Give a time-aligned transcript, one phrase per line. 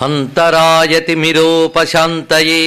[0.00, 2.64] हन्तरायतिमिरोपशान्तये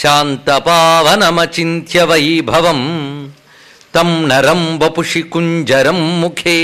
[0.00, 2.80] शान्तपावनमचिन्त्यवैभवं
[3.94, 6.58] तं नरं वपुषि कुञ्जरं मुखे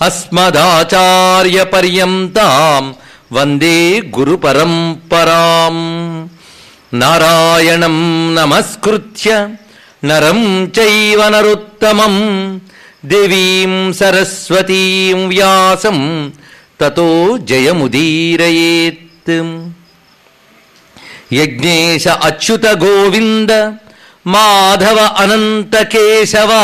[0.00, 2.92] अस्मदाचार्यपर्यन्तां
[3.32, 5.82] वन्दे गुरुपरम्पराम्।
[6.94, 9.56] नारायणं नमस्कृत्य
[10.04, 12.14] नरं चैव नरुत्तमं।
[13.04, 16.30] देवीं सरस्वतीं व्यासं
[16.80, 19.30] ततो जयमुदीरयेत्।
[21.32, 23.78] यज्ञेश अच्युत गोविन्द
[24.26, 26.62] माधव अनन्तकेशवा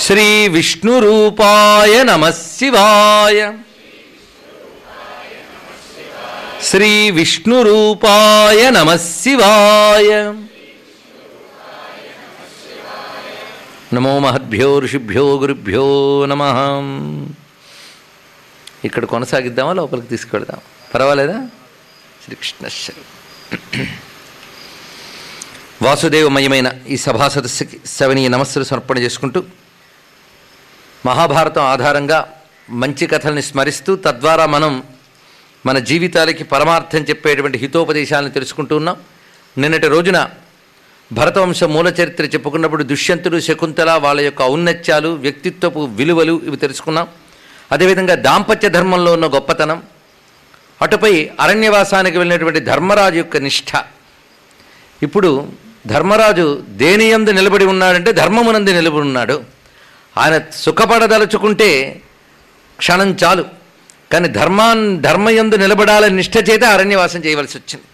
[0.00, 3.40] శ్రీ విష్ణు రూపాయ శ్రీ విష్ణురూపాయ నమ శివాయ.
[6.62, 10.10] శ్రీ విష్ణురూపాయ రూపాయ నమ శివాయ.
[13.94, 15.86] నమో మహద్భ్యో ఋషిభ్యో గురుభ్యో
[16.26, 16.42] నమ.
[18.84, 20.60] ఇక్కడ కొనసాగిద్దామా లోపలికి తీసుకెళ్దాం
[20.94, 21.48] పర్వాలేదా?
[22.24, 22.66] శ్రీకృష్ణ
[25.82, 29.44] వాసుదేవమయమైన ఈ సభా సదస్సుకి శవనీయ నమస్సులు సమర్పణ చేసుకుంటూ
[31.06, 32.32] మహాభారతం ఆధారంగా
[32.70, 34.82] మంచి కథల్ని స్మరిస్తూ తద్వారా మనం
[35.66, 38.96] మన జీవితాలకి పరమార్థం చెప్పేటువంటి హితోపదేశాలను తెలుసుకుంటూ ఉన్నాం.
[39.58, 40.30] నిన్నటి రోజున
[41.12, 47.08] భరతవంశ మూల చరిత్ర చెప్పుకున్నప్పుడు దుష్యంతుడు శకుంతల వాళ్ళ యొక్క ఔన్నత్యాలు వ్యక్తిత్వపు విలువలు ఇవి తెలుసుకున్నాం.
[47.72, 49.82] అదేవిధంగా దాంపత్య ధర్మంలో ఉన్న గొప్పతనం
[50.82, 53.70] అటుపై అరణ్యవాసానికి వెళ్ళినటువంటి ధర్మరాజు యొక్క నిష్ఠ.
[55.02, 55.48] ఇప్పుడు
[55.86, 59.59] ధర్మరాజు దేనియందు నిలబడి ఉన్నాడంటే ధర్మమునందు నిలబడి ఉన్నాడు.
[60.16, 62.02] ఆయన సుఖపడదలుచుకుంటే
[62.78, 63.44] క్షణం చాలు.
[64.12, 67.86] కానీ ధర్మాన్ ధర్మయందు నిలబడాలని నిష్ట చేత అరణ్యవాసం చేయవలసి వచ్చింది.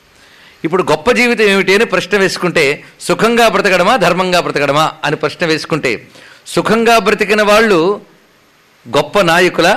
[0.64, 6.06] ఇప్పుడు గొప్ప జీవితం ఏమిటి అని ప్రశ్న వేసుకుంటే సుఖంగా బ్రతకడమా ధర్మంగా బ్రతకడమా అని ప్రశ్న వేసుకుంటే
[6.46, 7.78] సుఖంగా బ్రతికిన వాళ్ళు
[8.86, 9.68] గొప్ప నాయకుల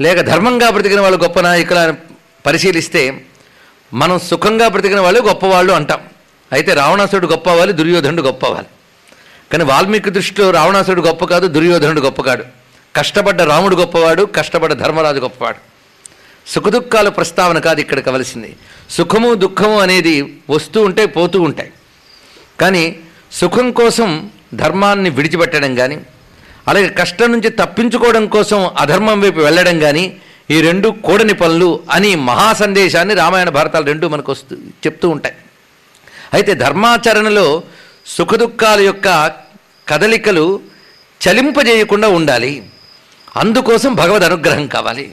[0.00, 1.94] లేక ధర్మంగా బ్రతికిన వాళ్ళు గొప్ప నాయకుల అని
[2.46, 3.02] పరిశీలిస్తే
[3.92, 6.00] మనం సుఖంగా బ్రతికిన వాళ్ళు గొప్పవాళ్ళు అంటాం.
[6.52, 8.68] అయితే రావణాసుడు గొప్పవాలి దుర్యోధనుడు గొప్పవాలి
[9.50, 12.44] కానీ వాల్మీకి దృష్టిలో రావణాసుడు గొప్ప కాదు దుర్యోధనుడు గొప్ప కాడు.
[12.94, 15.60] కష్టపడ్డ రాముడు గొప్పవాడు కష్టపడ్డ ధర్మరాజు గొప్పవాడు.
[16.52, 18.50] సుఖదుఖాల ప్రస్తావన కాదు ఇక్కడ కవలసింది.
[18.96, 20.14] సుఖము దుఃఖము అనేది
[20.50, 21.70] వస్తూ ఉంటే పోతూ ఉంటాయి.
[22.60, 22.84] కానీ
[23.40, 24.08] సుఖం కోసం
[24.54, 25.98] ధర్మాన్ని విడిచిపెట్టడం కానీ
[26.68, 30.04] అలాగే కష్టం నుంచి తప్పించుకోవడం కోసం అధర్మం వైపు వెళ్ళడం కానీ
[30.54, 34.54] ఈ రెండు కూడని పనులు అని మహా సందేశాన్ని రామాయణ భారతాలు రెండు మనకు వస్తూ
[34.84, 35.34] చెప్తూ ఉంటాయి.
[36.36, 37.46] అయితే ధర్మాచరణలో
[38.16, 39.32] సుఖదుఖాల యొక్క
[39.88, 40.60] కదలికలు
[41.28, 42.62] చలింపజేయకుండా ఉండాలి.
[43.36, 45.12] అందుకోసం భగవద్ అనుగ్రహం కావాలి.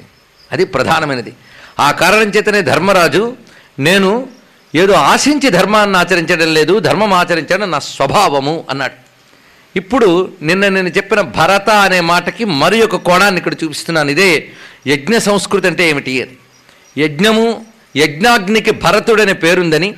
[0.51, 1.33] అది ప్రధానమైనది.
[1.79, 3.35] ఆ కారణం చేతనే ధర్మరాజు
[3.79, 4.29] నేను
[4.75, 9.07] ఏదో ఆశించి ధర్మాన్ని ఆచరించడం లేదు ధర్మం ఆచరించడం నా స్వభావము అన్నాడు.
[9.77, 14.11] ఇప్పుడు నిన్న నేను చెప్పిన భరత అనే మాటకి మరి ఒక కోణాన్ని ఇక్కడ చూపిస్తున్నాను.
[14.11, 14.47] ఇదే
[14.87, 16.37] యజ్ఞ సంస్కృతి అంటే ఏమిటి?
[16.97, 17.65] యజ్ఞము
[17.95, 19.93] యజ్ఞాగ్నికి భరతుడనే పేరుందని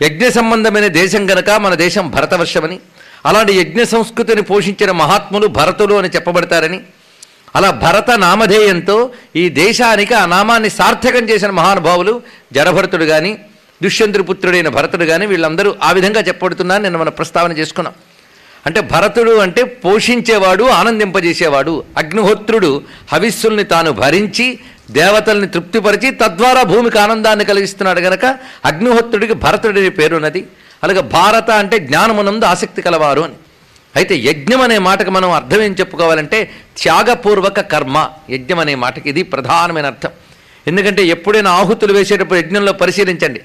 [0.00, 2.76] యజ్ఞ సంబంధమైన దేశం గనక మన దేశం భరతవర్షమని
[3.24, 6.78] అలాంటి యజ్ఞ సంస్కృతిని పోషించిన మహాత్ములు భరతులు అని చెప్పబడతారని
[7.56, 8.96] అలా భరత నామధేయంతో
[9.36, 12.14] ఈ దేశానికి ఆ నామాన్ని సార్థకం చేసిన మహానుభావులు
[12.52, 13.32] జడభరతుడు కానీ
[13.82, 17.94] దుష్యంతుడి పుత్రుడైన భరతుడు కానీ వీళ్ళందరూ ఆ విధంగా చెప్పబడుతున్నారని నేను మన ప్రస్తావన చేసుకున్నాం.
[18.66, 22.70] అంటే భరతుడు అంటే పోషించేవాడు ఆనందింపజేసేవాడు అగ్నిహోత్రుడు
[23.12, 24.46] హవిస్సుల్ని తాను భరించి
[24.90, 28.24] దేవతల్ని తృప్తిపరిచి తద్వారా భూమికి ఆనందాన్ని కలిగిస్తున్నాడు గనక
[28.64, 30.46] అగ్నిహోత్రుడికి భరతుడి పేరున్నది
[30.82, 33.34] అలాగే భారత అంటే జ్ఞానమునందు ఆసక్తి కలవారు అని.
[33.96, 38.10] అయితే యజ్ఞం అనే మాటకు మనం అర్థం ఏం చెప్పుకోవాలంటే త్యాగపూర్వక కర్మ.
[38.30, 40.10] యజ్ఞం అనే మాటకి ఇది ప్రధానమైన అర్థం.
[40.66, 43.40] ఎందుకంటే ఎప్పుడైనా ఆహుతులు వేసేటప్పుడు యజ్ఞంలో పరిశీలించండి.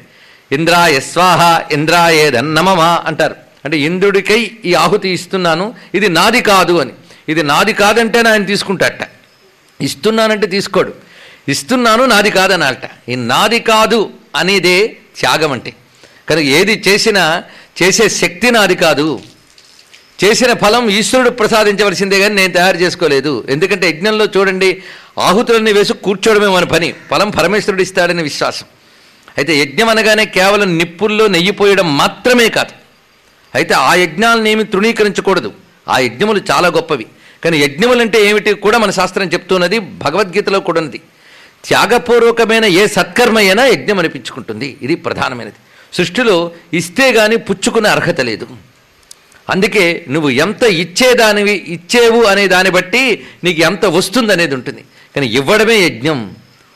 [0.51, 3.35] ఇంద్రాయ స్వాహ ఇంద్రాయేదన్నమమా అంటారు.
[3.65, 6.91] అంటే ఇంద్రుడికై ఈ ఆహుతి ఇస్తున్నాను ఇది నాది కాదు అని.
[7.29, 9.09] ఇది నాది కాదంటే ఆయన తీసుకుంటాట
[9.81, 11.04] ఇస్తున్నానంటే తీసుకోడు.
[11.49, 13.09] ఇస్తున్నాను నాది కాదనాలట.
[13.09, 15.73] ఈ నాది కాదు అనేదే త్యాగం అంటే.
[16.29, 17.43] కనుక ఏది చేసినా
[17.81, 19.21] చేసే శక్తి నాది కాదు.
[20.23, 23.47] చేసిన ఫలం ఈశ్వరుడు ప్రసాదించవలసిందే కానీ నేను తయారు చేసుకోలేదు.
[23.49, 24.83] ఎందుకంటే యజ్ఞంలో చూడండి
[25.19, 26.93] ఆహుతులన్నీ వేసి కూర్చోవడమే మన పని.
[27.11, 28.65] ఫలం పరమేశ్వరుడు ఇస్తాడని విశ్వాసం.
[29.37, 32.71] అయితే యజ్ఞం అనగానే కేవలం నిప్పుల్లో నెయ్యిపోయడం మాత్రమే కాదు.
[33.55, 35.53] అయితే ఆ యజ్ఞాలను ఏమి తృణీకరించకూడదు.
[35.89, 37.05] ఆ యజ్ఞములు చాలా గొప్పవి.
[37.43, 41.01] కానీ యజ్ఞములంటే ఏమిటి కూడా మన శాస్త్రం చెప్తున్నది భగవద్గీతలో కూడా ఉంది
[41.65, 44.77] త్యాగపూర్వకమైన ఏ సత్కర్మ అయినా యజ్ఞం అనిపించుకుంటుంది.
[44.81, 45.53] ఇది ప్రధానమైనది.
[45.93, 48.47] సృష్టిలో ఇస్తే గాని పుచ్చుకునే అర్హత లేదు.
[49.49, 54.85] అందుకే నువ్వు ఎంత ఇచ్చేదానివి ఇచ్చేవు అనే దాన్ని బట్టి నీకు ఎంత వస్తుంది అనేది ఉంటుంది.
[55.15, 56.35] కానీ ఇవ్వడమే యజ్ఞం.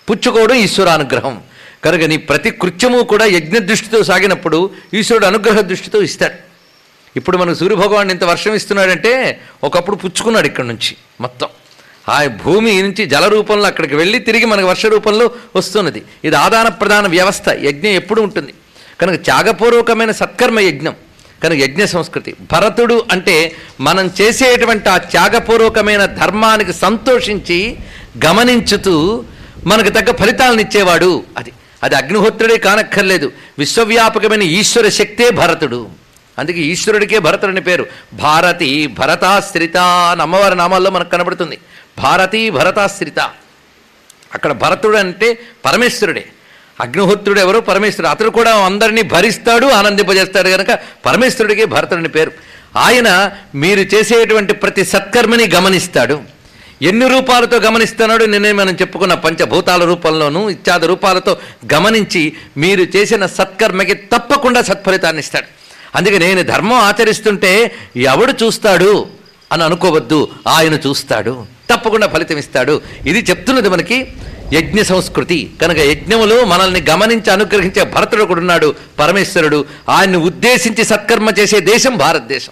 [0.09, 1.41] పుచ్చుకోవడం ఈశ్వరానుగ్రహం.
[1.83, 6.33] కనుక నీ ప్రతి కృత్యము కూడా యజ్ఞ దృష్టితో సాగినప్పుడు ఈశ్వరుడు అనుగ్రహ దృష్టితో ఇస్తాడు.
[7.15, 11.47] ఇప్పుడు మనకు సూర్యభగవాన్ ఇంత వర్షం ఇస్తున్నాడంటే ఒకప్పుడు పుచ్చుకున్నాడు ఇక్కడ నుంచి మొత్తం.
[12.09, 16.03] ఆ భూమి నుంచి జల రూపంలో అక్కడికి వెళ్ళి తిరిగి మనకు వర్ష రూపంలో వస్తున్నది.
[16.25, 18.53] ఇది ఆదాన ప్రధాన వ్యవస్థ యజ్ఞం ఎప్పుడు ఉంటుంది.
[19.01, 20.95] కనుక త్యాగపూర్వకమైన సత్కర్మ యజ్ఞం
[21.43, 22.35] కనుక యజ్ఞ సంస్కృతి.
[22.51, 27.77] భరతుడు అంటే మనం చేసేటువంటి ఆ త్యాగపూర్వకమైన ధర్మానికి సంతోషించి
[28.25, 29.23] గమనించుతూ
[29.65, 31.51] మనకు తగ్గ ఫలితాలను ఇచ్చేవాడు అది.
[31.83, 33.31] అది అగ్నిహోత్రుడే కానక్కర్లేదు.
[33.59, 35.87] విశ్వవ్యాపకమైన ఈశ్వర శక్తే భరతుడు.
[36.39, 37.85] అందుకే ఈశ్వరుడికే భరతుడని పేరు.
[38.13, 41.57] భారతి భరతాశ్రిత అని అమ్మవారి నామాల్లో మనకు కనబడుతుంది.
[42.03, 43.19] భారతీ భరతాశ్రిత.
[44.33, 45.27] అక్కడ భరతుడు అంటే
[45.65, 46.25] పరమేశ్వరుడే.
[46.81, 48.07] అగ్నిహోత్రుడు ఎవరో పరమేశ్వరుడు.
[48.07, 52.31] అతడు కూడా అందరినీ భరిస్తాడు ఆనందింపజేస్తాడు కనుక పరమేశ్వరుడికి భరతుడిని పేరు.
[52.75, 53.09] ఆయన
[53.55, 56.17] మీరు చేసేటువంటి ప్రతి సత్కర్మని గమనిస్తాడు.
[56.81, 61.37] ఎన్ని రూపాలతో గమనిస్తున్నాడు నిన్నే మనం చెప్పుకున్న పంచభూతాల రూపంలోనూ ఇత్యాది రూపాలతో
[61.73, 62.21] గమనించి
[62.57, 65.47] మీరు చేసిన సత్కర్మకి తప్పకుండా సత్ఫలితాన్ని ఇస్తాడు.
[65.97, 67.51] అందుకే నేను ధర్మం ఆచరిస్తుంటే
[67.95, 69.07] ఎవడు చూస్తాడు
[69.51, 71.58] అని అనుకోవద్దు ఆయన చూస్తాడు.
[71.71, 72.81] తప్పకుండా ఫలితం ఇస్తాడు.
[73.05, 74.07] ఇది చెప్తున్నది మనకి
[74.53, 75.51] యజ్ఞ సంస్కృతి.
[75.61, 79.65] కనుక యజ్ఞములో మనల్ని గమనించి అనుగ్రహించే భరతుడు కూడా ఉన్నాడు పరమేశ్వరుడు.
[79.89, 82.51] ఆయన్ని ఉద్దేశించి సత్కర్మ చేసే దేశం భారతదేశం.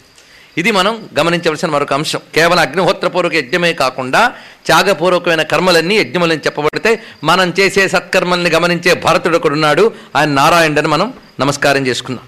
[0.58, 2.20] ఇది మనం గమనించవలసిన మరొక అంశం.
[2.36, 4.32] కేవలం అగ్నిహోత్రపూర్వక యజ్ఞమే కాకుండా
[4.66, 9.94] త్యాగపూర్వకమైన కర్మలన్నీ యజ్ఞములని చెప్పబడితే మనం చేసే సత్కర్మల్ని గమనించే భరతుడు ఒకడు ఉన్నాడు.
[10.16, 12.26] ఆయన నారాయణుడని మనం నమస్కారం చేసుకున్నాం.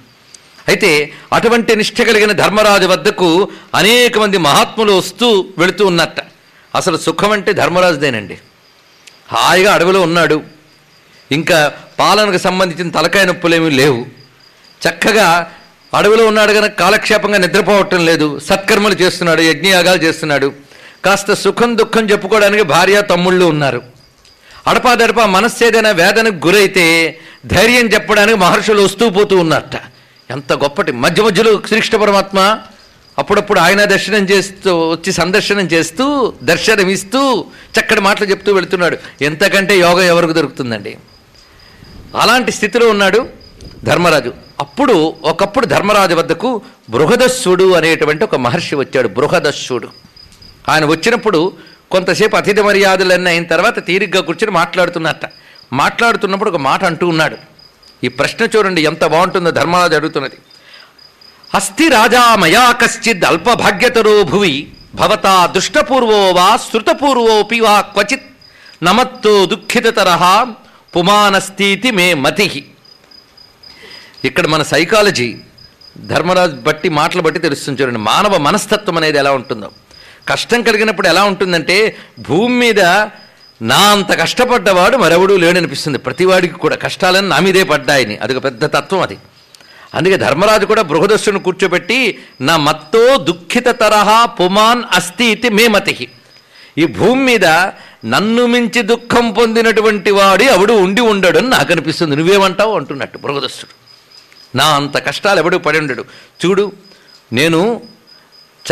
[0.68, 6.16] అయితే అటువంటి నిష్ఠ కలిగిన ధర్మరాజు వద్దకు అనేక మంది మహాత్ములు వస్తూ వెళుతూ ఉన్నట్ట.
[6.76, 8.38] అసలు సుఖం అంటే ధర్మరాజుదేనండి.
[9.30, 10.42] హాయిగా అడవిలో ఉన్నాడు.
[11.32, 14.06] ఇంకా పాలనకు సంబంధించిన తలకాయ నొప్పులేమీ లేవు.
[14.88, 15.52] చక్కగా
[15.94, 18.40] అడవిలో ఉన్నాడు కనుక కాలక్షేపంగా నిద్రపోవటం లేదు.
[18.40, 20.54] సత్కర్మలు చేస్తున్నాడు యజ్ఞయాగాలు చేస్తున్నాడు.
[21.06, 23.82] కాస్త సుఖం దుఃఖం చెప్పుకోవడానికి భార్య తమ్ముళ్ళు ఉన్నారు.
[24.68, 29.76] అడపాదడపా మనస్సు ఏదైనా వేదనకు గురైతే ధైర్యం చెప్పడానికి మహర్షులు వస్తూ పోతూ ఉన్నట్ట
[30.30, 32.60] ఎంత గొప్పటి మధ్య మధ్యలో శ్రీకృష్ణ పరమాత్మ
[33.20, 37.46] అప్పుడప్పుడు ఆయన దర్శనం చేస్తూ వచ్చి సందర్శనం చేస్తూ దర్శనం ఇస్తూ
[37.76, 38.98] చక్కటి మాటలు చెప్తూ వెళుతున్నాడు.
[39.22, 40.98] ఎంతకంటే యోగం ఎవరికి దొరుకుతుందండి?
[42.16, 43.28] అలాంటి స్థితిలో ఉన్నాడు
[43.84, 44.34] ధర్మరాజు.
[44.60, 49.90] అప్పుడు ఒకప్పుడు ధర్మరాజు వద్దకు బృహదస్సుడు అనేటువంటి ఒక మహర్షి వచ్చాడు బృహదస్సుడు.
[50.70, 51.42] ఆయన వచ్చినప్పుడు
[51.92, 55.26] కొంతసేపు అతిథి మర్యాదలన్నీ అయిన తర్వాత తీరిగ్గా కూర్చొని మాట్లాడుతున్నట్ట.
[55.74, 57.38] మాట్లాడుతున్నప్పుడు ఒక మాట అంటూ ఉన్నాడు.
[58.04, 60.38] ఈ ప్రశ్న చూడండి ఎంత బాగుంటుందో ధర్మరాజు అడుగుతున్నది.
[61.54, 68.28] అస్థి రాజా మయా కశ్చిద్ అల్పభాగ్యతరో భువి భవతా దుష్టపూర్వో వా శృతపూర్వోపి వా క్వచిత్
[68.84, 70.10] నమత్తో దుఃఖితతర
[70.98, 72.66] పుమానస్థితి మే మతి.
[74.26, 75.38] ఇక్కడ మన సైకాలజీ
[76.06, 78.00] ధర్మరాజు బట్టి మాటలు బట్టి తెలుస్తుంది చూడండి.
[78.00, 79.72] మానవ మనస్తత్వం అనేది ఎలా ఉంటుందో.
[80.28, 82.82] కష్టం కలిగినప్పుడు ఎలా ఉంటుందంటే భూమి మీద
[83.62, 85.98] నా అంత కష్టపడ్డవాడు మరెవడూ లేడనిపిస్తుంది.
[85.98, 88.18] ప్రతివాడికి కూడా కష్టాలని నా మీదే పడ్డాయని.
[88.18, 89.18] అదొక పెద్ద తత్వం అది.
[89.94, 96.08] అందుకే ధర్మరాజు కూడా బృహదస్సును కూర్చోబెట్టి నా మత్తో దుఃఖిత తరహా పుమాన్ అస్తి ఇది మే మతి
[96.78, 97.46] ఈ భూమి మీద
[98.06, 102.16] నన్ను మించి దుఃఖం పొందినటువంటి వాడి అవడు ఉండి ఉండడు అని నాకు అనిపిస్తుంది.
[102.16, 103.74] నువ్వేమంటావు అంటున్నట్టు బృహదస్సుడు.
[104.58, 106.06] నా అంత కష్టాలు ఎవడు పడి ఉండడు.
[106.46, 106.72] చూడు
[107.34, 107.82] నేను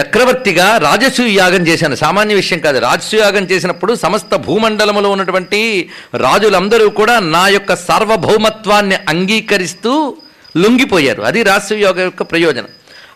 [0.01, 1.95] చక్రవర్తిగా రాజసూయ యాగం చేశాను.
[1.95, 2.79] సామాన్య విషయం కాదు.
[2.79, 10.17] రాజసూయ యాగం చేసినప్పుడు సమస్త భూమండలములో ఉన్నటువంటి రాజులందరూ కూడా నా యొక్క సార్వభౌమత్వాన్ని అంగీకరిస్తూ
[10.57, 11.21] లొంగిపోయారు.
[11.21, 12.67] అది రాష్ట్రయోగ యొక్క ప్రయోజనం.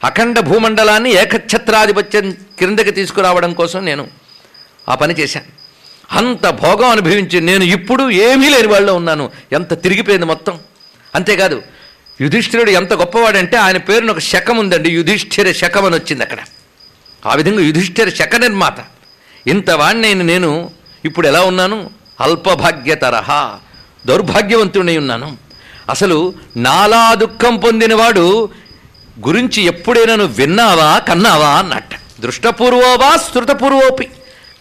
[0.04, 4.08] అఖండ భూమండలాన్ని ఏకఛత్రాధిపత్యం క్రిందకి తీసుకురావడం కోసం నేను
[4.90, 5.62] ఆ పని చేశాను.
[6.18, 9.32] అంత భోగం అనుభవించి నేను ఇప్పుడు ఏమీ లేని వాళ్ళలో ఉన్నాను.
[9.52, 10.60] ఎంత తిరిగిపోయింది మొత్తం.
[11.16, 11.62] అంతేకాదు
[12.22, 14.90] యుధిష్ఠిరుడు ఎంత గొప్పవాడంటే ఆయన పేరున ఒక శకం ఉందండి.
[14.90, 16.38] యుధిష్ఠిర శకం అని వచ్చింది అక్కడ.
[17.26, 18.78] ఆ విధంగా యుధిష్ఠిర శక నిర్మాత.
[19.48, 20.72] ఇంత వాణ్ణైన నేను
[21.06, 21.90] ఇప్పుడు ఎలా ఉన్నాను?
[22.22, 23.60] అల్పభాగ్యతరహ.
[24.06, 25.38] దౌర్భాగ్యవంతుడై ఉన్నాను.
[25.92, 28.26] అసలు నాలా దుఃఖం పొందినవాడు
[29.28, 31.94] గురించి ఎప్పుడైనా నువ్వు విన్నావా కన్నావా అన్నట్ట.
[32.22, 34.08] దృష్టపూర్వోవా శృతపూర్వోపి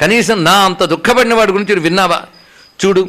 [0.01, 2.21] కనీసం నా అంత దుఃఖపడిన వాడి గురించి విన్నావా?
[2.81, 3.09] చూడు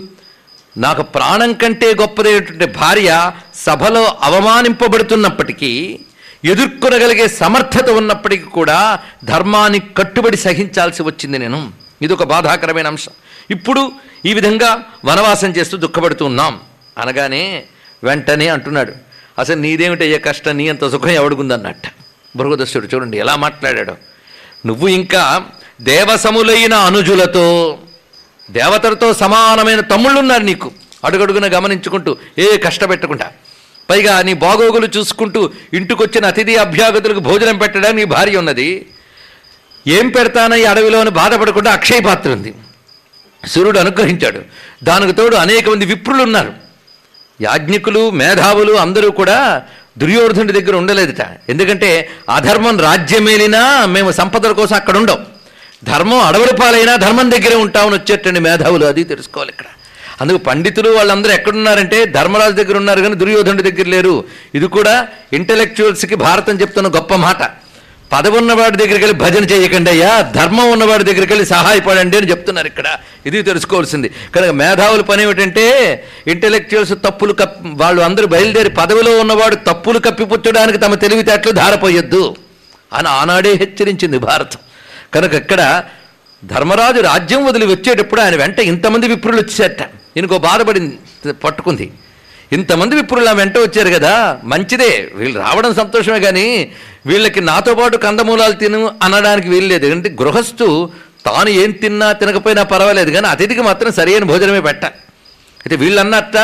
[0.77, 5.99] నాకు ప్రాణం కంటే గొప్పదైనటువంటి భార్య సభలో అవమానింపబడుతున్నప్పటికీ
[6.45, 11.59] ఎదుర్కొనగలిగే సమర్థత ఉన్నప్పటికీ కూడా ధర్మానికి కట్టుబడి సహించాల్సి వచ్చింది నేను.
[12.01, 13.11] ఇది ఒక బాధాకరమైన అంశం.
[13.51, 13.91] ఇప్పుడు
[14.25, 14.71] ఈ విధంగా
[15.05, 16.59] వనవాసం చేస్తూ దుఃఖపడుతున్నాం
[16.97, 17.63] అనగానే
[18.03, 18.93] వెంటనే అంటున్నాడు.
[19.39, 20.57] అసలు నీదేమిటయ్యే కష్టం?
[20.57, 21.87] నీ అంత సుఖం ఎవడుకుందన్నట్ట
[22.35, 23.95] బృహదస్సుడు చూడండి ఎలా మాట్లాడాడు.
[24.65, 25.45] నువ్వు ఇంకా
[25.81, 27.77] దేవసములైన అనుజులతో
[28.51, 30.71] దేవతలతో సమానమైన తమ్ముళ్ళున్నారు నీకు.
[31.05, 33.31] అడుగడుగున గమనించుకుంటూ ఏ కష్టపెట్టకుండా.
[33.89, 38.85] పైగా నీ బాగోగులు చూసుకుంటూ ఇంటికొచ్చిన అతిథి అభ్యాగతులకు భోజనం పెట్టడానికి నీ భార్య ఉన్నది.
[39.87, 42.53] ఏం పెడతానని అడవిలోని బాధపడకుండా అక్షయ పాత్ర ఉంది.
[43.47, 44.41] సూర్యుడు అనుగ్రహించాడు.
[44.83, 46.70] దానికి తోడు అనేక మంది విప్రులు ఉన్నారు
[47.41, 49.37] యాజ్ఞికులు మేధావులు అందరూ కూడా
[49.97, 51.21] దుర్యోధనుడి దగ్గర ఉండలేదుట.
[51.49, 51.89] ఎందుకంటే
[52.29, 55.19] అధర్మం రాజ్యమేలినా మేము సంపదల కోసం అక్కడ ఉండం.
[55.83, 59.67] ధర్మం అడవుల పాలైనా ధర్మం దగ్గరే ఉంటామని వచ్చేటండి మేధావులు అది తెలుసుకోవాలి ఇక్కడ.
[60.21, 64.15] అందుకు పండితులు వాళ్ళందరూ ఎక్కడున్నారంటే ధర్మరాజు దగ్గర ఉన్నారు కానీ దుర్యోధనుడి దగ్గర లేరు.
[64.55, 64.93] ఇది కూడా
[65.33, 67.41] ఇంటలెక్చువల్స్కి భారతం చెప్తున్న గొప్ప మాట.
[68.11, 72.87] పదవి ఉన్నవాడి దగ్గరికి వెళ్ళి భజన చేయకండి అయ్యా ధర్మం ఉన్నవాడి దగ్గరికి వెళ్ళి సహాయపడండి అని చెప్తున్నారు ఇక్కడ.
[73.25, 74.11] ఇది తెలుసుకోవాల్సింది.
[74.35, 75.65] కనుక మేధావుల పని ఏమిటంటే
[76.27, 82.35] ఇంటెలెక్చువల్స్ తప్పులు కప్ వాళ్ళు అందరూ బయలుదేరి పదవిలో ఉన్నవాడు తప్పులు కప్పిపుచ్చడానికి తమ తెలివితేటలు ధారపోయొద్దు
[82.93, 84.59] అని ఆనాడే హెచ్చరించింది భారతం.
[85.13, 85.83] కనుక ఇక్కడ
[86.45, 89.81] ధర్మరాజు రాజ్యం వదిలి వచ్చేటప్పుడు ఆయన వెంట ఇంతమంది విప్రులు వచ్చేట.
[90.17, 90.97] ఈయనకో బాధపడింది
[91.33, 91.91] పట్టుకుంది.
[92.55, 94.13] ఇంతమంది విప్రులు వెంట వచ్చారు కదా
[94.51, 94.89] మంచిదే.
[95.19, 96.47] వీళ్ళు రావడం సంతోషమే కానీ
[97.09, 100.67] వీళ్ళకి నాతో పాటు కందమూలాలు తిను అనడానికి వీల్లేదు ఎందుకంటే గృహస్థు
[101.27, 104.85] తాను ఏం తిన్నా తినకపోయినా పర్వాలేదు కానీ అతిథికి మాత్రం సరైన భోజనమే పెట్ట.
[105.63, 106.37] అయితే వీళ్ళన్నట్ట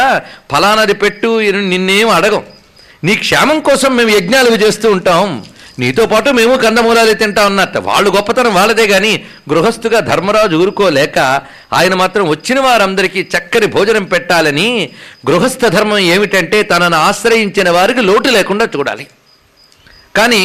[0.52, 1.30] ఫలానాది పెట్టు
[1.74, 2.44] నిన్నేం అడగం.
[3.06, 5.24] నీ క్షేమం కోసం మేము యజ్ఞాలు చేస్తూ ఉంటాం.
[5.80, 7.80] నీతో పాటు మేము కందమూలాలు తింటాం అన్నట్టు.
[7.88, 9.12] వాళ్ళు గొప్పతనం వాళ్ళదే కానీ
[9.52, 11.18] గృహస్థుగా ధర్మరాజు ఊరుకోలేక
[11.74, 14.68] ఆయన మాత్రం వచ్చిన వారందరికీ చక్కని భోజనం పెట్టాలని
[15.30, 19.06] గృహస్థ ధర్మం ఏమిటంటే తనను ఆశ్రయించిన వారికి లోటు లేకుండా చూడాలి.
[20.16, 20.42] కానీ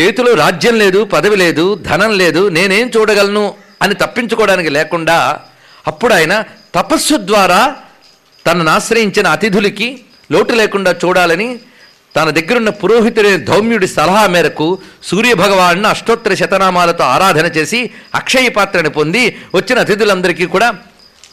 [0.00, 3.44] చేతిలో రాజ్యం లేదు పదవి లేదు ధనం లేదు నేనేం చూడగలను
[3.82, 5.18] అని తప్పించుకోవడానికి లేకుండా
[5.86, 6.34] అప్పుడు ఆయన
[6.74, 7.60] తపస్సు ద్వారా
[8.46, 9.88] తనను ఆశ్రయించిన అతిథులకి
[10.32, 11.48] లోటు లేకుండా చూడాలని
[12.16, 19.78] తన దగ్గరున్న పురోహితుడైన ధౌమ్యుడి సలహా మేరకు సూర్యభగవాను అష్టోత్తర శతనామాలతో ఆరాధన చేసి అక్షయ పాత్రని పొంది వచ్చిన
[19.78, 20.74] అతిథులందరికీ కూడా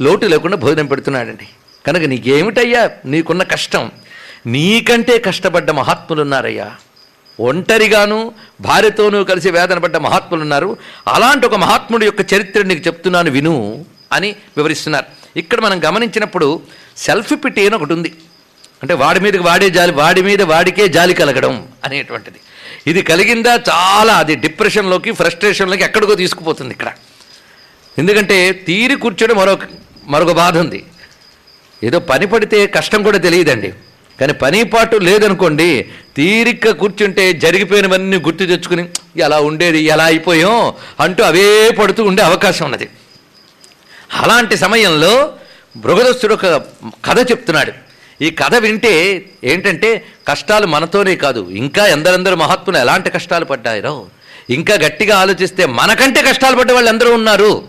[0.02, 1.48] లోటు లేకుండా భోజనం పెడుతున్నాడండి.
[1.88, 2.92] కనుక నీకేమిటయ్యా?
[3.06, 3.92] నీకున్న కష్టం.
[4.48, 6.72] నీకంటే కష్టపడ్డ మహాత్ములున్నారయ్యా.
[7.40, 8.32] ఒంటరిగాను
[8.62, 14.36] భార్యతోనూ కలిసి వేదన పడ్డ మహాత్ములు ఉన్నారు అలాంటి ఒక మహాత్ముడి యొక్క చరిత్ర నీకు చెప్తున్నాను విను అని
[14.58, 15.06] వివరిస్తున్నారు.
[15.40, 16.62] ఇక్కడ మనం గమనించినప్పుడు
[16.98, 18.14] సెల్ఫ్ పిటి అని ఒకటి ఉంది.
[18.84, 22.40] అంటే వాడి మీదకి వాడే జాలి వాడి మీద వాడికే జాలి కలగడం అనేటువంటిది.
[22.88, 23.54] ఇది కలిగిందా?
[23.56, 24.14] చాలా.
[24.14, 26.92] అది డిప్రెషన్లోకి ఫ్రస్ట్రేషన్లోకి ఎక్కడికో తీసుకుపోతుంది ఇక్కడ.
[27.98, 29.60] ఎందుకంటే తీరి కూర్చోడం మరొక
[30.08, 30.84] మరొక బాధ ఉంది.
[31.84, 33.74] ఏదో పని పడితే కష్టం కూడా తెలియదండి.
[34.20, 35.86] కానీ పని పాటు లేదనుకోండి
[36.18, 42.90] తీరిక కూర్చుంటే జరిగిపోయినవన్నీ గుర్తు తెచ్చుకుని ఎలా ఉండేది ఎలా అయిపోయాం అంటూ అవే పడుతూ ఉండే అవకాశం ఉన్నది.
[44.14, 45.34] అలాంటి సమయంలో
[45.78, 46.46] బృహదస్తుడు ఒక
[47.06, 47.89] కథ చెప్తున్నాడు.
[48.22, 54.06] ఈ కథ వింటే ఏంటంటే కష్టాలు మనతోనే కాదు ఇంకా ఎందరెందరు మహాత్ములు ఎలాంటి కష్టాలు పడ్డారో
[54.50, 57.64] ఇంకా గట్టిగా ఆలోచిస్తే మనకంటే కష్టాలు పడ్డ వాళ్ళు ఎందరూ ఉన్నారు.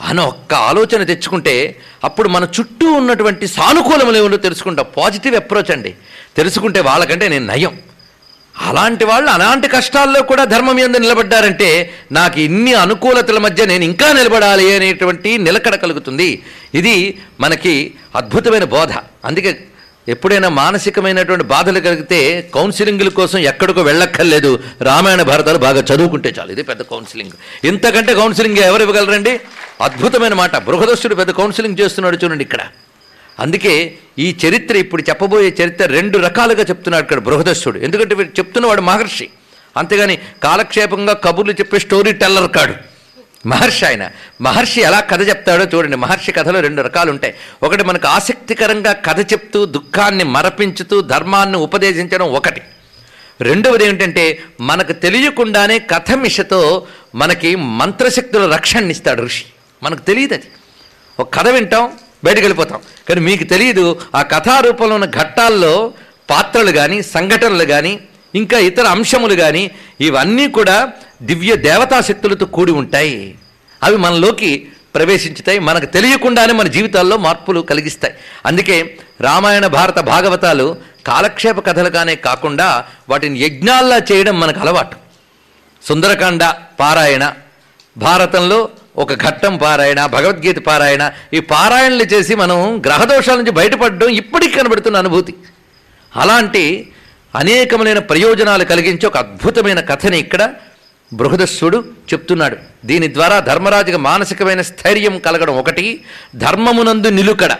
[0.00, 4.86] అని ఒక్క ఆలోచన తెచ్చుకుంటే అప్పుడు మన చుట్టూ ఉన్నటువంటి సానుకూలములు ఏమో తెలుసుకుంటాం.
[4.96, 5.94] పాజిటివ్ అప్రోచ్ అండి.
[6.36, 7.78] తెలుసుకుంటే వాళ్ళకంటే నేను నయం.
[8.60, 14.74] అలాంటి వాళ్ళు అలాంటి కష్టాల్లో కూడా ధర్మం మీద నిలబడ్డారంటే నాకు ఇన్ని అనుకూలతల మధ్య నేను ఇంకా నిలబడాలి
[14.74, 16.42] అనేటువంటి నిలకడ కలుగుతుంది.
[16.74, 18.92] ఇది మనకి అద్భుతమైన బోధ.
[19.24, 19.64] అందుకే
[20.08, 24.58] ఎప్పుడైనా మానసికమైనటువంటి బాధలు కలిగితే కౌన్సిలింగ్ల కోసం ఎక్కడికో వెళ్ళక్కర్లేదు.
[24.82, 26.52] రామాయణ భారతాలు బాగా చదువుకుంటే చాలు.
[26.52, 27.66] ఇది పెద్ద కౌన్సిలింగ్.
[27.66, 29.40] ఇంతకంటే కౌన్సిలింగ్ ఎవరు ఇవ్వగలరండి?
[29.80, 30.56] అద్భుతమైన మాట.
[30.56, 32.60] బృహదస్తుడు పెద్ద కౌన్సిలింగ్ చేస్తున్నాడు చూడండి ఇక్కడ.
[33.40, 39.30] అందుకే ఈ చరిత్ర ఇప్పుడు చెప్పబోయే చరిత్ర రెండు రకాలుగా చెప్తున్నాడు ఇక్కడ బృహదస్సుడు ఎందుకంటే వీడు చెప్తున్నవాడు మహర్షి.
[39.76, 42.74] అంతేగాని కాలక్షేపంగా కబుర్లు చెప్పే స్టోరీ టెల్లర్ కాడు.
[43.48, 44.10] మహర్షి ఆయన.
[44.40, 45.96] మహర్షి ఎలా కథ చెప్తాడో చూడండి.
[45.96, 47.34] మహర్షి కథలో రెండు రకాలు ఉంటాయి.
[47.62, 52.62] ఒకటి మనకు ఆసక్తికరంగా కథ చెప్తూ దుఃఖాన్ని మరపించుతూ ధర్మాన్ని ఉపదేశించడం ఒకటి.
[53.40, 59.44] రెండవది ఏంటంటే మనకు తెలియకుండానే కథ మిషతో మనకి మంత్రశక్తుల రక్షణనిస్తాడు ఋషి.
[59.82, 60.44] మనకు తెలియదు అది
[61.20, 61.92] ఒక కథ వింటాం
[62.24, 62.80] బయటకు వెళ్ళిపోతాం.
[63.08, 65.74] కానీ మీకు తెలియదు ఆ కథారూపంలో ఉన్న ఘట్టాల్లో
[66.30, 67.92] పాత్రలు కానీ సంఘటనలు కానీ
[68.40, 69.64] ఇంకా ఇతర అంశములు కానీ
[70.00, 70.76] ఇవన్నీ కూడా
[71.22, 73.18] దివ్య దేవతా శక్తులతో కూడి ఉంటాయి.
[73.82, 74.50] అవి మనలోకి
[74.94, 78.14] ప్రవేశించుతాయి మనకు తెలియకుండానే మన జీవితాల్లో మార్పులు కలిగిస్తాయి.
[78.46, 78.76] అందుకే
[79.20, 80.66] రామాయణ భారత భాగవతాలు
[81.06, 82.68] కాలక్షేప కథలుగానే కాకుండా
[83.08, 84.96] వాటిని యజ్ఞాల్లా చేయడం మనకు అలవాటు.
[85.82, 86.44] సుందరకాండ
[86.80, 87.24] పారాయణ
[87.96, 88.58] భారతంలో
[88.96, 95.34] ఒక ఘట్టం పారాయణ భగవద్గీత పారాయణ ఈ పారాయణలు చేసి మనం గ్రహదోషాల నుంచి బయటపడడం ఇప్పటికి కనబడుతున్న అనుభూతి.
[96.16, 96.88] అలాంటి
[97.34, 100.54] అనేకములైన ప్రయోజనాలు కలిగించే ఒక అద్భుతమైన కథని ఇక్కడ
[101.12, 102.56] బృహదస్సుడు చెప్తున్నాడు.
[102.84, 106.04] దీని ద్వారా ధర్మరాజుకి మానసికమైన స్థైర్యం కలగడం ఒకటి
[106.36, 107.52] ధర్మమునందు నిలుకడ.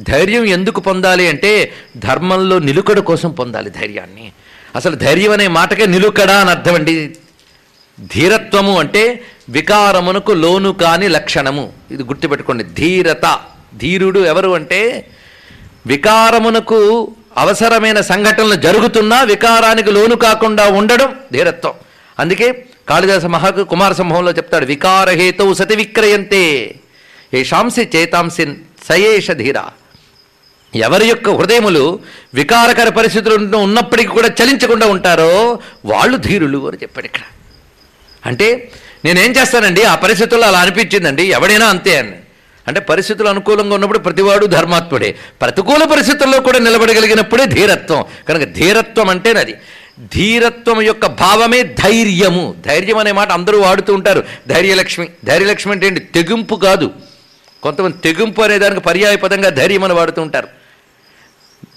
[0.00, 4.32] ధైర్యం ఎందుకు పొందాలి అంటే ధర్మంలో నిలుకడ కోసం పొందాలి ధైర్యాన్ని.
[4.76, 7.16] అసలు ధైర్యం అనే మాటకే నిలుకడ అని అర్థం అండి.
[8.14, 9.02] ధీరత్వము అంటే
[9.48, 11.72] వికారమునకు లోను కాని లక్షణము.
[11.90, 12.64] ఇది గుర్తుపెట్టుకోండి.
[12.64, 13.38] ధీరత.
[13.76, 15.10] ధీరుడు ఎవరు అంటే
[15.86, 21.72] వికారమునకు అవసరమైన సంఘటనలు జరుగుతున్నా వికారానికి లోను కాకుండా ఉండడం ధీరత్వం.
[22.18, 26.74] అందుకే కాళిదాస మహా కుమార సంభవంలో చెప్తాడు వికారహేతవు సతి విక్రయంతే.
[27.34, 28.56] ఏషాంసి చేతాంసిన్
[28.88, 29.56] సయేష ధీర.
[30.74, 31.98] ఎవరి యొక్క హృదయములు
[32.34, 37.20] వికారకర పరిస్థితులు ఉన్నప్పటికీ కూడా చలించకుండా ఉంటారో వాళ్ళు ధీరులు అని చెప్పాడు ఇక్కడ.
[38.26, 38.72] అంటే
[39.04, 39.82] నేనేం చేస్తానండి?
[39.82, 41.22] ఆ పరిస్థితుల్లో అలా అనిపించిందండి.
[41.22, 42.12] ఎవడైనా అంతే అని
[42.68, 45.16] అంటే పరిస్థితులు అనుకూలంగా ఉన్నప్పుడు ప్రతివాడు ధర్మాత్ముడే.
[45.40, 48.04] ప్రతికూల పరిస్థితుల్లో కూడా నిలబడగలిగినప్పుడే ధీరత్వం.
[48.28, 49.54] కనుక ధీరత్వం అంటేనది
[50.14, 52.54] ధీరత్వం యొక్క భావమే ధైర్యము.
[52.66, 54.24] ధైర్యం అనే మాట అందరూ వాడుతూ ఉంటారు.
[54.48, 55.08] ధైర్యలక్ష్మి.
[55.24, 56.00] ధైర్యలక్ష్మి అంటే ఏంటి?
[56.00, 56.90] తెగింపు కాదు.
[57.62, 60.48] కొంతమంది తెగింపు అనే దానికి పర్యాయ పదంగా ధైర్యం అని వాడుతూ ఉంటారు.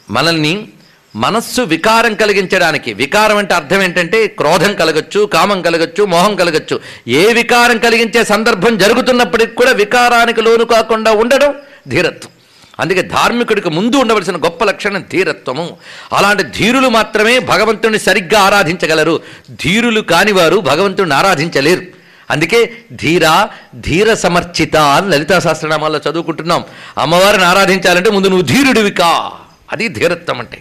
[0.10, 0.68] మనల్ని
[1.16, 2.94] మనస్సు వికారం కలిగించడానికి.
[2.94, 6.80] వికారం అంటే అర్థం ఏంటంటే క్రోధం కలగచ్చు కామం కలగచ్చు మోహం కలగచ్చు.
[7.08, 11.54] ఏ వికారం కలిగించే సందర్భం జరుగుతున్నప్పటికి కూడా వికారానికి లోను కాకుండా ఉండడం
[11.88, 12.32] ధీరత్వం.
[12.80, 15.78] అందుకే ధార్మికుడికి ముందు ఉండవలసిన గొప్ప లక్షణం ధీరత్వము.
[16.14, 19.22] అలాంటి ధీరులు మాత్రమే భగవంతుడిని సరిగ్గా ఆరాధించగలరు.
[19.52, 21.82] ధీరులు కానివారు భగవంతుడిని ఆరాధించలేరు.
[22.30, 26.64] అందుకే ధీర ధీర సమర్చిత అని లలితా సహస్రనామాల్లో చదువుకుంటున్నాం.
[26.98, 29.32] అమ్మవారిని ఆరాధించాలంటే ముందు నువ్వు ధీరుడివి కా
[29.72, 30.58] అది ధీరత్వం అంటే.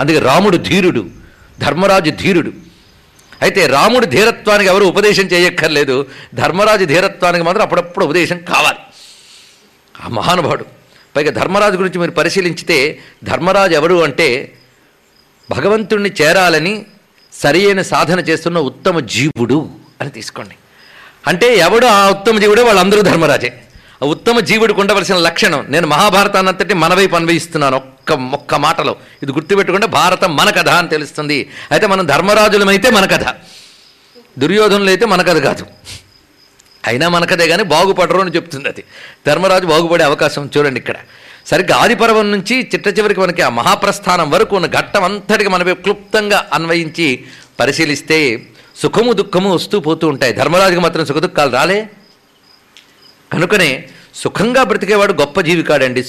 [0.00, 1.06] అందుకే రాముడు ధీరుడు
[1.60, 2.52] ధర్మరాజు ధీరుడు.
[3.42, 6.06] అయితే రాముడు ధీరత్వానికి ఎవరు ఉపదేశం చేయక్కర్లేదు.
[6.34, 8.78] ధర్మరాజు ధీరత్వానికి మాత్రం అప్పుడప్పుడు ఉపదేశం కావాలి.
[10.04, 10.64] ఆ మహానుభావుడు.
[11.16, 14.52] పైగా ధర్మరాజు గురించి మీరు పరిశీలించితే ధర్మరాజు ఎవరు అంటే
[15.50, 16.86] భగవంతుణ్ణి చేరాలని
[17.32, 20.54] సరియైన సాధన చేస్తున్న ఉత్తమ జీవుడు అని తీసుకోండి.
[21.26, 22.62] అంటే ఎవడు ఆ ఉత్తమ జీవుడే?
[22.62, 23.62] వాళ్ళందరూ ధర్మరాజే.
[24.02, 28.96] ఆ ఉత్తమ జీవుడికి ఉండవలసిన లక్షణం నేను మహాభారతాన్నంతటి మన వైపు అన్వయిస్తున్నాను ఒక్క ఒక్క మాటలో.
[29.22, 31.50] ఇది గుర్తుపెట్టుకుంటే భారతం మన కథ అని తెలుస్తుంది.
[31.70, 33.34] అయితే మనం ధర్మరాజులమైతే మన కథ.
[34.38, 35.66] దుర్యోధనులు అయితే మన కథ కాదు.
[36.86, 38.84] అయినా మన కథే కానీ బాగుపడరు అని చెప్తుంది అది.
[39.26, 40.94] ధర్మరాజు బాగుపడే అవకాశం చూడండి ఇక్కడ.
[41.46, 47.24] సరిగ్గా ఆదిపర్వం నుంచి చిట్ట చివరికి మనకి ఆ మహాప్రస్థానం వరకు ఉన్న ఘట్టం అంతటికి మనమే క్లుప్తంగా అన్వయించి
[47.60, 48.42] పరిశీలిస్తే
[48.82, 50.32] సుఖము దుఃఖము వస్తూ పోతూ ఉంటాయి.
[50.32, 51.88] ధర్మరాజుకి మాత్రం సుఖదుఖాలు రాలే.
[53.32, 56.02] కనుకనే సుఖంగా బ్రతికేవాడు గొప్ప జీవి కాడండి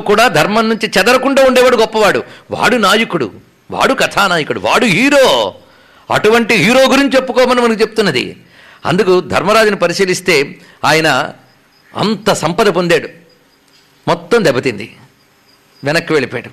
[0.00, 2.24] కూడా ధర్మం నుంచి చెదరకుండా ఉండేవాడు గొప్పవాడు.
[2.50, 3.30] వాడు నాయకుడు.
[3.70, 4.60] వాడు కథానాయకుడు.
[4.60, 5.54] వాడు హీరో.
[6.14, 8.36] అటువంటి హీరో గురించి చెప్పుకోమని మనకు చెప్తున్నది.
[8.86, 11.32] అందుకు ధర్మరాజుని పరిశీలిస్తే ఆయన
[11.96, 13.08] అంత సంపద పొందాడు.
[14.08, 14.96] మొత్తం దెబ్బతింది.
[15.84, 16.50] వెనక్కి వెళ్ళిపోయాడు.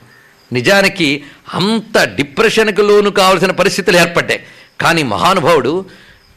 [0.54, 1.23] నిజానికి
[1.54, 4.43] అంత డిప్రెషన్కి లోను కావాల్సిన పరిస్థితులు ఏర్పడ్డాయి.
[4.82, 5.86] కానీ మహానుభావుడు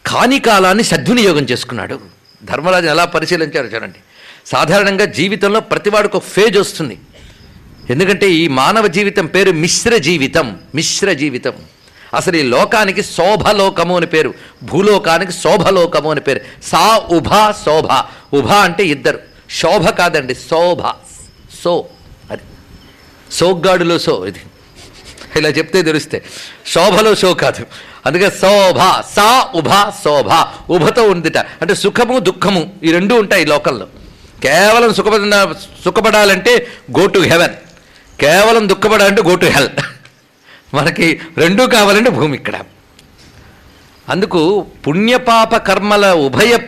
[0.06, 2.00] కాని కాలాన్ని సద్వినియోగం చేసుకున్నాడు.
[2.44, 3.98] ధర్మరాజుని ఎలా పరిశీలించారు చూడండి.
[4.46, 6.98] సాధారణంగా జీవితంలో ప్రతివాడికి ఒక ఫేజ్ వస్తుంది.
[7.90, 11.52] ఎందుకంటే ఈ మానవ జీవితం పేరు మిశ్ర జీవితం మిశ్ర జీవితం.
[12.14, 16.40] అసలు ఈ లోకానికి శోభలోకము అని పేరు భూలోకానికి శోభలోకము అని పేరు.
[16.64, 18.04] సా ఉభ శోభ.
[18.36, 19.18] ఉభ అంటే ఇద్దరు.
[19.50, 20.82] శోభ కాదండి శోభ.
[21.64, 21.86] సో
[22.30, 22.42] అది.
[23.32, 24.40] సోగ్గాడులో సో ఇది.
[25.36, 26.24] ఇలా చెప్తే తెలిస్తే.
[26.66, 27.66] శోభలో షో కాదు.
[28.06, 28.78] అందుకే శోభ
[29.16, 29.70] సా ఉభ
[30.04, 30.28] శోభ.
[30.70, 31.38] ఉభతో ఉందిట.
[31.38, 33.86] అంటే సుఖము దుఃఖము ఈ రెండు ఉంటాయి ఈ లోకంలో.
[34.42, 35.52] కేవలం సుఖపడ
[35.84, 36.66] సుఖపడాలంటే
[36.98, 37.54] గో టు హెవెన్
[38.20, 39.68] కేవలం దుఃఖపడాలంటే గో టు హెల్
[40.74, 42.56] మనకి రెండూ కావాలంటే భూమి ఇక్కడ.
[44.08, 46.58] అందుకు పుణ్యపాప కర్మల ఉభయ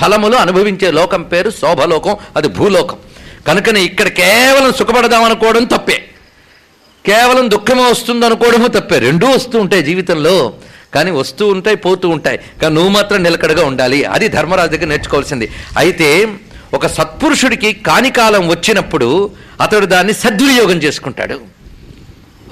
[0.00, 2.96] ఫలములు అనుభవించే లోకం పేరు శోభలోకం అది భూలోకం.
[3.46, 6.08] కనుకనే ఇక్కడ కేవలం సుఖపడదాం అనుకోవడం తప్పే.
[7.06, 8.98] కేవలం దుఃఖమే వస్తుంది అనుకోవడము తప్పే.
[8.98, 10.52] రెండూ వస్తూ ఉంటాయి జీవితంలో
[10.94, 12.38] కానీ వస్తూ ఉంటాయి పోతూ ఉంటాయి.
[12.62, 14.04] కానీ నువ్వు మాత్రం నిలకడగా ఉండాలి.
[14.04, 15.52] అది ధర్మరాజు దగ్గర నేర్చుకోవాల్సింది.
[15.78, 16.08] అయితే
[16.74, 19.30] ఒక సత్పురుషుడికి కానికాలం వచ్చినప్పుడు
[19.60, 21.40] అతడు దాన్ని సద్వినియోగం చేసుకుంటాడు.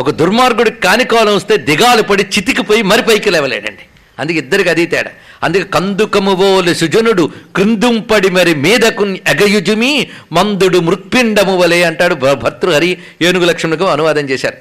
[0.00, 3.80] ఒక దుర్మార్గుడికి కానికాలం వస్తే దిగాలు పడి చితికిపోయి మరి పైకి లేవలేడండి.
[4.18, 5.10] అందుకే ఇద్దరికి అది తేడా.
[5.42, 13.44] అందుకే కందుకము వోలు సుజనుడు కృందుంపడి మరి మీదకు ఎగయుజుమి మందుడు మృత్పిండము వలె అంటాడు భ- భర్తృహరి ఏనుగు
[13.44, 14.56] లక్ష్మణకు అనువాదం చేశారు.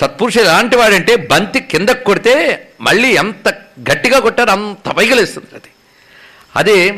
[0.00, 3.48] సత్పురుషుడు ఎలాంటి వాడంటే బంతి కిందకు కొడితే మళ్ళీ ఎంత
[3.90, 5.68] గట్టిగా కొట్టారో అంత పైకి లేస్తుంది అది.
[6.56, 6.94] అదే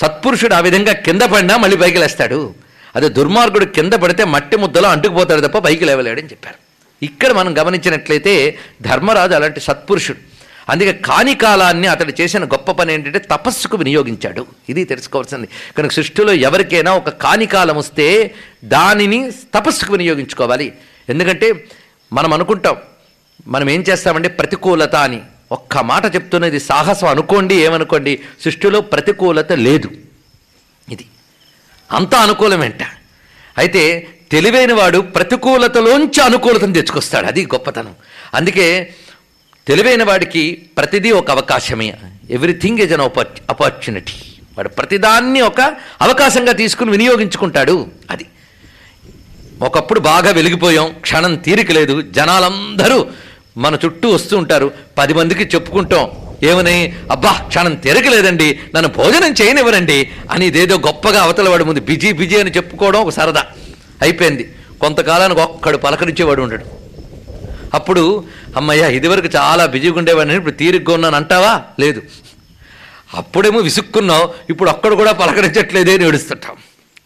[0.00, 2.54] సత్పురుషుడు ఆ విధంగా కింద పడినా మళ్ళీ పైకి లేస్తాడు.
[2.96, 6.58] అదే దుర్మార్గుడు కింద పడితే మట్టి ముద్దలో అంటుకుపోతాడు తప్ప పైకి లేవలేడని చెప్పారు.
[7.02, 10.18] ఇక్కడ మనం గమనించినట్లయితే ధర్మరాజు అలాంటి సత్పురుషుడు.
[10.70, 14.46] అందుకే కాని కాలాన్ని అతడు చేసిన గొప్ప పని ఏంటంటే తపస్సుకు వినియోగించాడు.
[14.68, 15.48] ఇది తెలుసుకోవాల్సింది.
[15.78, 18.34] కనుక సృష్టిలో ఎవరికైనా ఒక కాని కాలం వస్తే
[18.64, 20.72] దానిని తపస్సుకు వినియోగించుకోవాలి.
[21.08, 21.68] ఎందుకంటే
[22.12, 22.76] మనం అనుకుంటాం
[23.46, 25.20] మనం ఏం చేస్తామంటే ప్రతికూలత అని.
[25.52, 27.08] ఒక్క మాట చెప్తున్నది సాహసం.
[27.08, 29.90] అనుకోండి ఏమనుకోండి సృష్టిలో ప్రతికూలత లేదు.
[30.90, 31.06] ఇది
[31.92, 32.82] అంతా అనుకూలమేంట
[33.58, 37.26] అయితే తెలివైన వాడు ప్రతికూలతలోంచి అనుకూలతను తెచ్చుకొస్తాడు.
[37.26, 37.94] అది గొప్పతనం.
[38.34, 38.94] అందుకే
[39.66, 41.94] తెలివైన వాడికి ప్రతిదీ ఒక అవకాశమే.
[42.30, 43.00] ఎవ్రీథింగ్ ఈజ్ అన్
[43.50, 44.12] ఆపర్చునిటీ
[44.58, 45.60] వాడు ప్రతిదాన్ని ఒక
[46.00, 47.86] అవకాశంగా తీసుకుని వినియోగించుకుంటాడు.
[48.10, 48.26] అది.
[49.62, 53.06] ఒకప్పుడు బాగా వెలిగిపోయాం క్షణం తీరిక లేదు జనాలందరూ
[53.56, 54.72] మన చుట్టూ వస్తూ ఉంటారు.
[54.98, 56.10] పది మందికి చెప్పుకుంటాం.
[56.42, 56.96] ఏమని?
[57.10, 58.60] అబ్బా క్షణం తిరగలేదండి.
[58.74, 63.46] నన్ను భోజనం చేయనివ్వరండి అని ఇదేదో గొప్పగా అవతల వాడి ముందు బిజీ బిజీ అని చెప్పుకోవడం ఒక సరదా.
[64.02, 64.54] అయిపోయింది.
[64.80, 66.64] కొంతకాలానికి ఒక్కడు పలకరించేవాడు ఉండడు.
[67.74, 68.24] అప్పుడు
[68.56, 71.62] అమ్మయ్య ఇదివరకు చాలా బిజీగా ఉండేవాడిని ఇప్పుడు తీరిగ్గా ఉన్నాను అంటావా?
[71.80, 72.02] లేదు.
[73.14, 76.56] అప్పుడేమో విసుక్కున్నావు ఇప్పుడు ఒక్కడు కూడా పలకరించట్లేదే అని ఏడుస్తుంటాం.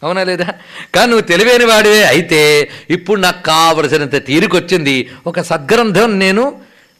[0.05, 0.47] అవునా లేదా?
[0.95, 2.39] కానీ నువ్వు తెలివైన వాడివే అయితే
[2.89, 4.95] ఇప్పుడు నాకు కావలసినంత తీరికొచ్చింది
[5.27, 6.43] ఒక సద్గ్రంథం నేను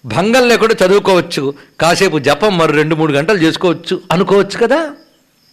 [0.06, 1.44] భంగం లేకుండా చదువుకోవచ్చు.
[1.80, 4.80] కాసేపు జపం మరి రెండు మూడు గంటలు చేసుకోవచ్చు అనుకోవచ్చు కదా?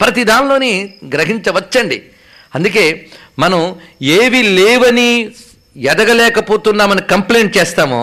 [0.00, 0.72] ప్రతి దానిలోని
[1.14, 1.98] గ్రహించవచ్చండి.
[2.54, 2.84] అందుకే
[3.38, 3.60] మనం
[4.02, 5.10] ఏవి లేవని
[5.76, 8.00] ఎదగలేకపోతున్నామని కంప్లైంట్ చేస్తామో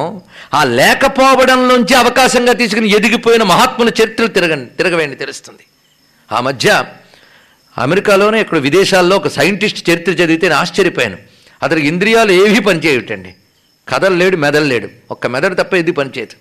[0.53, 5.63] ఆ లేకపోవడంలోంచి అవకాశంగా తీసుకుని ఎదిగిపోయిన మహాత్ముల చరిత్రలు తిరగండి తిరగవేయండి తెలుస్తుంది.
[6.29, 6.69] ఆ మధ్య
[7.77, 11.17] అమెరికాలోనే ఇక్కడ విదేశాల్లో ఒక సైంటిస్ట్ చరిత్ర చదివితే నేను ఆశ్చర్యపోయాను.
[11.63, 13.33] అతనికి ఇంద్రియాలు ఏవీ పనిచేయటండి.
[13.87, 14.89] కథలు లేడు మెదలు లేడు.
[15.11, 16.35] ఒక్క మెదడు తప్ప ఇది పనిచేయదు?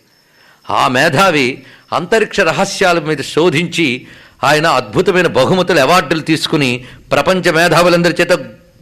[0.73, 1.63] ఆ మేధావి
[1.93, 4.07] అంతరిక్ష రహస్యాల మీద శోధించి
[4.45, 8.33] ఆయన అద్భుతమైన బహుమతులు అవార్డులు తీసుకుని ప్రపంచ మేధావులందరి చేత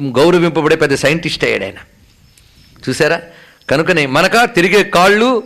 [0.03, 1.75] గౌరవింపబడే పెద్ద సైంటిస్ట్ అయ్యాడు ఆయన.
[2.89, 3.21] చూసారా?
[3.71, 5.43] కనుకనే మనక తిరిగే కాళ్ళు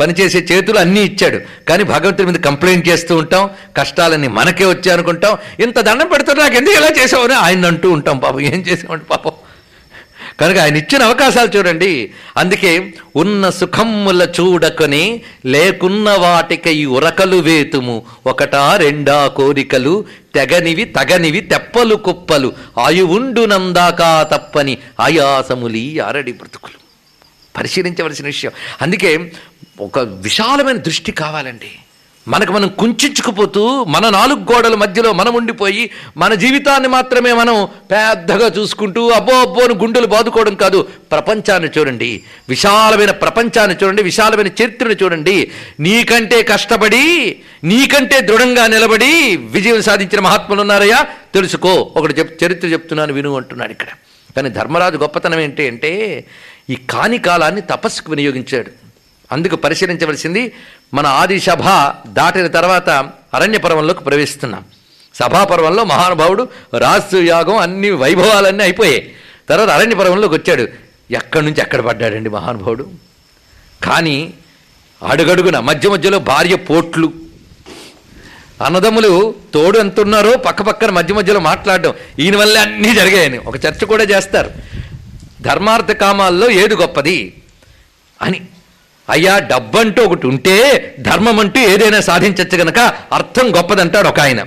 [0.00, 1.40] పనిచేసే చేతులు అన్నీ ఇచ్చాడు.
[1.68, 3.50] కానీ భగవంతుడి మీద కంప్లైంట్ చేస్తూ ఉంటాం.
[3.76, 5.38] కష్టాలన్నీ మనకే వచ్చాయి అనుకుంటాం.
[5.60, 9.32] ఇంత దండం పెడుతున్నా నాకు ఎందుకు ఇలా చేసావని ఆయన అంటూ ఉంటాం పాపం ఏం చేసామంటే పాపం?
[10.40, 12.10] కనుక ఆయన ఇచ్చిన అవకాశాలు చూడండి.
[12.36, 18.02] అందుకే ఉన్న సుఖముల చూడకొని లేకున్న వాటికై ఉరకలు వేతుము.
[18.26, 22.52] ఒకటా రెండా కోరికలు తెగనివి తగనివి తెప్పలు కుప్పలు.
[22.78, 26.78] ఆయువుండునందాకా తప్పని ఆయాసములి ఆరడి బ్రతుకులు.
[27.56, 28.52] పరిశీలించవలసిన విషయం.
[28.82, 29.32] అందుకే
[29.80, 31.70] ఒక విశాలమైన దృష్టి కావాలండి.
[32.28, 39.08] మనకు మనం కుంచుకుపోతూ మన నాలుగు గోడల మధ్యలో మనం ఉండిపోయి మన జీవితాన్ని మాత్రమే మనం పెద్దగా చూసుకుంటూ
[39.08, 40.82] అబ్బో అబ్బోను గుండెలు బాదుకోవడం కాదు.
[40.82, 42.22] ప్రపంచాన్ని చూడండి.
[42.48, 44.02] విశాలమైన ప్రపంచాన్ని చూడండి.
[44.02, 45.50] విశాలమైన చరిత్రను చూడండి.
[45.80, 51.06] నీకంటే కష్టపడి నీకంటే దృఢంగా నిలబడి విజయం సాధించిన మహాత్ములు ఉన్నారయ్యా?
[51.34, 51.92] తెలుసుకో.
[51.96, 53.86] ఒకటి చెప్ చరిత్ర చెప్తున్నాను విను అంటున్నాడు ఇక్కడ.
[54.36, 56.24] కానీ ధర్మరాజు గొప్పతనం ఏంటి అంటే
[56.70, 58.87] ఈ కాని కాలాన్ని తపస్సుకు వినియోగించాడు.
[59.32, 60.52] అందుకు పరిశీలించవలసింది
[60.94, 61.62] మన ఆది సభ
[62.12, 62.90] దాటిన తర్వాత
[63.34, 64.64] అరణ్యపర్వంలోకి ప్రవేశిస్తున్నాం.
[65.14, 69.14] సభాపర్వంలో మహానుభావుడు రాసు యాగం అన్ని వైభవాలన్నీ అయిపోయాయి.
[69.48, 70.68] తర్వాత అరణ్యపర్వంలోకి వచ్చాడు.
[71.10, 72.90] ఎక్కడి నుంచి ఎక్కడ పడ్డాడండి మహానుభావుడు?
[73.84, 74.34] కానీ
[75.08, 77.12] అడుగడుగున మధ్య మధ్యలో భార్య పోట్లు.
[78.64, 83.84] అన్నదమ్ములు తోడు ఎంత ఉన్నారో పక్క పక్కన మధ్య మధ్యలో మాట్లాడడం ఈయన వల్లే అన్నీ జరిగాయని ఒక చర్చ
[83.84, 84.50] కూడా చేస్తారు.
[85.40, 87.42] ధర్మార్థ కామాల్లో ఏది గొప్పది
[88.22, 88.40] అని
[89.10, 90.56] అయ్యా డబ్బంటూ ఒకటి ఉంటే
[91.00, 92.78] ధర్మం అంటూ ఏదైనా సాధించచ్చు గనక
[93.12, 94.40] అర్థం గొప్పదంటాడు ఒక ఆయన.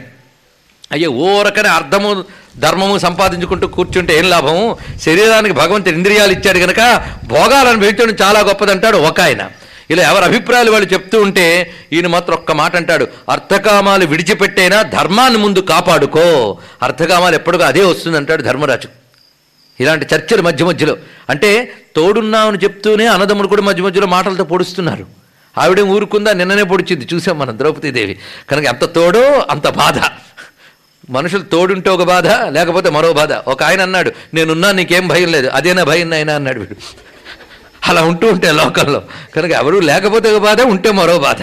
[0.91, 2.25] అయ్యా ఓరకనే అర్థము
[2.57, 6.81] ధర్మము సంపాదించుకుంటూ కూర్చుంటే ఏం లాభము శరీరానికి భగవంతుడు ఇంద్రియాలు ఇచ్చాడు కనుక
[7.23, 9.49] భోగాలను పెంచడం చాలా గొప్పదంటాడు ఒక ఆయన.
[9.89, 15.59] ఇలా ఎవరి అభిప్రాయాలు వాళ్ళు చెప్తూ ఉంటే ఈయన మాత్రం ఒక్క మాట అంటాడు అర్థకామాలు విడిచిపెట్టైనా ధర్మాన్ని ముందు
[15.59, 16.57] కాపాడుకో.
[16.83, 18.87] అర్థకామాలు ఎప్పటికో అదే వస్తుందంటాడు ధర్మరాజు.
[19.79, 20.97] ఇలాంటి చర్చలు మధ్య మధ్యలో
[21.29, 25.05] అంటే తోడున్నామని చెప్తూనే అన్నదమ్ముడు కూడా మధ్య మధ్యలో మాటలతో పొడుస్తున్నారు.
[25.57, 26.33] ఆవిడ ఊరుకుందా?
[26.33, 27.07] నిన్ననే పొడిచింది.
[27.13, 28.19] చూసాం మనం ద్రౌపదీదేవి.
[28.51, 29.99] కనుక ఎంత తోడో అంత బాధ.
[31.09, 33.33] మనుషులు తోడుంటే ఒక బాధ లేకపోతే మరో బాధ.
[33.33, 35.47] ఒక ఆయన అన్నాడు నేనున్నా నీకేం భయం లేదు.
[35.47, 36.33] అదేనా భయం నాయనా?
[36.33, 36.75] అన్నాడు వీడు.
[37.87, 39.01] అలా ఉంటూ ఉంటే లోకంలో.
[39.35, 41.41] కనుక ఎవరు లేకపోతే ఒక బాధ ఉంటే మరో బాధ.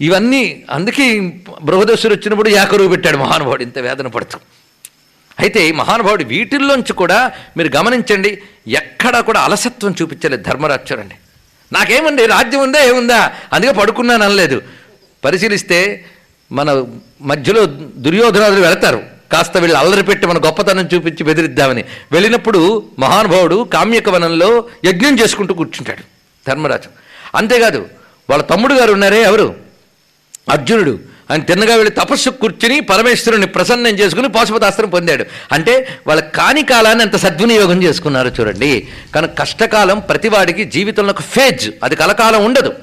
[0.00, 3.62] ఇవన్నీ అందుకే బృహదస్సుడు వచ్చినప్పుడు యాకరువు పెట్టాడు మహానుభావుడు.
[3.62, 4.38] ఇంత వేదన పడుతూ.
[5.40, 11.14] అయితే మహానుభావుడు వీటిల్లోంచి కూడా మీరు గమనించండి ఎక్కడా కూడా అలసత్వం చూపించలేదు ధర్మరాజు చూడండి
[11.72, 12.82] నాకేమండి రాజ్యం ఉందా?
[12.82, 13.32] ఏముందా?
[13.52, 14.62] అందుకే పడుకున్నాను అనలేదు.
[15.24, 16.04] పరిశీలిస్తే
[16.52, 16.84] మన
[17.22, 17.66] మధ్యలో
[17.96, 19.02] దుర్యోధనాదులు వెళతారు.
[19.32, 21.84] కాస్త వీళ్ళు అల్లరి పెట్టి మన గొప్పతనం చూపించి బెదిరిద్దామని.
[22.12, 26.02] వెళ్ళినప్పుడు మహానుభావుడు కామ్యక వనంలో యజ్ఞం చేసుకుంటూ కూర్చుంటాడు
[26.48, 26.88] ధర్మరాజు.
[27.34, 27.88] అంతేకాదు
[28.30, 29.56] వాళ్ళ తమ్ముడు గారు ఉన్నారే ఎవరు?
[30.50, 30.98] అర్జునుడు.
[31.32, 35.24] అని తిన్నగా వెళ్ళి తపస్సు కూర్చుని పరమేశ్వరుని ప్రసన్నం చేసుకుని పాశుపతాస్త్రం పొందాడు.
[35.52, 38.88] అంటే వాళ్ళ కాని కాలాన్ని అంత సద్వినియోగం చేసుకున్నారు చూడండి.
[39.14, 41.70] కానీ కష్టకాలం ప్రతివాడికి జీవితంలో ఒక ఫేజ్.
[41.84, 42.74] అది కలకాలం ఉండదు.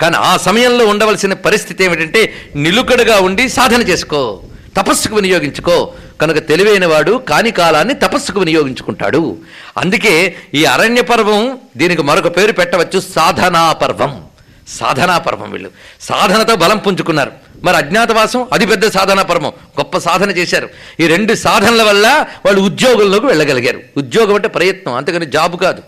[0.00, 4.40] కానీ ఆ సమయంలో ఉండవలసిన పరిస్థితి ఏమిటంటే నిలుకడగా ఉండి సాధన చేసుకో.
[4.76, 5.92] తపస్సుకు వినియోగించుకో.
[6.20, 9.36] కనుక తెలివైన వాడు కాని కాలాన్ని తపస్సుకు వినియోగించుకుంటాడు.
[9.78, 14.22] అందుకే ఈ అరణ్య పర్వం దీనికి మరొక పేరు పెట్టవచ్చు సాధనా పర్వం.
[14.68, 15.70] సాధనా పర్వం వీళ్ళు.
[16.00, 17.32] సాధనతో బలం పుంజుకున్నారు.
[17.64, 20.68] మరి అజ్ఞాతవాసం అది పెద్ద సాధనా పర్వం గొప్ప సాధన చేశారు.
[21.00, 23.80] ఈ రెండు సాధనల వల్ల వాళ్ళు ఉద్యోగంలోకి వెళ్ళగలిగారు.
[23.96, 25.82] ఉద్యోగం అంటే ప్రయత్నం అంతేగాని జాబు కాదు.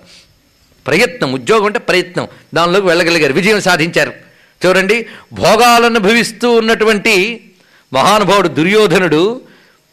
[0.86, 2.28] ప్రయత్నం ఉద్యోగం అంటే ప్రయత్నం.
[2.54, 3.32] దానిలోకి వెళ్ళగలిగారు.
[3.32, 4.12] విజయం సాధించారు.
[4.66, 7.44] చూడండి భోగాలను అనుభవిస్తూ ఉన్నటువంటి
[7.92, 9.40] మహానుభావుడు దుర్యోధనుడు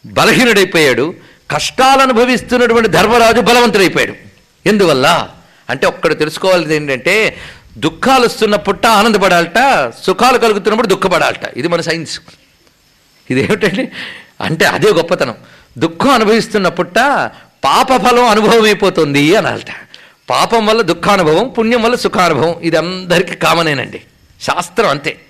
[0.06, 1.14] బలహీనుడైపోయాడు.
[1.50, 4.14] కష్టాలు అనుభవిస్తున్నటువంటి ధర్మరాజు బలవంతుడైపోయాడు.
[4.66, 5.28] ఎందువల్ల?
[5.70, 7.36] అంటే ఒక్కడు తెలుసుకోవాల్సింది ఏంటంటే
[7.76, 11.44] దుఃఖాలు వస్తున్నప్పుట ఆనందపడాలట సుఖాలు కలుగుతున్నప్పుడు దుఃఖపడాలట.
[11.56, 12.20] ఇది మన సైన్స్.
[13.30, 13.88] ఇదేమిటండి?
[14.40, 15.34] అంటే అదే గొప్పతనం.
[15.78, 16.98] దుఃఖం అనుభవిస్తున్నప్పుట
[17.64, 19.66] పాపఫలం అనుభవం అయిపోతుంది అనాలట.
[20.30, 24.02] పాపం వల్ల దుఃఖానుభవం పుణ్యం వల్ల సుఖానుభవం ఇది అందరికీ కామనేనండి.
[24.42, 25.20] శాస్త్రం అంతే.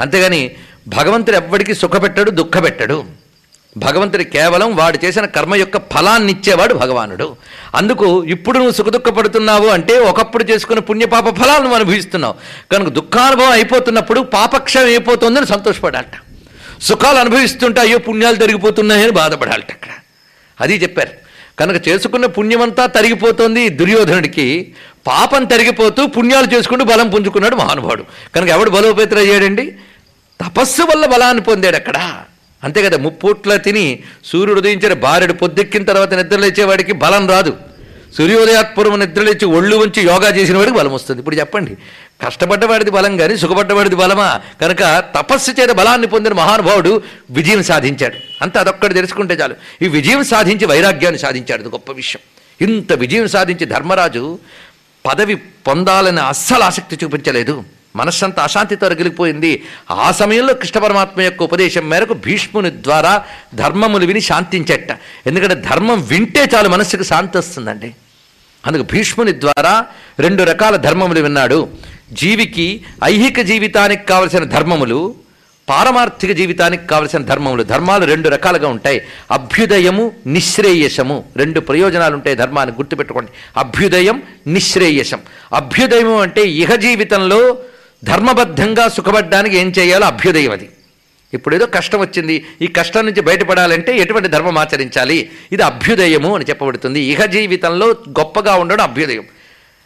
[0.00, 0.50] అంతేగాని
[0.88, 3.21] భగవంతుడు ఎవ్వడికి సుఖపెట్టడు దుఃఖపెట్టడు.
[3.76, 7.36] భగవంతుడి కేవలం వాడు చేసిన కర్మ యొక్క ఫలాన్నిచ్చేవాడు భగవానుడు.
[7.74, 12.34] అందుకు ఇప్పుడు నువ్వు సుఖదుఖపడుతున్నావు అంటే ఒకప్పుడు చేసుకున్న పుణ్యపాప ఫలాలను నువ్వు అనుభవిస్తున్నావు.
[12.72, 16.16] కనుక దుఃఖానుభవం అయిపోతున్నప్పుడు పాపక్షయం అయిపోతుందని సంతోషపడాలట.
[16.82, 19.88] సుఖాలు అనుభవిస్తుంటే అయ్యో పుణ్యాలు తరిగిపోతున్నాయని బాధపడాలట అక్కడ.
[20.60, 21.10] అది చెప్పారు.
[21.58, 24.74] కనుక చేసుకున్న పుణ్యమంతా తరిగిపోతుంది దుర్యోధనుడికి.
[25.06, 28.04] పాపం తరిగిపోతూ పుణ్యాలు చేసుకుంటూ బలం పుంజుకున్నాడు మహానుభావుడు.
[28.34, 29.76] కనుక ఎవడు బలోపేతర అయ్యాడండి
[30.40, 32.20] తపస్సు వల్ల బలాన్ని పొందాడు అక్కడ.
[32.64, 37.56] అంతే కదా ముప్పూట్ల తిని సూర్యుడు ఉదయించిన భార్యడు పొద్దెక్కిన తర్వాత నిద్రలేచేవాడికి బలం రాదు.
[38.18, 41.20] సూర్యోదయాత్పూర్వం నిద్రలేచి ఒళ్ళు ఉంచి యోగా చేసిన వాడికి బలం వస్తుంది.
[41.20, 41.76] ఇప్పుడు చెప్పండి
[42.26, 44.40] కష్టపడ్డవాడిది బలం కానీ సుఖపడ్డవాడిది బలమా?
[44.60, 48.14] కనుక తపస్సు చేత బలాన్ని పొందిన మహానుభావుడు విజయం సాధించాడు.
[48.42, 49.54] అంత అదొక్కటి తెలుసుకుంటే చాలు.
[49.82, 51.60] ఈ విజయం సాధించి వైరాగ్యాన్ని సాధించాడు.
[51.60, 52.22] ఇది గొప్ప విషయం.
[52.68, 54.38] ఇంత విజయం సాధించి ధర్మరాజు
[55.06, 57.64] పదవి పొందాలని అస్సలు ఆసక్తి చూపించలేదు.
[57.96, 59.62] మనస్సంతా అశాంతితో రగిలిపోయింది.
[59.90, 63.24] ఆ సమయంలో కృష్ణ పరమాత్మ యొక్క ఉపదేశం మేరకు భీష్ముని ద్వారా
[63.54, 64.92] ధర్మములు విని శాంతించట
[65.26, 67.94] ఎందుకంటే ధర్మం వింటే చాలు మనస్సుకు శాంతి వస్తుందండి.
[68.66, 69.86] అందుకు భీష్ముని ద్వారా
[70.20, 71.68] రెండు రకాల ధర్మములు విన్నాడు.
[72.12, 75.14] జీవికి ఐహిక జీవితానికి కావలసిన ధర్మములు
[75.68, 77.62] పారమార్థిక జీవితానికి కావలసిన ధర్మములు.
[77.62, 79.02] ధర్మాలు రెండు రకాలుగా ఉంటాయి.
[79.30, 81.24] అభ్యుదయము నిశ్రేయసము.
[81.36, 83.30] రెండు ప్రయోజనాలు ఉంటాయి ధర్మాన్ని గుర్తుపెట్టుకోండి.
[83.56, 85.18] అభ్యుదయం నిశ్రేయసం.
[85.54, 87.58] అభ్యుదయం అంటే ఇహ జీవితంలో
[88.04, 90.68] ధర్మబద్ధంగా సుఖపడ్డానికి ఏం చేయాలో అభ్యుదయం అది.
[91.34, 92.46] ఇప్పుడు ఏదో కష్టం వచ్చింది.
[92.62, 95.30] ఈ కష్టం నుంచి బయటపడాలంటే ఎటువంటి ధర్మం ఆచరించాలి?
[95.52, 97.00] ఇది అభ్యుదయము అని చెప్పబడుతుంది.
[97.00, 99.24] ఇహ జీవితంలో గొప్పగా ఉండడం అభ్యుదయం.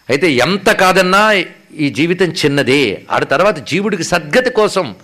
[0.08, 1.44] అయితే ఎంత కాదన్నా
[1.76, 3.02] ఈ జీవితం చిన్నదే.
[3.12, 4.94] ఆడ తర్వాత జీవుడికి సద్గతి కోసం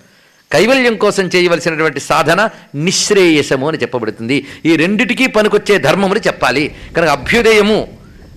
[0.52, 4.46] కైవల్యం కోసం చేయవలసినటువంటి సాధన నిశ్రేయసము అని చెప్పబడుతుంది.
[4.64, 6.74] ఈ రెండిటికీ పనికొచ్చే ధర్మముని చెప్పాలి.
[6.96, 7.88] కనుక అభ్యుదయము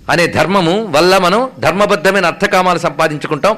[0.10, 3.58] అనే ధర్మము వల్ల మనం ధర్మబద్ధమైన అర్థకామాలు సంపాదించుకుంటాం.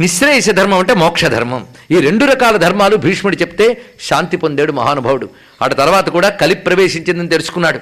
[0.00, 3.66] నిశ్రేయస ధర్మం అంటే మోక్ష ధర్మం ఈ రెండు రకాల ధర్మాలు భీష్ముడు చెప్తే
[4.00, 5.28] శాంతి పొందాడు మహానుభావుడు.
[5.62, 7.80] ఆడ తర్వాత కూడా కలి ప్రవేశించిందని తెలుసుకున్నాడు.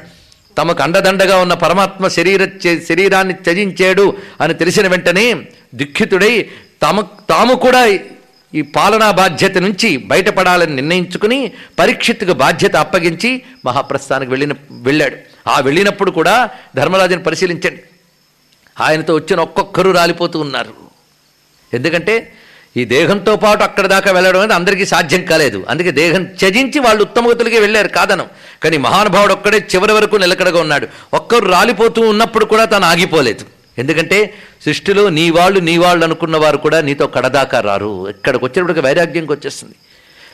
[0.59, 2.49] తమకు అండదండగా ఉన్న పరమాత్మ శరీర
[2.89, 5.35] శరీరాన్ని త్యజించాడు అని తెలిసిన వెంటనే
[5.75, 6.47] దుఃఖితుడై
[6.83, 7.83] తమ తాము కూడా
[8.55, 15.17] ఈ పాలనా బాధ్యత నుంచి బయటపడాలని నిర్ణయించుకుని పరీక్షిత్తుకు బాధ్యత అప్పగించి మహాప్రస్థానికి వెళ్ళిన వెళ్ళాడు.
[15.51, 17.83] ఆ వెళ్ళినప్పుడు కూడా ధర్మరాజుని పరిశీలించండి.
[18.81, 20.84] ఆయనతో వచ్చిన ఒక్కొక్కరు రాలిపోతూ ఉన్నారు.
[21.75, 22.33] ఎందుకంటే
[22.77, 25.67] ఈ దేహంతో పాటు అక్కడ దాకా వెళ్ళడం అనేది అందరికీ సాధ్యం కాలేదు.
[25.69, 28.27] అందుకే దేహం త్యజించి వాళ్ళు ఉత్తమగతులకి వెళ్ళారు కాదనం.
[28.63, 30.89] కానీ మహానుభావుడు ఒక్కడే చివరి వరకు నిలకడగా ఉన్నాడు.
[31.15, 33.45] ఒక్కరు రాలిపోతూ ఉన్నప్పుడు కూడా తను ఆగిపోలేదు.
[33.79, 38.09] ఎందుకంటే సృష్టిలో నీ వాళ్ళు నీ వాళ్ళు అనుకున్న వారు కూడా నీతో కడదాకా రారు.
[38.09, 39.75] ఇక్కడికి వచ్చేటప్పటికి వైరాగ్యంకి వచ్చేస్తుంది.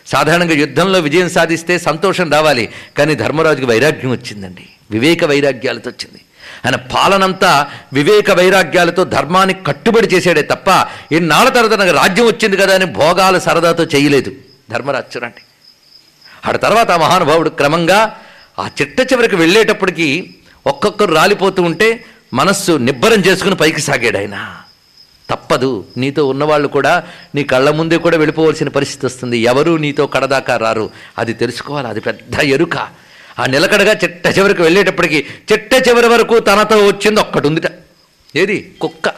[0.07, 2.69] సాధారణంగా యుద్ధంలో విజయం సాధిస్తే సంతోషం రావాలి.
[2.99, 4.67] కానీ ధర్మరాజుకి వైరాగ్యం వచ్చిందండి.
[4.91, 6.21] వివేక వైరాగ్యాలతో వచ్చింది.
[6.67, 12.85] ఆయన పాలనంతా వివేక వైరాగ్యాలతో ధర్మాన్ని కట్టుబడి చేశాడే తప్ప ఇన్నాళ్ళ తర్వాత నాకు రాజ్యం వచ్చింది కదా అని
[12.85, 14.33] భోగాల సరదాతో చేయలేదు.
[14.71, 15.43] ధర్మరాజు చూడండి
[16.47, 18.17] ఆడ తర్వాత ఆ మహానుభావుడు క్రమంగా
[18.59, 20.35] ఆ చిట్ట చివరికి వెళ్ళేటప్పటికి
[20.67, 24.57] ఒక్కొక్కరు రాలిపోతూ ఉంటే మనస్సు నిబ్బరం చేసుకుని పైకి సాగాడు ఆయన.
[25.31, 29.39] తప్పదు నీతో ఉన్నవాళ్ళు కూడా నీ కళ్ళ ముందే కూడా వెళ్ళిపోవలసిన పరిస్థితి వస్తుంది.
[29.39, 30.91] ఎవరు నీతో కడదాకా రారు?
[31.19, 31.89] అది తెలుసుకోవాలి.
[31.89, 32.77] అది పెద్ద ఎరుక.
[33.39, 37.73] ఆ నిలకడగా చిట్ట చివరికి వెళ్ళేటప్పటికి చిట్ట చివరి వరకు తనతో వచ్చింది ఒక్కటి ఉందిట
[38.37, 38.75] ఏది?
[38.81, 39.15] కుక్క.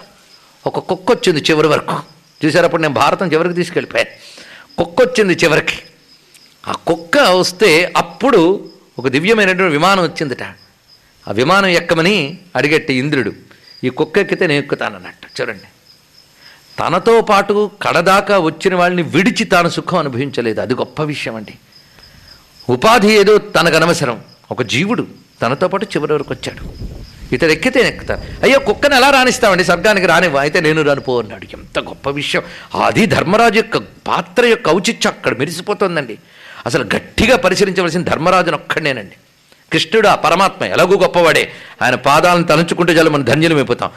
[0.66, 2.00] ఒక కుక్క వచ్చింది చివరి వరకు.
[2.44, 4.10] చూసారప్పుడు నేను భారతం చివరికి తీసుకెళ్ళిపోయాను
[4.78, 5.78] కుక్క వచ్చింది చివరికి.
[6.68, 10.42] ఆ కుక్క వస్తే అప్పుడు ఒక దివ్యమైనటువంటి విమానం వచ్చిందిట.
[11.28, 13.32] ఆ విమానం ఎక్కమని అడిగట్టి ఇంద్రుడు
[13.84, 15.40] ఈ కుక్క ఎక్కితే నేను ఎక్కుతానన్నట్టు.
[15.40, 15.68] చూడండి.
[16.78, 20.60] తనతో పాటు కడదాకా వచ్చిన వాళ్ళని విడిచి తాను సుఖం అనుభవించలేదు.
[20.60, 21.54] అది గొప్ప విషయం అండి
[22.70, 24.20] ఉపాధి ఏదో తనకు అనవసరం.
[24.50, 25.06] ఒక జీవుడు
[25.42, 26.92] తనతో పాటు చివరి వరకు వచ్చాడు.
[27.34, 29.64] ఇతడు ఎక్కితే ఎక్కుతాను అయ్యో కుక్కను ఎలా రాణిస్తామండి?
[29.64, 30.38] స్వర్గానికి రానివ్వ.
[30.38, 31.44] అయితే నేను రానిపో అన్నాడు.
[31.44, 32.42] ఎంత గొప్ప విషయం.
[32.84, 36.18] అది ధర్మరాజు యొక్క పాత్ర యొక్క ఔచిత్యం అక్కడ మెరిసిపోతుందండి.
[36.66, 39.16] అసలు గట్టిగా పరిశీలించవలసిన ధర్మరాజును ఒక్కడేనండి
[39.72, 41.52] కృష్ణుడు ఆ పరమాత్మ ఎలాగూ గొప్పవాడే.
[41.82, 43.90] ఆయన పాదాలను తలుచుకుంటే చాలు మనం ధన్యులమైపోతాం.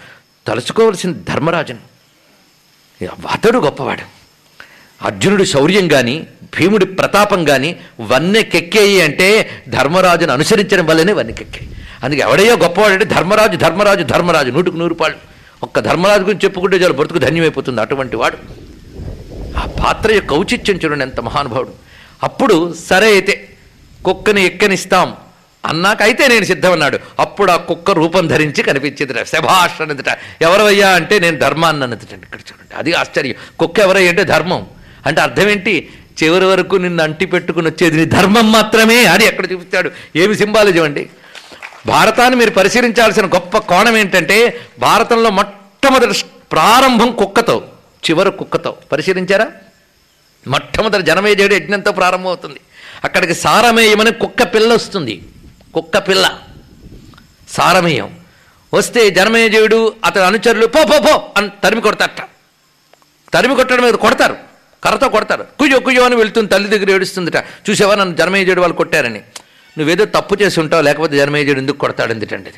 [0.48, 1.80] తలుచుకోవలసిన ధర్మరాజును.
[3.28, 4.15] అతడు గొప్పవాడు.
[5.02, 6.28] అర్జునుడి శౌర్యం కానీ
[6.60, 11.70] భీముడి ప్రతాపం కానీ వన్నెకెక్కేయి అంటే ధర్మరాజును అనుసరించడం వల్లనే వన్నెకెక్కాయి
[12.04, 15.18] అందుకే ఎవడయ్యో గొప్పవాడంటే ధర్మరాజు ధర్మరాజు ధర్మరాజు నూటికి నూరు పాళ్ళు.
[15.64, 18.38] ఒక్క ధర్మరాజు గురించి చెప్పుకుంటే చాలు బ్రతుకు ధన్యమైపోతుంది అటువంటి వాడు.
[19.58, 21.70] ఆ పాత్ర యొక్క ఔచిత్యం చూడండి ఎంత మహానుభావుడు.
[22.24, 23.50] అప్పుడు సరే అయితే
[24.06, 25.14] కుక్కని ఎక్కనిస్తాం
[25.66, 27.00] అన్నాక అయితే నేను సిద్ధమన్నాడు.
[27.20, 30.18] అప్పుడు ఆ కుక్క రూపం ధరించి కనిపించింది శభాష్ అన్నదిట.
[30.42, 32.14] ఎవరవయ్యా అంటే నేను ధర్మాన్ని అన్నదిట.
[32.14, 32.76] ఇక్కడ చూడండి.
[32.76, 33.36] అది ఆశ్చర్యం.
[33.60, 34.66] కుక్క ఎవరయ్యా అంటే ధర్మం.
[35.06, 35.90] అంటే అర్థం ఏంటి
[36.24, 39.92] చివరి వరకు నిన్ను అంటి పెట్టుకుని వచ్చేది నీ ధర్మం మాత్రమే అని ఎక్కడ చూపిస్తాడు?
[40.16, 41.10] ఏమి సింబాలజీ అండి?
[41.86, 47.68] భారతాన్ని మీరు పరిశీలించాల్సిన గొప్ప కోణం ఏంటంటే భారతంలో మొట్టమొదటి ప్రారంభం కుక్కతో
[48.10, 48.78] చివరి కుక్కతో.
[48.92, 49.52] పరిశీలించారా?
[50.48, 52.60] మొట్టమొదటి జనమేజయుడు యజ్ఞంతో ప్రారంభమవుతుంది
[53.04, 55.22] అక్కడికి సారమేయమని కుక్క పిల్ల వస్తుంది.
[55.74, 56.40] కుక్క పిల్ల.
[57.50, 58.16] సారమేయం.
[58.74, 62.28] వస్తే జనమేజయుడు అతని అనుచరులు పో పో పో అని తరిమి కొడతారట.
[63.34, 64.55] తరిమి కొట్టడం మీద కొడతారు.
[64.86, 65.44] కర్రతో కొడతారు.
[65.60, 67.38] కుయ్యో కుయ్యో అని వెళ్తుంది తల్లి దగ్గర ఏడుస్తుందిట.
[67.70, 69.22] చూసావా నన్ను జనమేజయుడు వాళ్ళు కొట్టారని.
[69.78, 72.52] నువ్వేదో తప్పు చేసి ఉంటావు లేకపోతే జనమేజయుడు ఎందుకు కొడతాడు ఎందుకండి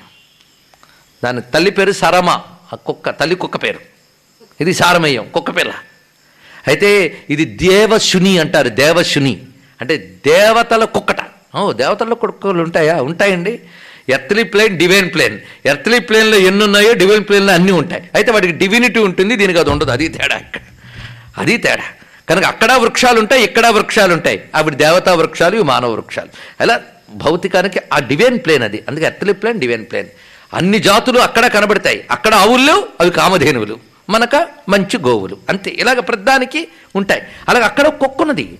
[1.23, 2.29] దాని తల్లి పేరు సరమ
[2.73, 3.79] ఆ కుక్క తల్లి కుక్క పేరు.
[4.61, 5.73] ఇది సారమేయం కుక్క పిల్ల.
[6.67, 9.41] అయితే ఇది దేవశుని అంటారు దేవశుని.
[9.81, 11.17] అంటే దేవతల కుక్కట.
[11.57, 13.01] ఓ దేవతల కుక్కలు ఉంటాయా?
[13.01, 13.59] ఉంటాయండి.
[14.09, 15.39] Earthly plane divine plane.
[15.65, 18.09] Earthly ప్లేన్లో ఎన్ని ఉన్నాయో డివైన్ ప్లేన్లో అన్నీ ఉంటాయి.
[18.15, 19.91] అయితే వాటికి డివినిటీ ఉంటుంది దీనికి అది ఉండదు.
[19.91, 20.41] అది తేడా
[21.37, 21.83] అది తేడా.
[22.29, 26.29] కనుక అక్కడ వృక్షాలు ఉంటాయి ఇక్కడ వృక్షాలు ఉంటాయి ఆవిడ దేవతా వృక్షాలు ఇవి మానవ వృక్షాలు.
[26.61, 28.83] అలా భౌతికానికి ఆ డివైన్ ప్లేన్ అది.
[28.87, 30.07] అందుకే ఎర్త్లీ ప్లేన్ డివైన్ ప్లేన్.
[30.53, 32.05] అన్ని జాతులు అక్కడ కనబడతాయి.
[32.11, 33.79] అక్కడ ఆవులు అవి కామధేనువులు.
[34.09, 35.37] మనక మంచి గోవులు.
[35.49, 35.71] అంతే.
[35.71, 37.21] ఇలాగ ప్రద్దానికి ఉంటాయి.
[37.49, 38.59] అలాగే అక్కడ కుక్కున్నది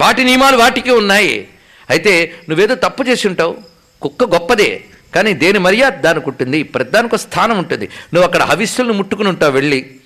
[0.00, 1.48] వాటి నియమాలు వాటికి ఉన్నాయి.
[1.90, 3.56] అయితే నువ్వేదో తప్పు చేసి ఉంటావు
[4.02, 4.84] కుక్క గొప్పదే.
[5.14, 6.62] కానీ దేని మర్యాద దానికి ఉంటుంది?
[6.62, 7.88] ప్రద్దానికి ఒక స్థానం ఉంటుంది.
[8.14, 9.96] నువ్వు అక్కడ హవిస్సులను ముట్టుకుని ఉంటావు వెళ్ళి.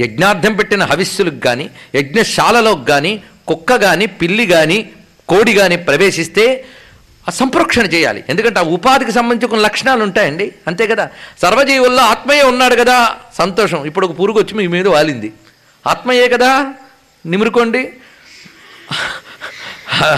[0.00, 4.90] యజ్ఞార్థం పెట్టిన హవిస్సులకు కానీ యజ్ఞశాలలోకి కానీ కుక్క కానీ పిల్లి కానీ
[5.28, 6.64] కోడి కానీ ప్రవేశిస్తే
[7.28, 8.24] ఆ సంప్రోక్షణ చేయాలి.
[8.28, 10.54] ఎందుకంటే ఆ ఉపాధికి సంబంధించి కొన్ని లక్షణాలు ఉంటాయండి.
[10.66, 11.08] అంతే కదా?
[11.42, 13.16] సర్వజీవుల్లో ఆత్మయే ఉన్నాడు కదా?
[13.38, 13.84] సంతోషం.
[13.84, 15.32] ఇప్పుడు ఒక పురుగు వచ్చి మీ మీద వాలింది.
[15.86, 16.72] ఆత్మయే కదా?
[17.26, 17.92] నిమురుకోండి.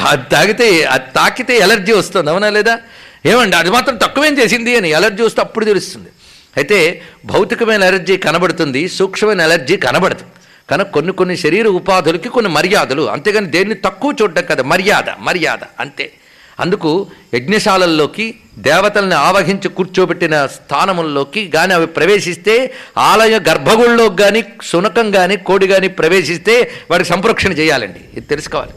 [0.09, 2.79] అది తాగితే అది తాకితే ఎలర్జీ వస్తుంది అవునా లేదా?
[3.27, 6.09] ఏమండి అది మాత్రం తక్కువేం చేసింది అని ఎలర్జీ వస్తే అప్పుడు తెలుస్తుంది.
[6.57, 10.25] అయితే భౌతికమైన ఎలర్జీ కనబడుతుంది సూక్ష్మమైన ఎలర్జీ కనబడదు.
[10.71, 13.03] కనుక కొన్ని కొన్ని శరీర ఉపాధులకి కొన్ని మర్యాదలు.
[13.03, 16.13] అంతేగాని దేన్ని తక్కువ చూడడం కదా మర్యాద మర్యాద అంతే.
[16.61, 25.67] అందుకు యజ్ఞశాలల్లోకి దేవతల్ని ఆవహించి కూర్చోబెట్టిన స్థానముల్లోకి కానీ అవి ప్రవేశిస్తే ఆలయ గర్భగుళ్ళలోకి కానీ శునకం కానీ కోడి
[25.67, 28.01] కానీ ప్రవేశిస్తే వాడికి సంప్రోక్షణ చేయాలండి.
[28.13, 28.73] ఇది తెలుసుకోవాలి.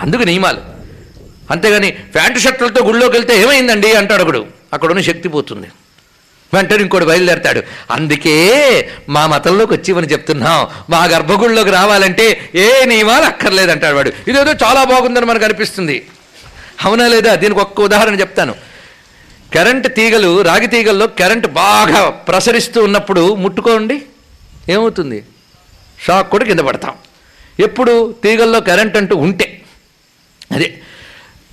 [0.00, 0.60] అందుకు నియమాలు.
[1.50, 3.92] అంతేగాని ప్యాంటు షర్టులతో గుళ్ళోకి వెళ్తే ఏమైందండి?
[3.92, 4.46] అంటాడు ఒకడు.
[4.72, 5.68] అక్కడ ఉన్న శక్తి పోతుంది.
[6.54, 7.62] వెంటనే ఇంకోటి బయలుదేరతాడు.
[7.90, 10.66] అందుకే మా మతంలోకి వచ్చివని చెప్తున్నాం.
[10.90, 14.12] మా గర్భగుడిలోకి రావాలంటే ఏ నియమాలు అక్కర్లేదు అంటాడు వాడు.
[14.28, 16.06] ఇదేదో చాలా బాగుందని మనకు అనిపిస్తుంది.
[16.84, 17.34] అవునా లేదా?
[17.34, 18.54] దీనికి ఒక్క ఉదాహరణ చెప్తాను.
[19.54, 24.02] కరెంట్ తీగలు రాగి తీగల్లో కరెంట్ బాగా ప్రసరిస్తూ ఉన్నప్పుడు ముట్టుకోండి.
[24.68, 25.24] ఏమవుతుంది?
[26.06, 26.94] షాక్ కూడా కింద పడతాం.
[27.60, 29.62] ఎప్పుడు తీగల్లో కరెంట్ అంటూ ఉంటే.
[30.52, 30.74] అదే.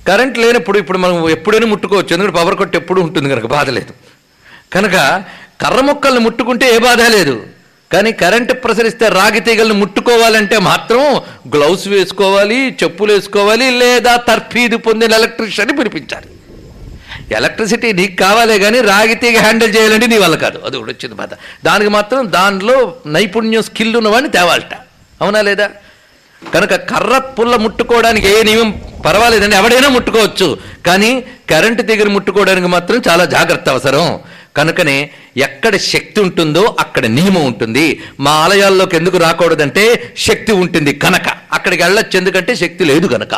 [0.07, 2.13] కరెంట్ లేనప్పుడు ఇప్పుడు మనం ఎప్పుడైనా ముట్టుకోవచ్చు.
[2.13, 3.93] ఎందుకంటే పవర్ కట్ ఎప్పుడు ఉంటుంది కనుక బాధ లేదు.
[4.73, 5.23] కనుక
[5.61, 7.43] కర్ర మొక్కల్ని ముట్టుకుంటే ఏ బాధ లేదు.
[7.93, 11.15] కానీ కరెంటు ప్రసరిస్తే రాగి తీగలను ముట్టుకోవాలంటే మాత్రం
[11.55, 16.27] గ్లౌస్ వేసుకోవాలి చెప్పులు వేసుకోవాలి లేదా తర్ఫీదు పొందిన ఎలక్ట్రిషియన్ని పిలిపించాలి.
[17.35, 20.59] ఎలక్ట్రిసిటీ నీకు కావాలే కానీ రాగి తీగ హ్యాండిల్ చేయాలంటే నీ వల్ల కాదు.
[20.65, 21.29] అది కూడా వచ్చింది బాధ.
[21.65, 24.73] దానికి మాత్రం దానిలో నైపుణ్యం స్కిల్ ఉన్నవాడిని తేవాలట.
[25.21, 25.69] అవునా లేదా?
[26.53, 29.55] కనుక కర్ర పుల్ల ముట్టుకోవడానికి ఏ నియమం పర్వాలేదండి.
[29.55, 30.57] ఎవడైనా ముట్టుకోవచ్చు.
[30.85, 34.19] కానీ కరెంటు తీగను ముట్టుకోవడానికి మాత్రం చాలా జాగ్రత్త అవసరం.
[34.57, 34.97] కనుకనే
[35.45, 37.85] ఎక్కడ శక్తి ఉంటుందో అక్కడ నియమం ఉంటుంది.
[38.19, 39.83] మా ఆలయాల్లోకి ఎందుకు రాకూడదంటే
[40.27, 41.27] శక్తి ఉంటుంది కనుక.
[41.53, 43.35] అక్కడికి వెళ్ళొచ్చు ఎందుకంటే శక్తి లేదు కనుక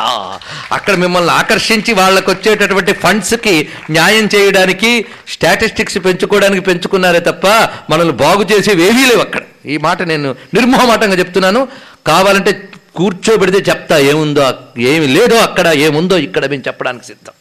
[0.72, 3.54] అక్కడ మిమ్మల్ని ఆకర్షించి వాళ్ళకు వచ్చేటటువంటి ఫండ్స్కి
[3.90, 4.90] న్యాయం చేయడానికి
[5.28, 7.46] స్టాటిస్టిక్స్ పెంచుకోవడానికి పెంచుకున్నారే తప్ప
[7.90, 9.42] మనల్ని బాగు చేసేవి ఏవీ లేవు అక్కడ.
[9.66, 11.62] ఈ మాట నేను నిర్మోహమాటంగా చెప్తున్నాను.
[12.06, 12.52] కావాలంటే
[12.98, 14.44] కూర్చోబెడితే చెప్తా ఏముందో
[14.92, 17.34] ఏమి లేదో అక్కడ ఏముందో ఇక్కడ మేము చెప్పడానికి సిద్ధం.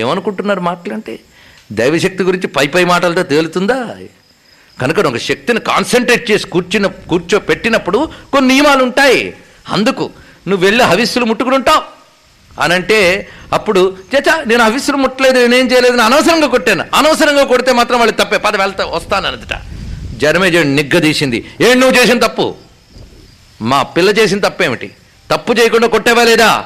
[0.00, 1.14] ఏమనుకుంటున్నారు మాటలంటే?
[1.72, 3.96] దైవశక్తి గురించి పై పై మాటలతో తేలుతుందా?
[4.82, 9.34] కనుక ఒక శక్తిని కాన్సన్ట్రేట్ చేసి కూర్చున్న కూర్చో పెట్టినప్పుడు కొన్ని నియమాలు ఉంటాయి.
[9.68, 10.10] అందుకు
[10.48, 11.82] నువ్వు వెళ్ళి హవిస్సులు ముట్టుకుని ఉంటావు.
[12.60, 16.84] అంటే అప్పుడు చచా నేను హవిస్సులు ముట్టలేదు నేనేం చేయలేదు నేను అనవసరంగా కొట్టాను.
[16.94, 18.38] అనవసరంగా కొడితే మాత్రం వాళ్ళు తప్పే.
[18.38, 19.60] పద వెళ్తా వస్తాను అన్నదట
[20.16, 22.54] జనమేజయుడు నిగ్గదీసింది ఏం నువ్వు చేసిన తప్పు?
[23.62, 24.90] మా పిల్ల చేసిన తప్పేమిటి?
[25.30, 26.64] తప్పు చేయకుండా కొట్టేవా లేదా?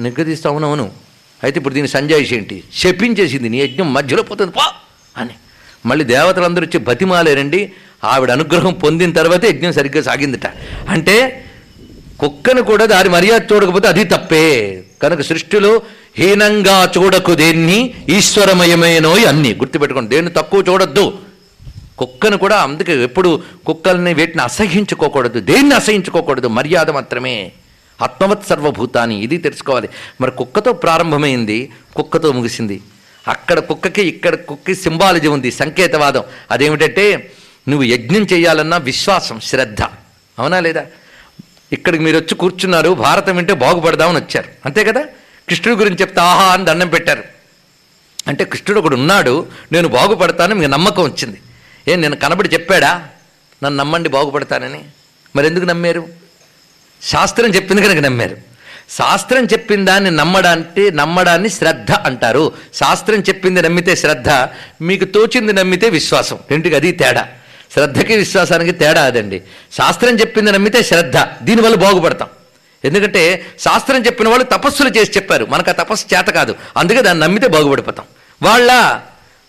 [0.00, 1.05] నిగ్గదీస్తావునవును
[1.44, 2.62] అయితే ఇప్పుడు దీని సంజాయిషి ఏంటి?
[2.74, 4.52] శపించేసింది నీ యజ్ఞం మధ్యలో పోతుంది.
[4.52, 4.72] పా!
[5.16, 5.30] అని.
[5.86, 7.72] మళ్ళీ దేవతలందరూ వచ్చి బతిమాలేరండి
[8.04, 10.46] ఆవిడ అనుగ్రహం పొందిన తర్వాత యజ్ఞం సరిగ్గా సాగిందిట.
[10.88, 11.44] అంటే
[12.18, 14.84] కుక్కను కూడా దాని మర్యాద చూడకపోతే అది తప్పే.
[15.02, 15.82] కనుక సృష్టిలో
[16.18, 19.54] హీనంగా చూడకు దేన్ని ఈశ్వరమయమైనోయి అన్ని.
[19.54, 21.18] గుర్తుపెట్టుకోండి దేన్ని తక్కువ చూడొద్దు.
[21.98, 26.48] కుక్కను కూడా అందుకే ఎప్పుడు కుక్కల్ని వీటిని అసహించుకోకూడదు దేన్ని అసహించుకోకూడదు?
[26.48, 27.52] మర్యాద మాత్రమే.
[28.02, 29.88] ఆత్మవత్ సర్వభూతాన్ని ఇది తెలుసుకోవాలి.
[30.20, 32.82] మరి కుక్కతో ప్రారంభమైంది కుక్కతో ముగిసింది.
[33.28, 36.22] అక్కడ కుక్కకి ఇక్కడ కుక్కకి సింబాలజీ ఉంది సంకేతవాదం.
[36.50, 37.32] అదేమిటంటే
[37.68, 39.82] నువ్వు యజ్ఞం చేయాలన్నా విశ్వాసం శ్రద్ధ.
[40.38, 40.86] అవునా లేదా?
[41.72, 44.48] ఇక్కడికి మీరు వచ్చి కూర్చున్నారు భారతం వింటే బాగుపడదామని వచ్చారు.
[44.66, 45.04] అంతే కదా?
[45.48, 47.24] కృష్ణుడి గురించి చెప్తే ఆహా అని దండం పెట్టారు.
[48.28, 51.40] అంటే కృష్ణుడు ఒకడు ఉన్నాడు నేను బాగుపడతాను మీకు నమ్మకం వచ్చింది.
[51.88, 53.08] ఏం నేను కనబడి చెప్పాడా?
[53.64, 54.84] నన్ను నమ్మండి బాగుపడతానని.
[55.36, 56.25] మరి ఎందుకు నమ్మారు?
[57.06, 58.36] శాస్త్రం చెప్పింది కనుక నమ్మారు.
[58.90, 62.52] శాస్త్రం చెప్పిన దాన్ని నమ్మడానికి నమ్మడాన్ని శ్రద్ధ అంటారు.
[62.74, 64.28] శాస్త్రం చెప్పింది నమ్మితే శ్రద్ధ
[64.80, 66.38] మీకు తోచింది నమ్మితే విశ్వాసం.
[66.50, 67.28] రెండుకి అది తేడా.
[67.72, 69.42] శ్రద్ధకి విశ్వాసానికి తేడా అదండి.
[69.72, 72.28] శాస్త్రం చెప్పింది నమ్మితే శ్రద్ధ దీనివల్ల బాగుపడతాం.
[72.84, 75.46] ఎందుకంటే శాస్త్రం చెప్పిన వాళ్ళు తపస్సులు చేసి చెప్పారు.
[75.50, 76.56] మనకు ఆ తపస్సు చేత కాదు.
[76.76, 78.06] అందుకే దాన్ని నమ్మితే బాగుపడిపోతాం.
[78.42, 79.00] వాళ్ళ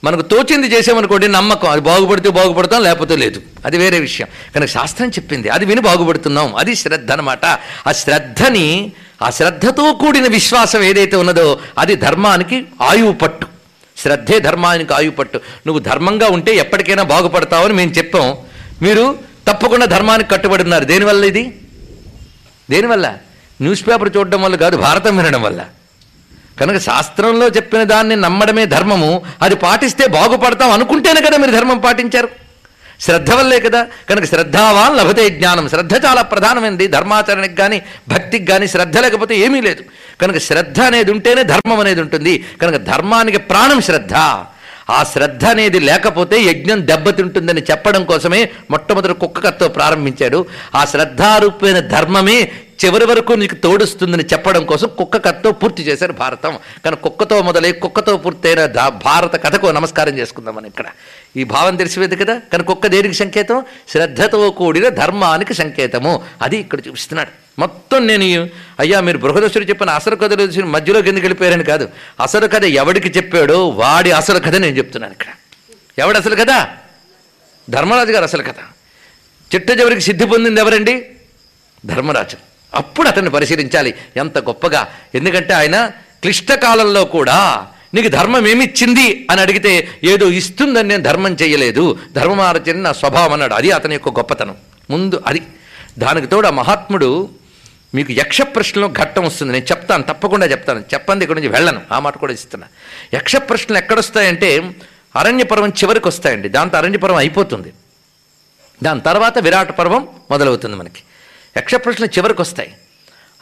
[0.08, 1.70] మనకు తోచింది చేసామనుకోండి నమ్మకం.
[1.70, 3.41] అది బాగుపడితే బాగుపడతాం లేకపోతే లేదు.
[3.66, 4.28] అది వేరే విషయం.
[4.55, 5.49] కనుక శాస్త్రం చెప్పింది.
[5.49, 6.55] అది విని బాగుపడుతున్నాం.
[6.55, 7.45] అది శ్రద్ధ అనమాట
[7.88, 8.91] ఆ శ్రద్ధని
[9.24, 13.47] ఆ శ్రద్ధతో కూడిన విశ్వాసం ఏదైతే ఉన్నదో అది ధర్మానికి ఆయువు పట్టు.
[13.97, 15.38] శ్రద్ధే ధర్మానికి ఆయువు పట్టు.
[15.38, 18.38] నువ్వు ధర్మంగా ఉంటే ఎప్పటికైనా బాగుపడతావని మేము చెప్పాం.
[18.82, 20.86] మీరు తప్పకుండా ధర్మానికి కట్టుబడి ఉన్నారు.
[20.86, 21.60] దేనివల్ల ఇది?
[22.70, 23.18] దేనివల్ల?
[23.62, 25.66] న్యూస్ పేపర్ చూడడం వల్ల కాదు భారతం వినడం వల్ల.
[26.60, 32.30] కనుక శాస్త్రంలో చెప్పిన దాన్ని నమ్మడమే ధర్మము అది పాటిస్తే బాగుపడతాం అనుకుంటేనే కదా మీరు ధర్మం పాటించారు.
[33.01, 35.70] శ్రద్ధ వల్లే కదా కనుక శ్రద్ధావాన్ లభతే జ్ఞానం.
[35.70, 39.84] శ్రద్ధ చాలా ప్రధానమైనది ధర్మాచరణకి కానీ భక్తికి కానీ శ్రద్ధ లేకపోతే ఏమీ లేదు.
[40.22, 42.45] కనుక శ్రద్ధ అనేది ఉంటేనే ధర్మం అనేది ఉంటుంది.
[42.62, 44.14] కనుక ధర్మానికి ప్రాణం శ్రద్ధ.
[44.89, 50.45] ఆ శ్రద్ధ అనేది లేకపోతే యజ్ఞం దెబ్బతింటుందని చెప్పడం కోసమే మొట్టమొదటి కుక్క కథతో ప్రారంభించాడు.
[50.75, 52.51] ఆ శ్రద్ధారూపమైన ధర్మమే
[52.85, 56.59] చివరి వరకు నీకు తోడుస్తుందని చెప్పడం కోసం కుక్క కథతో పూర్తి చేశారు భారతం.
[56.85, 58.65] కానీ కుక్కతో మొదలై కుక్కతో పూర్తయిన
[59.05, 60.85] భారత కథకు నమస్కారం చేసుకుందాం మనం ఇక్కడ.
[61.38, 62.41] ఈ భావం తెలిసిపోయింది కదా?
[62.51, 63.63] కానీ కుక్క దేనికి సంకేతం?
[63.89, 66.21] శ్రద్ధతో కూడిన ధర్మానికి సంకేతము.
[66.41, 67.47] అది ఇక్కడ చూపిస్తున్నాడు.
[67.60, 68.49] మొత్తం నేను
[68.80, 71.89] అయ్యా మీరు బృహదశ్వరి చెప్పిన అసలు కథలు మధ్యలో మధ్యలోకి ఎందుకు వెళ్ళిపోయారని కాదు.
[72.22, 75.26] అసలు కథ ఎవడికి చెప్పాడో వాడి అసలు కథ నేను చెప్తున్నాను ఇక్కడ.
[75.99, 76.68] ఎవడు అసలు కథ?
[77.70, 78.55] ధర్మరాజు గారు అసలు కథ.
[79.55, 81.05] చిట్ట చివరికి సిద్ధి పొందింది ఎవరండి?
[81.86, 82.38] ధర్మరాజు.
[82.74, 83.93] అప్పుడు అతన్ని పరిశీలించాలి.
[84.18, 84.88] ఎంత గొప్పగా.
[85.16, 85.91] ఎందుకంటే ఆయన
[86.22, 91.99] క్లిష్ట కాలంలో కూడా నీకు ధర్మం ఏమిచ్చింది అని అడిగితే ఏదో ఇస్తుందని నేను ధర్మం చేయలేదు.
[92.14, 93.53] ధర్మమార్చని నా స్వభావం అన్నాడు.
[93.53, 94.55] అది అతని యొక్క గొప్పతనం.
[94.89, 95.43] ముందు అది.
[95.99, 97.30] దానికి తోడు ఆ మహాత్ముడు
[97.95, 99.53] మీకు యక్ష ప్రశ్నలో ఘట్టం వస్తుంది.
[99.53, 100.79] నేను చెప్తాను తప్పకుండా చెప్తాను.
[100.79, 101.81] చెప్పండి ఇక్కడ నుంచి వెళ్ళను.
[101.91, 102.67] ఆ మాట కూడా ఇస్తున్నా.
[103.13, 104.75] యక్ష ప్రశ్నలు ఎక్కడొస్తాయంటే
[105.15, 106.49] అరణ్యపర్వం చివరికి వస్తాయండి.
[106.49, 107.73] దాంతో అరణ్యపర్వం అయిపోతుంది.
[108.83, 111.03] దాని తర్వాత విరాట పర్వం మొదలవుతుంది మనకి.
[111.57, 112.73] యక్ష ప్రశ్నలు చివరికి వస్తాయి.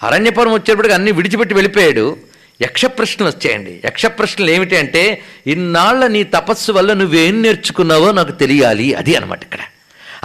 [0.04, 2.18] అరణ్యపర్వం వచ్చేటప్పటికి అన్ని విడిచిపెట్టి వెళ్ళిపోయాడు.
[2.62, 3.82] యక్ష ప్రశ్నలు వచ్చాయండి.
[3.86, 8.94] యక్ష ప్రశ్నలు ఏమిటి అంటే ఇన్నాళ్ళ నీ తపస్సు వల్ల నువ్వేం నేర్చుకున్నావో నాకు తెలియాలి.
[8.94, 9.60] అది అనమాట ఇక్కడ.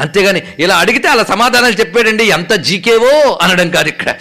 [0.00, 4.14] అంతేగాని ఇలా అడిగితే అలా సమాధానాలు చెప్పాడండి ఎంత జీకేవో అనడం కాదు ఇక్కడ.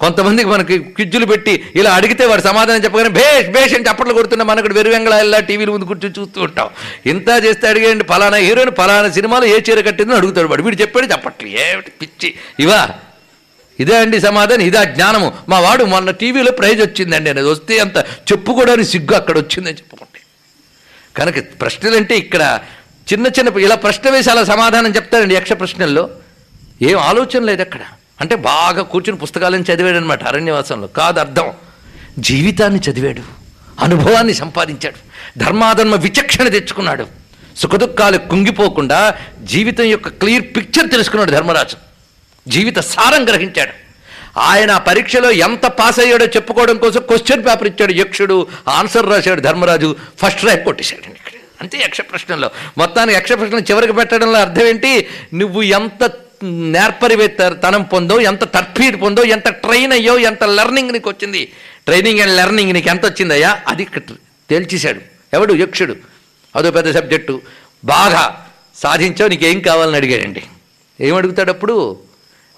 [0.00, 4.68] కొంతమందికి మనకి క్విజ్జులు పెట్టి ఇలా అడిగితే వాడు సమాధానం చెప్పగానే భేష్ భేష్ అని చప్పట్లు కొడుతున్న మనకు
[4.68, 6.70] వెరువెంగళ టీవీల ముందు కూర్చొని చూస్తూ ఉంటాం.
[7.06, 10.62] ఇంత చేస్తే అడిగేయండి ఫలానా హీరోయిన్ ఫలానా సినిమాలో ఏ చీర కట్టిందని అడుగుతాడు వాడు.
[10.62, 11.48] వీడు చెప్పాడు చెప్పట్లు.
[11.48, 12.34] ఏమిటి పిచ్చి?
[12.60, 12.90] ఇవా?
[13.80, 15.32] ఇదే అండి సమాధానం ఇదా జ్ఞానము.
[15.48, 17.98] మా వాడు మొన్న టీవీలో ప్రైజ్ వచ్చిందండి అనేది వస్తే అంత
[18.32, 20.20] చెప్పుకోవడానికి సిగ్గు అక్కడ వచ్చిందని చెప్పుకుంటే.
[21.16, 22.60] కనుక ప్రశ్నలంటే ఇక్కడ
[23.12, 26.10] చిన్న చిన్న ఇలా ప్రశ్న వేసి అలా సమాధానం చెప్తారండి యక్ష ప్రశ్నల్లో.
[26.82, 27.80] ఏం ఆలోచన లేదు అక్కడ.
[28.20, 30.86] అంటే బాగా కూర్చుని పుస్తకాలను చదివాడు అనమాట అరణ్యవాసంలో.
[30.86, 31.52] కాదు అర్థం.
[32.18, 33.22] జీవితాన్ని చదివాడు.
[33.80, 34.96] అనుభవాన్ని సంపాదించాడు.
[35.38, 37.06] ధర్మాధర్మ విచక్షణ తెచ్చుకున్నాడు.
[37.56, 41.76] సుఖదుఖాలు కుంగిపోకుండా జీవితం యొక్క క్లియర్ పిక్చర్ తెలుసుకున్నాడు ధర్మరాజు.
[42.48, 43.72] జీవిత సారం గ్రహించాడు.
[44.38, 48.46] ఆయన ఆ పరీక్షలో ఎంత పాస్ అయ్యాడో చెప్పుకోవడం కోసం క్వశ్చన్ పేపర్ ఇచ్చాడు యక్షుడు.
[48.68, 49.96] ఆన్సర్ రాశాడు ధర్మరాజు.
[50.22, 51.41] ఫస్ట్ ర్యాంక్ కొట్టేశాడు ఇక్కడ.
[51.62, 56.10] అంతే యక్ష ప్రశ్నలో మొత్తానికి యక్ష ప్రశ్నలు చివరికి పెట్టడంలో అర్థం ఏంటి నువ్వు ఎంత
[56.74, 61.52] నేర్పరివేత్త తనం పొందో ఎంత తర్ఫీడ్ పొందో ఎంత ట్రైన్ అయ్యో ఎంత లెర్నింగ్ నీకు వచ్చింది?
[61.86, 63.62] ట్రైనింగ్ అండ్ లెర్నింగ్ నీకు ఎంత వచ్చిందయ్యా?
[63.68, 63.84] అది
[64.50, 65.00] తేల్చేశాడు.
[65.32, 65.52] ఎవడు?
[65.54, 65.96] యక్షుడు.
[66.56, 67.42] అదో పెద్ద సబ్జెక్టు
[67.84, 68.46] బాగా
[68.76, 70.42] సాధించావు నీకేం కావాలని అడిగాడండి.
[71.00, 71.76] ఏం అడుగుతాడు అప్పుడు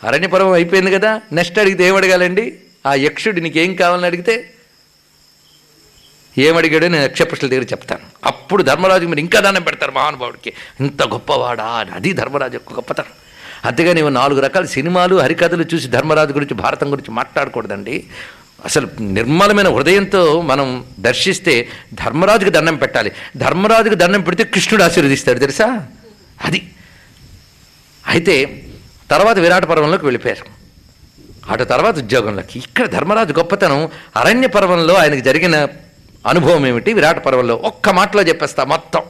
[0.05, 2.44] అరణ్యపర్వం అయిపోయింది కదా నెక్స్ట్ అడిగితే ఏం అడగాలండి
[2.86, 4.34] ఆ యక్షుడు నీకేం కావాలని అడిగితే
[6.39, 8.01] ఏమడిగాడో నేను యక్ష దగ్గర చెప్తాను.
[8.24, 10.53] అప్పుడు ధర్మరాజు మీరు ఇంకా దానం పెడతారు మహానుభావుడికి.
[10.80, 11.91] ఇంత గొప్పవాడా అని.
[11.91, 13.07] అది ధర్మరాజు యొక్క గొప్పతనం.
[13.64, 18.05] అంతేగా నీవు నాలుగు రకాల సినిమాలు హరికథలు చూసి ధర్మరాజు గురించి భారతం గురించి మాట్లాడకూడదండి.
[18.64, 23.12] అసలు నిర్మలమైన హృదయంతో మనం దర్శిస్తే ధర్మరాజుకి దండం పెట్టాలి.
[23.37, 25.87] ధర్మరాజుకి దండం పెడితే కృష్ణుడు ఆశీర్వదిస్తాడు తెలుసా?
[26.45, 26.70] అది.
[28.07, 28.64] అయితే
[29.11, 30.45] తర్వాత విరాట పర్వంలోకి వెళ్ళిపోయారు.
[31.53, 32.59] అటు తర్వాత ఉద్యోగంలోకి.
[32.59, 35.68] ఇక్కడ ధర్మరాజు గొప్పతనం అరణ్య పర్వంలో ఆయనకు జరిగిన
[36.26, 39.02] అనుభవం ఏమిటి విరాట పర్వంలో ఒక్క మాటలో చెప్పేస్తా మొత్తం.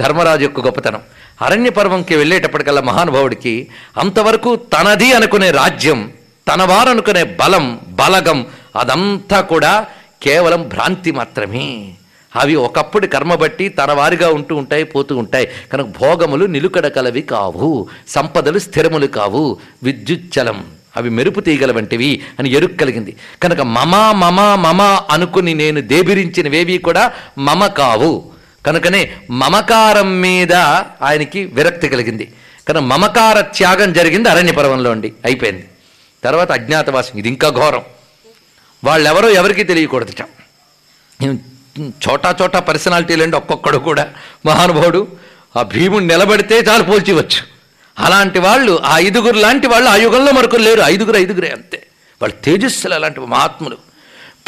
[0.00, 1.00] ధర్మరాజు యొక్క గొప్పతనం.
[1.42, 6.12] అరణ్య పర్వంకి వెళ్ళేటప్పటికల్లా మహానుభావుడికి అంతవరకు తనది అనుకునే రాజ్యం
[6.48, 8.46] తనవారు అనుకునే బలం బలగం
[8.76, 9.86] అదంతా కూడా
[10.22, 11.94] కేవలం భ్రాంతి మాత్రమే.
[12.36, 15.48] అవి ఒకప్పుడు కర్మ బట్టి తన వారిగా ఉంటూ ఉంటాయి పోతూ ఉంటాయి.
[15.72, 19.58] కనుక భోగములు నిలుకడ కలవి కావు సంపదలు స్థిరములు కావు.
[19.82, 20.64] విద్యుచ్చలం.
[20.96, 23.16] అవి మెరుపు తీగల వంటివి అని ఎరుక్ కలిగింది.
[23.42, 28.30] కనుక మమ మమ మమ అనుకుని నేను దేబిరించినవేవి కూడా మమ కావు.
[28.66, 30.52] కనుకనే మమకారం మీద
[31.02, 32.32] ఆయనకి విరక్తి కలిగింది.
[32.68, 35.64] కనుక మమకార త్యాగం జరిగింది అరణ్యపర్వంలో అండి అయిపోయింది.
[36.24, 37.82] తర్వాత అజ్ఞాతవాసం ఇది ఇంకా ఘోరం.
[38.84, 40.22] వాళ్ళెవరో ఎవరికీ తెలియకూడదుట
[42.04, 44.04] చోటా చోటా పర్సనాలిటీలు అండి ఒక్కొక్కడు కూడా.
[44.46, 45.06] మహానుభావుడు
[45.56, 47.53] ఆ భీముడు నిలబడితే చాలు పోల్చివచ్చు.
[47.98, 50.82] అలాంటి వాళ్ళు ఆ ఐదుగురు లాంటి వాళ్ళు ఆ యుగంలో మరొకరు లేరు.
[50.84, 51.86] ఐదుగురు ఐదుగురే అంతే.
[52.22, 53.76] వాళ్ళు తేజస్సులు అలాంటి మహాత్ములు.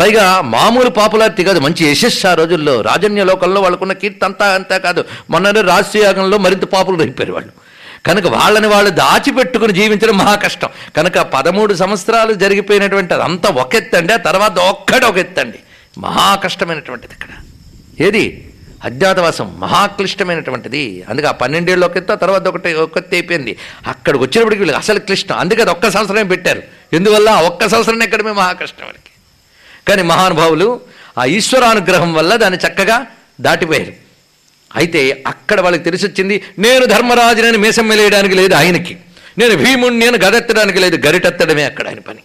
[0.00, 2.80] పైగా మామూలు పాపులారిటీ కాదు మంచి యశస్సు ఆ రోజుల్లో.
[2.80, 5.04] రాజన్య లోకంలో వాళ్ళకున్న కీర్తి అంతా అంతా కాదు.
[5.30, 7.52] మొన్ననే రాజయాగంలో మరింత పాపులు అయిపోయారు వాళ్ళు.
[8.06, 10.68] కనుక వాళ్ళని వాళ్ళు దాచిపెట్టుకుని జీవించడం మహా కష్టం.
[10.96, 15.58] కనుక పదమూడు సంవత్సరాలు జరిగిపోయినటువంటి అదంతా ఒక ఎత్తండి ఆ తర్వాత ఒక్కటి ఒక ఎత్తండి
[15.98, 17.28] మహా కష్టమైనటువంటిది ఇక్కడ.
[18.06, 18.52] ఏది?
[18.84, 21.04] అజ్ఞాతవాసం మహాక్లిష్టమైనటువంటిది.
[21.08, 23.56] అందుకే ఆ పన్నెండేళ్ళు ఒక తర్వాత ఒకటి ఒక అయిపోయింది.
[23.86, 25.36] అక్కడికి వచ్చినప్పటికి వీళ్ళకి అసలు క్లిష్టం.
[25.36, 26.62] అందుకే అది ఒక్క సంవత్సరమే పెట్టారు.
[26.92, 27.28] ఎందువల్ల?
[27.28, 29.10] ఆ ఒక్క సంవత్సరం ఎక్కడమే మహా కష్టం వాళ్ళకి
[29.88, 30.80] కానీ మహానుభావులు
[31.18, 33.06] ఆ ఈశ్వరానుగ్రహం వల్ల దాన్ని చక్కగా
[33.40, 33.92] దాటిపోయారు.
[34.76, 38.96] అయితే అక్కడ వాళ్ళకి తెలిసి వచ్చింది నేను ధర్మరాజునని మీసమ్మెలేయడానికి లేదు ఆయనకి.
[39.38, 42.18] నేను భీముణ్ణి నేను గదెత్తడానికి లేదు గరిటెత్తడమే అక్కడ ఆయన పని.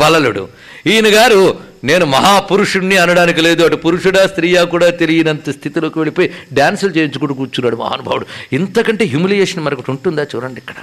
[0.00, 0.44] వలలుడు.
[0.86, 1.40] ఈయన గారు
[1.84, 3.60] నేను మహాపురుషుణ్ణి అనడానికి లేదు.
[3.64, 8.26] అటు పురుషుడా స్త్రీయా కూడా తెలియనంత స్థితిలోకి వెళ్ళిపోయి డ్యాన్సులు చేయించుకుంటూ కూర్చున్నాడు మహానుభావుడు.
[8.52, 10.76] ఇంతకంటే హ్యూమిలియేషన్ మరొకటి ఉంటుందా చూడండి ఇక్కడ.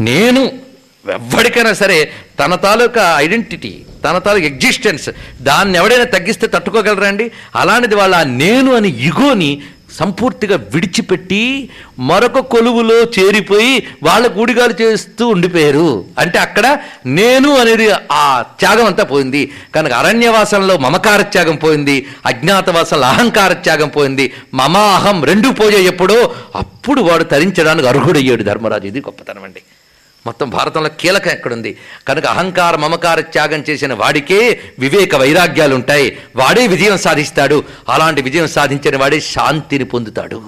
[0.00, 0.42] నేను
[1.16, 1.98] ఎవ్వడికైనా సరే
[2.40, 3.70] తన తాలూకా ఐడెంటిటీ
[4.04, 5.08] తన తాలూకా ఎగ్జిస్టెన్స్
[5.48, 7.26] దాన్ని ఎవడైనా తగ్గిస్తే తట్టుకోగలరా అండి?
[7.56, 9.50] అలాంటిది వాళ్ళ నేను అని ఇగోని
[9.98, 11.42] సంపూర్తిగా విడిచిపెట్టి
[11.98, 13.72] మరొక కొలువులో చేరిపోయి
[14.02, 16.04] వాళ్ళ కూడిగాలు చేస్తూ ఉండిపోయారు.
[16.18, 16.66] అంటే అక్కడ
[17.06, 19.42] నేను అనేది ఆ త్యాగం అంతా పోయింది.
[19.74, 21.96] కనుక అరణ్యవాసంలో మమకార త్యాగం పోయింది.
[22.26, 24.32] అజ్ఞాతవాసంలో అహంకార త్యాగం పోయింది.
[24.54, 26.18] మమ అహం రెండు పోయే ఎప్పుడో
[26.56, 28.86] అప్పుడు వాడు తరించడానికి అర్హుడయ్యాడు ధర్మరాజు.
[28.86, 29.62] ఇది గొప్పతనం అండి.
[30.26, 31.78] మొత్తం భారతంలో కీలకం ఎక్కడుంది?
[32.08, 37.64] కనుక అహంకార మమకార త్యాగం చేసిన వాడికే వివేక వైరాగ్యాలు ఉంటాయి వాడే విజయం సాధిస్తాడు.
[37.88, 40.42] అలాంటి విజయం సాధించిన వాడే శాంతిని పొందుతాడు.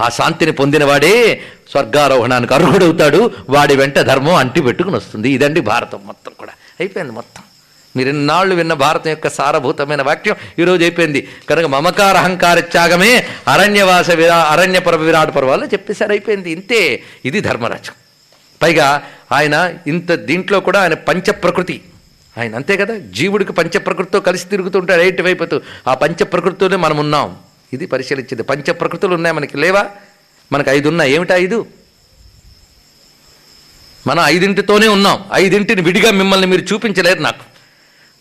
[0.00, 3.30] ఆ శాంతిని పొందిన వాడే స్వర్గారోహణానికి అర్హుడవుతాడు.
[3.50, 5.30] వాడి వెంట ధర్మం అంటి పెట్టుకుని వస్తుంది.
[5.30, 6.52] ఇదండి భారతం మొత్తం కూడా.
[6.80, 7.42] అయిపోయింది మొత్తం.
[7.96, 11.28] మీరు ఇన్నాళ్ళు విన్న భారతం యొక్క సారభూతమైన వాక్యం ఈరోజు అయిపోయింది.
[11.50, 16.10] కనుక మమకార అహంకార త్యాగమే అరణ్యవాస విరా అరణ్య పర్వ విరాట పర్వాలో చెప్పేశారు.
[16.10, 16.50] అయిపోయింది.
[16.50, 17.02] ఇంతే.
[17.24, 18.07] ఇది ధర్మరాజు
[18.62, 19.02] పైగా
[19.32, 21.82] ఆయన ఇంత దీంట్లో కూడా ఆయన పంచప్రకృతి.
[22.38, 27.36] ఆయన అంతే కదా జీవుడికి పంచప్రకృతితో కలిసి తిరుగుతుంటాడు ఎయిట్ వైపుతూ ఆ పంచప్రకృతితోనే మనం ఉన్నాం.
[27.72, 28.42] ఇది పరిశీలించింది.
[28.42, 29.86] పంచప్రకృతులు ఉన్నాయి మనకి లేవా?
[30.52, 31.12] మనకు ఐదు ఉన్నాయి.
[31.12, 31.66] ఏమిటా ఐదు?
[34.06, 35.24] మనం ఐదింటితోనే ఉన్నాం.
[35.34, 37.57] ఐదింటిని విడిగా మిమ్మల్ని మీరు చూపించలేరు నాకు.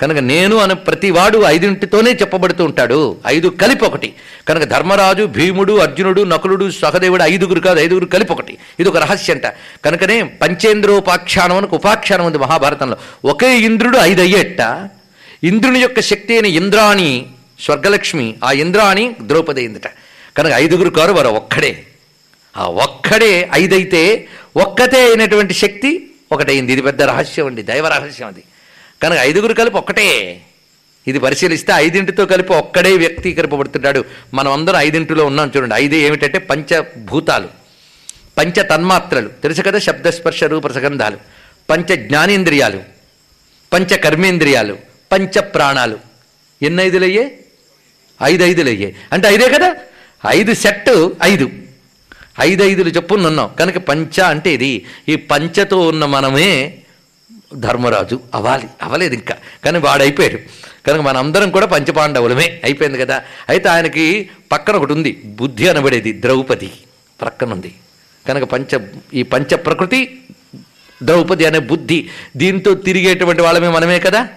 [0.02, 3.18] కనుక నేను అనే ప్రతివాడు ఐదింటితోనే చెప్పబడుతూ ఉంటాడు.
[3.28, 4.14] ఐదు కలిపి ఒకటి.
[4.48, 8.58] కనుక ధర్మరాజు భీముడు అర్జునుడు నకులుడు సహదేవుడు ఐదుగురు కాదు ఐదుగురు కలిపి ఒకటి.
[8.80, 9.48] ఇది ఒక రహస్యంట.
[9.86, 12.98] కనుకనే పంచేంద్రోపాఖ్యానం అని ఉపాఖ్యానం ఉంది మహాభారతంలో.
[13.26, 14.90] ఒకే ఇంద్రుడు ఐదు అయ్యేట
[15.44, 17.26] ఇంద్రుని యొక్క శక్తి అయిన ఇంద్రాణి
[17.60, 19.88] స్వర్గలక్ష్మి ఆ ఇంద్రాణి ద్రౌపది అయిందట.
[20.38, 21.84] కనుక ఐదుగురు కారు వారు ఒక్కడే.
[22.58, 24.28] ఆ ఒక్కడే ఐదైతే
[24.58, 27.62] ఒక్కతే అయినటువంటి శక్తి ఒకటైంది ఇది పెద్ద రహస్యం అండి.
[27.62, 28.44] దైవ రహస్యం అది.
[29.04, 30.42] కనుక ఐదుగురు కలిపి ఒక్కటే.
[31.08, 34.06] ఇది పరిశీలిస్తే ఐదింటితో కలిపి ఒక్కడే వ్యక్తీకరింపబడుతున్నాడు.
[34.34, 35.76] మనం అందరం ఐదింటిలో ఉన్నాం చూడండి.
[35.76, 37.48] ఐదు ఏమిటంటే పంచభూతాలు.
[38.38, 39.28] పంచ తన్మాత్రలు.
[39.28, 41.18] తెలుసు కదా శబ్దస్పర్శ రూప సగంధాలు
[41.70, 42.84] పంచ జ్ఞానేంద్రియాలు.
[43.74, 44.78] పంచ కర్మేంద్రియాలు.
[45.12, 46.00] పంచ ప్రాణాలు.
[46.62, 47.40] ఎన్ని ఐదులయ్యే?
[48.24, 48.96] ఐదు ఐదులయ్యే.
[49.14, 49.76] అంటే ఐదే కదా?
[50.28, 51.50] ఐదు సెట్ ఐదు.
[52.42, 54.86] ఐదు ఐదులు చెప్పున్నాం కనుక పంచ అంటే ఇది.
[55.10, 56.78] ఈ పంచతో ఉన్న మనమే
[57.56, 59.36] ధర్మరాజు అవ్వాలి అవ్వలేదు ఇంకా.
[59.66, 60.38] కానీ వాడైపోయాడు.
[60.88, 62.62] కనుక మనందరం కూడా పంచపాండవులమే.
[62.64, 63.22] అయిపోయింది కదా.
[63.50, 65.22] అయితే ఆయనకి పక్కన ఒకటి ఉంది.
[65.26, 66.72] బుద్ధి అనబడేది ద్రౌపది.
[67.22, 67.76] ప్రక్కన ఉంది.
[68.28, 68.80] కనుక పంచ
[69.14, 70.20] ఈ పంచ ప్రకృతి
[71.04, 74.28] ద్రౌపది అనే బుద్ధి దీంతో తిరిగేటువంటి వాళ్ళమే మనమే కదా.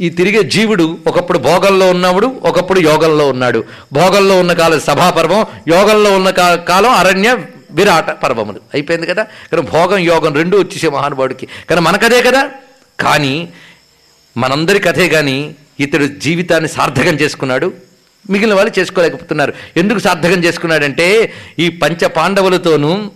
[0.00, 3.64] ఈ తిరిగే జీవుడు ఒకప్పుడు భోగంలో ఉన్నప్పుడు ఒకప్పుడు యోగంలో ఉన్నాడు.
[3.92, 7.38] భోగంలో ఉన్న కాలం సభాపర్వం యోగంలో ఉన్న కాలం అరణ్య
[7.74, 8.60] విరాట పర్వములు.
[8.74, 9.22] అయిపోయింది కదా?
[9.22, 11.48] కానీ భోగం యోగం రెండూ వచ్చేసే మహానుభావుడికి.
[11.70, 12.50] కానీ మనకదే కదా?
[13.00, 13.48] కానీ
[14.36, 17.72] మనందరి కథే కానీ ఇతడు జీవితాన్ని సార్థకం చేసుకున్నాడు.
[18.30, 19.52] మిగిలిన వాళ్ళు చేసుకోలేకపోతున్నారు.
[19.76, 23.10] ఎందుకు సార్థకం చేసుకున్నాడంటే ఈ పంచ పాండవులతోనూ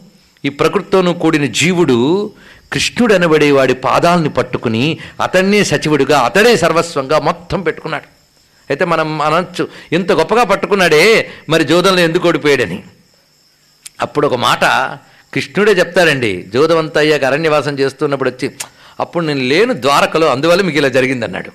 [0.45, 2.33] ఈ ప్రకృతితోనూ కూడిన జీవుడు
[2.73, 8.05] కృష్ణుడు అనబడే వాడి పాదాలని పట్టుకుని అతన్నే సచివుడిగా అతడే సర్వస్వంగా మొత్తం పెట్టుకున్నాడు.
[8.71, 12.83] అయితే మనం అనొచ్చు ఇంత గొప్పగా పట్టుకున్నాడే మరి జోదంలో ఎందుకు ఓడిపోయాడని?
[14.01, 14.65] అప్పుడు ఒక మాట
[15.35, 16.45] కృష్ణుడే చెప్తాడండి.
[16.55, 18.51] జోదవంతయ్యాక అరణ్యవాసం చేస్తున్నప్పుడు వచ్చి
[19.01, 21.49] అప్పుడు నేను లేను ద్వారకలో అందువల్ల మీకు ఇలా జరిగిందన్నాడు.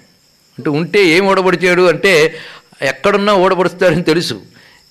[0.58, 2.36] అంటే ఉంటే ఏం ఓడబడిచాడు అంటే
[2.82, 4.42] ఎక్కడున్నా ఓడబడుస్తాడని తెలుసు.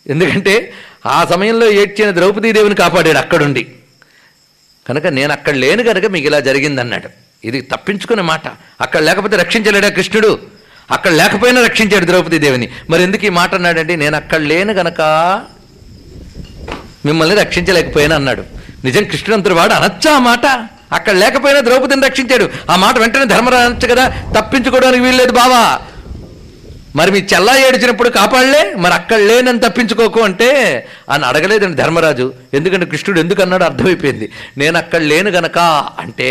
[0.07, 0.73] ఎందుకంటే
[1.07, 3.73] ఆ సమయంలో ఏడ్చిన ద్రౌపదీదేవిని కాపాడాడు అక్కడుండి.
[4.89, 7.09] కనుక నేను అక్కడ లేను కనుక మీకు ఇలా జరిగిందన్నాడు.
[7.45, 8.43] ఇది తప్పించుకునే మాట.
[8.81, 10.39] అక్కడ లేకపోతే రక్షించలేడా కృష్ణుడు?
[10.91, 12.69] అక్కడ లేకపోయినా రక్షించాడు ద్రౌపదీదేవిని.
[12.91, 15.01] మరి ఎందుకు ఈ మాట అన్నాడంటే నేను అక్కడ లేను గనక
[17.05, 18.45] మిమ్మల్ని రక్షించలేకపోయాను అన్నాడు.
[18.85, 20.47] నిజం కృష్ణుడంతుడు వాడు అనొచ్చా మాట?
[20.93, 22.51] అక్కడ లేకపోయినా ద్రౌపదిని రక్షించాడు.
[22.71, 25.79] ఆ మాట వెంటనే ధర్మరాజు కదా తప్పించుకోవడానికి వీల్లేదు బావా.
[26.97, 28.75] మరి మీ చెల్లా ఏడిచినప్పుడు కాపాడలే?
[28.75, 30.51] మరి అక్కడ లేనని తప్పించుకోకు అంటే
[31.11, 32.33] అని అడగలేదండి ధర్మరాజు.
[32.55, 34.33] ఎందుకంటే కృష్ణుడు ఎందుకు అన్నాడు అర్థమైపోయింది.
[34.59, 35.59] నేను అక్కడ లేను గనక
[35.99, 36.31] అంటే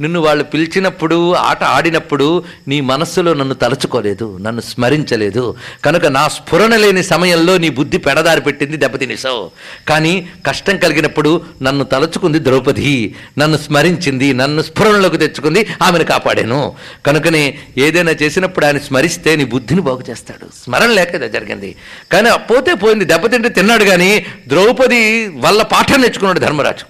[0.00, 5.54] నిన్ను వాళ్ళు పిలిచినప్పుడు ఆట ఆడినప్పుడు నీ మనస్సులో నన్ను తలుచుకోలేదు నన్ను స్మరించలేదు.
[5.84, 9.50] కనుక నా స్ఫురణ లేని సమయంలో నీ బుద్ధి పెడదారి పెట్టింది దెబ్బతినేసావు
[9.88, 13.14] కానీ కష్టం కలిగినప్పుడు నన్ను తలుచుకుంది ద్రౌపది.
[13.38, 16.72] నన్ను స్మరించింది నన్ను స్ఫురణలోకి తెచ్చుకుంది ఆమెను కాపాడాను.
[17.06, 20.48] కనుకనే ఏదైనా చేసినప్పుడు ఆయన స్మరిస్తే నీ బుద్ధిని బాగు చేస్తాడు.
[20.64, 21.70] స్మరణ లేక ఇది జరిగింది.
[22.12, 24.10] కానీ పోతే పోయింది దెబ్బతింటే తిన్నాడు కానీ
[24.48, 25.02] ద్రౌపది
[25.44, 26.86] వల్ల పాఠం నేర్చుకున్నాడు ధర్మరాజు.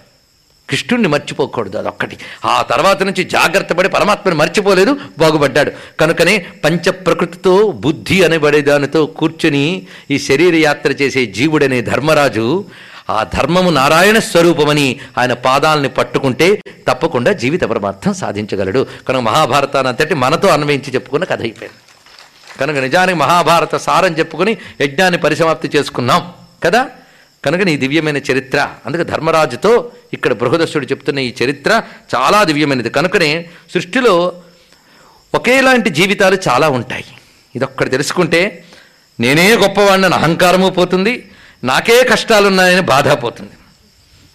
[0.71, 2.17] కృష్ణుణ్ణి మర్చిపోకూడదు అదొక్కటి.
[2.45, 5.73] ఆ తర్వాత నుంచి జాగ్రత్త పడి పరమాత్మని మర్చిపోలేదు బాగుపడ్డాడు.
[6.01, 6.35] కనుకనే
[6.65, 9.65] పంచ ప్రకృతితో బుద్ధి అనబడే దానితో కూర్చుని
[10.11, 12.65] ఈ శరీర యాత్ర చేసే జీవుడనే ధర్మరాజు
[13.11, 14.89] ఆ ధర్మము నారాయణ స్వరూపమని
[15.19, 16.49] ఆయన పాదాలని పట్టుకుంటే
[16.89, 18.87] తప్పకుండా జీవిత పరమార్థం సాధించగలడు.
[19.09, 21.81] కనుక మహాభారతాన్ని అంతటి మనతో అన్వయించి చెప్పుకున్న కథ అయిపోయింది.
[22.61, 26.33] కనుక నిజానికి మహాభారత సారం చెప్పుకుని యజ్ఞాన్ని పరిసమాప్తి చేసుకున్నాం
[26.65, 26.89] కదా?
[27.45, 28.69] కనుక నీ దివ్యమైన చరిత్ర.
[28.87, 31.83] అందుకే ధర్మరాజుతో ఇక్కడ బృహదస్సుడు చెప్తున్న ఈ చరిత్ర
[32.17, 32.91] చాలా దివ్యమైనది.
[32.91, 34.33] కనుకనే సృష్టిలో
[35.35, 37.05] ఒకేలాంటి జీవితాలు చాలా ఉంటాయి.
[37.57, 38.65] ఇదొక్కటి తెలుసుకుంటే
[39.21, 41.31] నేనే గొప్పవాడిని అహంకారము పోతుంది
[41.65, 43.51] నాకే కష్టాలున్నాయని బాధ పోతుంది.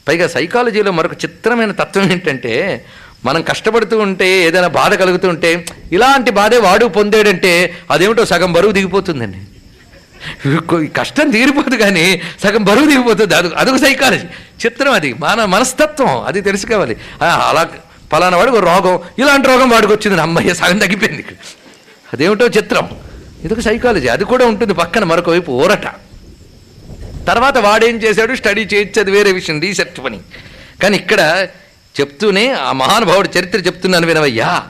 [0.07, 2.86] పైగా సైకాలజీలో మరొక చిత్రమైన తత్వం ఏంటంటే
[3.28, 5.51] మనం కష్టపడుతూ ఉంటే ఏదైనా బాధ కలుగుతూ ఉంటే
[5.91, 7.53] ఇలాంటి బాధే వాడు పొందాడంటే
[7.91, 9.39] అదేమిటో సగం బరువు దిగిపోతుందండి.
[10.99, 12.05] కష్టం తీరిపోదు కానీ
[12.43, 13.34] సగం బరువు దిగిపోతుంది.
[13.39, 14.28] అది అదొక సైకాలజీ
[14.63, 15.09] చిత్రం అది.
[15.23, 16.95] మన మనస్తత్వం అది తెలుసుకోవాలి
[17.49, 17.63] అలా
[18.11, 20.21] ఫలానా వాడికి రోగం ఇలాంటి రోగం వాడికి వచ్చింది.
[20.25, 21.23] అమ్మయ్య సగం తగ్గిపోయింది
[22.13, 22.86] అదేమిటో చిత్రం.
[23.45, 25.88] ఇదొక సైకాలజీ అది కూడా ఉంటుంది పక్కన మరొక వైపు ఊరట.
[27.30, 28.34] తర్వాత వాడేం చేశాడు?
[28.41, 30.19] స్టడీ చేయొచ్చు అది వేరే విషయం రీసెర్చ్ పని.
[30.84, 31.21] కానీ ఇక్కడ
[32.01, 34.67] చెప్తూనే ఆ మహానుభావుడు చరిత్ర చెప్తున్నాను వినవయ్యా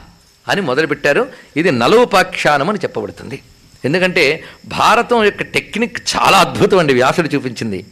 [0.48, 1.28] అని మొదలుపెట్టారు.
[1.58, 3.42] ఇది నలోపాఖ్యానం అని చెప్పబడుతుంది.
[3.86, 7.86] ఎందుకంటే భారతం యొక్క టెక్నిక్ చాలా అద్భుతం అండి వ్యాసుడు చూపించింది.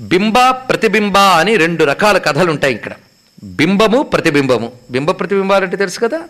[0.00, 2.92] బింబ ప్రతిబింబ అని రెండు రకాల కథలు ఉంటాయి ఇక్కడ.
[3.44, 4.72] బింబము ప్రతిబింబము.
[4.90, 6.20] బింబ ప్రతిబింబాలు అంటే తెలుసు కదా?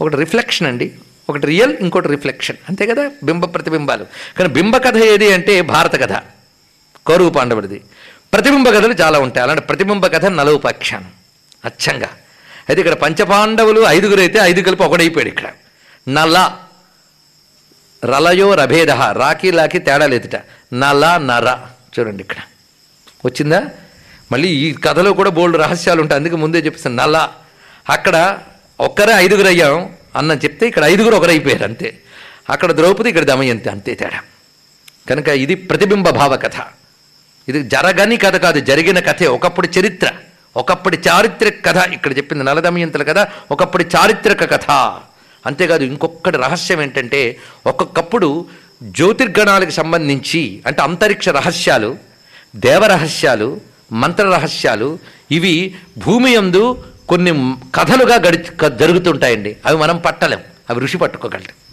[0.00, 0.92] ఒకటి రిఫ్లెక్షన్ అండి
[1.28, 2.56] ఒకటి రియల్ ఇంకోటి రిఫ్లెక్షన్.
[2.68, 3.10] అంతే కదా?
[3.22, 4.06] బింబ ప్రతిబింబాలు.
[4.38, 6.12] కానీ బింబ కథ ఏది అంటే భారత కథ
[7.06, 7.80] కౌరవ పాండవుడిది.
[8.32, 9.42] ప్రతిబింబ కథలు చాలా ఉంటాయి.
[9.44, 11.15] అలాంటి ప్రతిబింబ కథ నలోపాఖ్యానం.
[11.66, 12.10] అచ్చంగా.
[12.68, 15.48] అయితే ఇక్కడ పంచపాండవులు ఐదుగురు అయితే ఐదు కలిపి ఒకడైపోయాడు ఇక్కడ.
[16.08, 16.56] నల
[18.04, 20.36] రలయో రభేద రాకి లాకి తేడా లేదుట.
[20.74, 21.56] నల నర.
[21.98, 22.36] చూడండి ఇక్కడ.
[23.24, 23.62] వచ్చిందా?
[24.32, 26.18] మళ్ళీ ఈ కథలో కూడా బోల్డ్ రహస్యాలు ఉంటాయి.
[26.18, 26.96] అందుకే ముందే చెప్పేస్తాను.
[26.96, 27.28] నల
[27.90, 28.38] అక్కడ
[28.80, 31.98] ఒక్కరే ఐదుగురు అయ్యాం అన్న చెప్తే ఇక్కడ ఐదుగురు ఒకరైపోయారు అంతే.
[32.50, 34.20] అక్కడ ద్రౌపది ఇక్కడ దమయంతి అంతే తేడా.
[35.10, 36.56] కనుక ఇది ప్రతిబింబ భావ కథ
[37.48, 39.26] ఇది జరగని కథ కాదు జరిగిన కథే.
[39.26, 40.12] ఒకప్పుడు చరిత్ర.
[40.56, 44.70] ఒకప్పటి చారిత్రక కథ ఇక్కడ చెప్పింది నలదమయంతుల కథ ఒకప్పటి చారిత్రక కథ.
[45.46, 47.36] అంతేకాదు ఇంకొకటి రహస్యం ఏంటంటే
[47.66, 48.46] ఒక్కొక్కప్పుడు
[48.82, 51.96] జ్యోతిర్గణాలకు సంబంధించి అంటే అంతరిక్ష రహస్యాలు
[52.56, 53.60] దేవరహస్యాలు
[53.92, 54.98] మంత్ర రహస్యాలు
[55.30, 57.32] ఇవి భూమి యందు కొన్ని
[57.74, 58.38] కథలుగా గడి
[58.76, 59.56] జరుగుతుంటాయండి.
[59.66, 60.40] అవి మనం పట్టలేం.
[60.70, 61.65] అవి ఋషి పట్టుకోగలరు.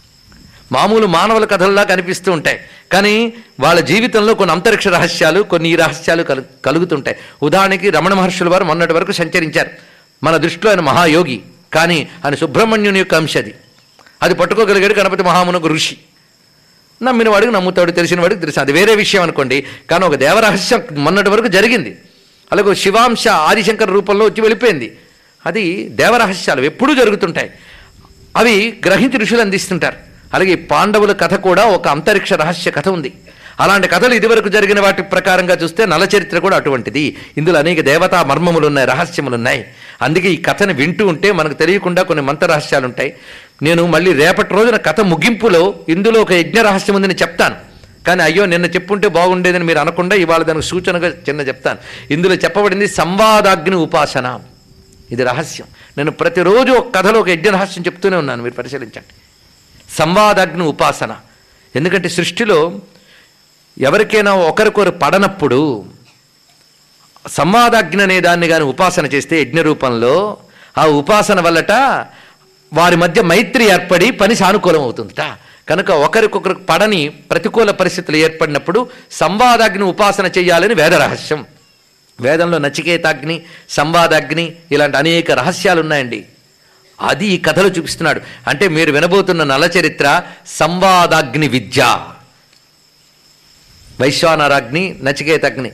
[0.73, 2.59] మామూలు మానవుల కథల్లా కనిపిస్తూ ఉంటాయి.
[2.91, 7.17] కానీ వాళ్ళ జీవితంలో కొన్ని అంతరిక్ష రహస్యాలు కొన్ని ఈ రహస్యాలు కలు కలుగుతుంటాయి.
[7.43, 9.69] ఉదాహరణకి రమణ మహర్షుల వారు మొన్నటి వరకు సంచరించారు.
[10.23, 11.41] మన దృష్టిలో ఆయన మహాయోగి
[11.73, 13.55] కానీ ఆయన సుబ్రహ్మణ్యుని యొక్క అంశ అది.
[14.23, 15.97] అది పట్టుకోగలిగాడు గణపతి మహామునకు ఋషి.
[17.03, 21.47] నమ్మిన వాడికి నమ్ముతాడు తెలిసిన వాడికి తెలుసు అది వేరే విషయం అనుకోండి కానీ ఒక దేవరహస్యం మొన్నటి వరకు
[21.47, 21.97] జరిగింది.
[22.51, 24.97] అలాగే శివాంశ ఆదిశంకర రూపంలో వచ్చి వెళ్ళిపోయింది.
[25.45, 27.49] అది దేవరహస్యాలు ఎప్పుడూ జరుగుతుంటాయి.
[28.37, 30.12] అవి గ్రహించి ఋషులు అందిస్తుంటారు.
[30.33, 33.13] అలాగే ఈ పాండవుల కథ కూడా ఒక అంతరిక్ష రహస్య కథ ఉంది.
[33.59, 37.17] అలాంటి కథలు ఇదివరకు జరిగిన వాటి ప్రకారంగా చూస్తే నల చరిత్ర కూడా అటువంటిది.
[37.37, 39.65] ఇందులో అనేక దేవతా మర్మములు ఉన్నాయి రహస్యములు ఉన్నాయి.
[40.01, 43.13] అందుకే ఈ కథని వింటూ ఉంటే మనకు తెలియకుండా కొన్ని మంత్ర రహస్యాలు ఉంటాయి
[43.61, 47.55] నేను మళ్ళీ రేపటి రోజున కథ ముగింపులో ఇందులో ఒక యజ్ఞ రహస్యం ఉందని చెప్తాను.
[48.07, 51.79] కానీ అయ్యో నిన్న చెప్పుంటే బాగుండేదని మీరు అనకుండా ఇవాళ దానికి సూచనగా చిన్న చెప్తాను.
[52.13, 54.39] ఇందులో చెప్పబడింది సంవాదాగ్ని ఉపాసన.
[55.11, 55.67] ఇది రహస్యం.
[55.97, 59.13] నేను ప్రతిరోజు ఒక కథలో ఒక యజ్ఞ రహస్యం చెప్తూనే ఉన్నాను మీరు పరిశీలించండి.
[59.97, 61.11] సంవాదాగ్ని ఉపాసన.
[61.75, 62.57] ఎందుకంటే సృష్టిలో
[63.77, 65.59] ఎవరికైనా ఒకరికొరు పడనప్పుడు
[67.29, 70.15] సంవాదాగ్ని అనే దాన్ని కానీ ఉపాసన చేస్తే యజ్ఞ రూపంలో
[70.77, 71.73] ఆ ఉపాసన వల్లట
[72.71, 75.23] వారి మధ్య మైత్రి ఏర్పడి పని సానుకూలం అవుతుందట
[75.69, 78.79] కనుక ఒకరికొకరు పడని ప్రతికూల పరిస్థితులు ఏర్పడినప్పుడు
[79.11, 81.41] సంవాదాగ్ని ఉపాసన చేయాలని వేద రహస్యం.
[82.19, 83.35] వేదంలో నచికేతాగ్ని
[83.69, 86.19] సంవాదాగ్ని ఇలాంటి అనేక రహస్యాలు ఉన్నాయండి
[87.03, 88.21] అది ఈ కథలో చూపిస్తున్నాడు.
[88.47, 91.99] అంటే మీరు వినబోతున్న నల చరిత్ర సంవాదాగ్ని విద్య.
[94.01, 95.71] వైశ్వానరాగ్ని నచికేతగ్ని.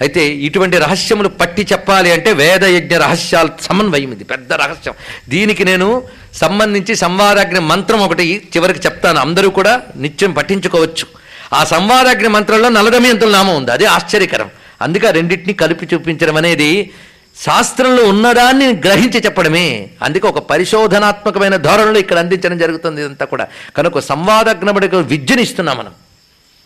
[0.00, 4.94] అయితే ఇటువంటి రహస్యములు పట్టి చెప్పాలి అంటే వేదయజ్ఞ రహస్యాల సమన్వయం ఇది పెద్ద రహస్యం.
[5.28, 6.02] దీనికి నేను
[6.34, 9.18] సంబంధించి సంవాదాగ్ని మంత్రం ఒకటి చివరికి చెప్తాను.
[9.18, 11.06] అందరూ కూడా నిత్యం పఠించుకోవచ్చు.
[11.52, 13.72] ఆ సంవాదాగ్ని మంత్రంలో నలదమయంతుల నామం ఉంది.
[13.72, 14.50] అది ఆశ్చర్యకరం.
[14.82, 16.90] అందుకే రెండింటిని కలిపి చూపించడం అనేది
[17.36, 19.88] శాస్త్రంలో ఉన్నదాన్ని గ్రహించి చెప్పడమే.
[20.02, 23.46] అందుకే ఒక పరిశోధనాత్మకమైన ధోరణిలో ఇక్కడ అందించడం జరుగుతుంది ఇదంతా కూడా.
[23.76, 25.92] కనుక సంవాదగ్నముడికి విద్యనిస్తున్నాం మనం.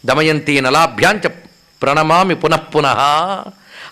[0.07, 1.29] దమయంతి నలాభ్యాంచ
[1.83, 2.99] ప్రణమామి పునఃపునః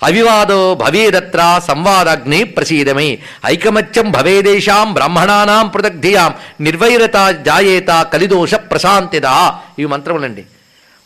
[0.02, 3.18] అవివాదో భవేదత్ర సంవాదాగ్ని ప్రసీదమై.
[3.46, 6.34] ఐకమత్యం భవేదేశాం బ్రాహ్మణానాం పృథగ్ధియాం.
[6.60, 7.16] నిర్వైరత
[7.46, 9.58] జాయేత కలిదోష ప్రశాంతిదా.
[9.78, 10.44] ఇవి మంత్రములండి.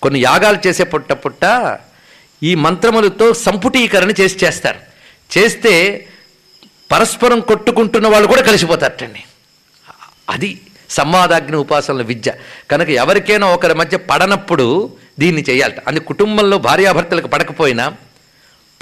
[0.02, 1.78] కొన్ని యాగాలు చేసే పుట్ట పుట్ట
[2.42, 4.95] ఈ మంత్రములతో సంపుటీకరణ చేసి చేస్తారు.
[5.38, 6.06] చేస్తే
[6.92, 9.24] పరస్పరం కొట్టుకుంటున్న వాళ్ళు కూడా కలిసిపోతారటండి.
[10.30, 10.60] అది
[10.90, 12.32] సంవాదాగ్ని ఉపాసనల విద్య.
[12.70, 15.88] కనుక ఎవరికైనా ఒకరి మధ్య పడనప్పుడు దీన్ని చేయాలట.
[15.88, 17.92] అది కుటుంబంలో భార్యాభర్తలకు పడకపోయినా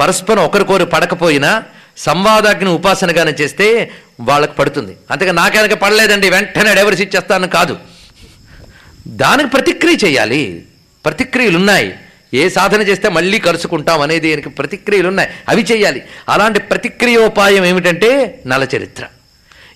[0.00, 1.62] పరస్పరం ఒకరికొరు పడకపోయినా
[1.96, 3.90] సంవాదాగ్ని ఉపాసనగానే చేస్తే
[4.20, 4.96] వాళ్ళకి పడుతుంది.
[5.10, 7.78] అంతగా నాకెనక పడలేదండి వెంటనే డైవర్స్ ఇచ్చేస్తాను కాదు.
[9.08, 10.66] దానికి ప్రతిక్రియ చేయాలి.
[11.04, 11.98] ప్రతిక్రియలు ఉన్నాయి
[12.34, 15.28] ఏ సాధన చేస్తే మళ్ళీ కలుసుకుంటాం అనేది దానికి ప్రతిక్రియలు ఉన్నాయి.
[15.48, 16.02] అవి చేయాలి.
[16.28, 19.04] అలాంటి ప్రతిక్రియోపాయం ఏమిటంటే నలచరిత్ర.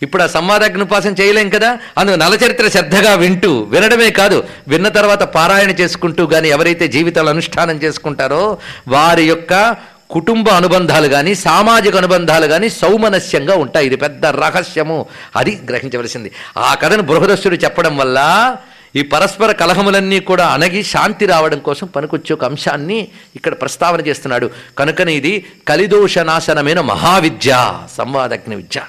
[0.03, 1.79] ఇప్పుడు ఆ సంవాదాగ్ని చేయలేం కదా?
[1.99, 8.59] అందుకు నలచరిత్ర శ్రద్ధగా వింటూ వినడమే కాదు విన్న తర్వాత పారాయణ చేసుకుంటూ కానీ ఎవరైతే జీవితాలు అనుష్ఠానం చేసుకుంటారో
[8.89, 9.77] వారి యొక్క
[10.11, 13.87] కుటుంబ అనుబంధాలు కానీ సామాజిక అనుబంధాలు కానీ సౌమనస్యంగా ఉంటాయి.
[13.87, 15.07] ఇది పెద్ద రహస్యము.
[15.37, 16.33] అది గ్రహించవలసింది.
[16.59, 18.57] ఆ కథను బృహదస్సుడు చెప్పడం వల్ల
[18.97, 24.51] ఈ పరస్పర కలహములన్నీ కూడా అణగి శాంతి రావడం కోసం పనికొచ్చే ఒక అంశాన్ని ఇక్కడ ప్రస్తావన చేస్తున్నాడు.
[24.79, 28.81] కనుకనే ఇది కలిదోష నాశనమైన మహావిద్య సంవాదగ్ని విద్య.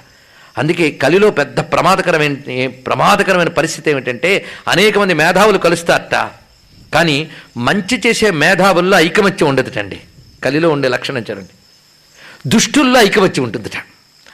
[0.58, 6.30] అందుకే కలిలో పెద్ద ప్రమాదకరమైన ప్రమాదకరమైన పరిస్థితి ఏమిటంటే అనేక మంది మేధావులు కలుస్తారట.
[6.94, 10.00] కానీ మంచి చేసే మేధావుల్లో ఐకమత్యం ఉండదుటండి.
[10.44, 11.50] కలిలో ఉండే లక్షణం చూడండి.
[12.48, 13.72] దుష్టుల్లో ఐకమత్యం ఉంటుందిట.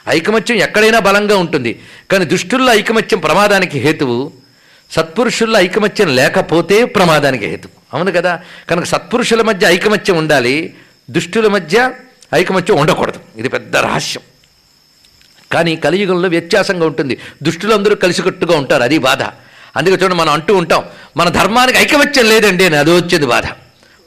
[0.08, 1.80] ఐకమత్యం ఎక్కడైనా బలంగా ఉంటుంది.
[2.10, 4.45] కానీ దుష్టుల్లో ఐకమత్యం ప్రమాదానికి హేతువు
[4.90, 7.68] సత్పురుషుల్లో ఐకమత్యం లేకపోతే ప్రమాదానికి హేతు.
[7.94, 8.40] అవును కదా?
[8.70, 10.74] కనుక సత్పురుషుల మధ్య ఐకమత్యం ఉండాలి
[11.10, 11.92] దుష్టుల మధ్య
[12.34, 13.20] ఐకమత్యం ఉండకూడదు.
[13.36, 14.22] ఇది పెద్ద రహస్యం.
[15.52, 17.18] కానీ కలియుగంలో వ్యత్యాసంగా ఉంటుంది.
[17.42, 19.22] దుష్టులందరూ కలిసికట్టుగా ఉంటారు అది బాధ.
[19.76, 20.84] అందుకే చూడండి మనం అంటూ ఉంటాం
[21.16, 23.44] మన ధర్మానికి ఐకమత్యం లేదండి అని అది వచ్చేది బాధ.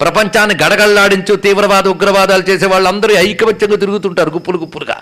[0.01, 4.97] ప్రపంచాన్ని గడగళ్ళాడించు తీవ్రవాద ఉగ్రవాదాలు చేసే వాళ్ళందరూ ఐకమత్యంగా తిరుగుతుంటారు గుప్పులు గుప్పులుగా.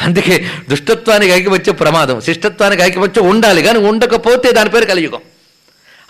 [0.00, 5.20] అందుకే దుష్టత్వానికి ఐక్యమత్యం ప్రమాదం శిష్టత్వానికి ఐక్యమత్యం ఉండాలి కానీ ఉండకపోతే దాని పేరు కలియుగం.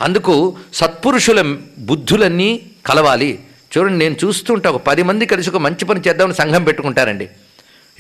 [0.00, 3.38] అందుకు సత్పురుషుల బుద్ధులన్నీ కలవాలి.
[3.78, 7.28] చూడండి నేను చూస్తుంటే ఒక పది మంది కలిసి ఒక మంచి పని చేద్దామని సంఘం పెట్టుకుంటారండి.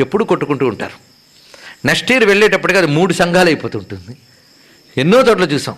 [0.00, 0.92] ఎప్పుడు కొట్టుకుంటూ ఉంటారు.
[1.86, 4.16] నెక్స్ట్ ఇయర్ వెళ్ళేటప్పటికి అది మూడు సంఘాలు అయిపోతుంటుంది.
[4.96, 5.76] ఎన్నో చోట్ల చూసాం.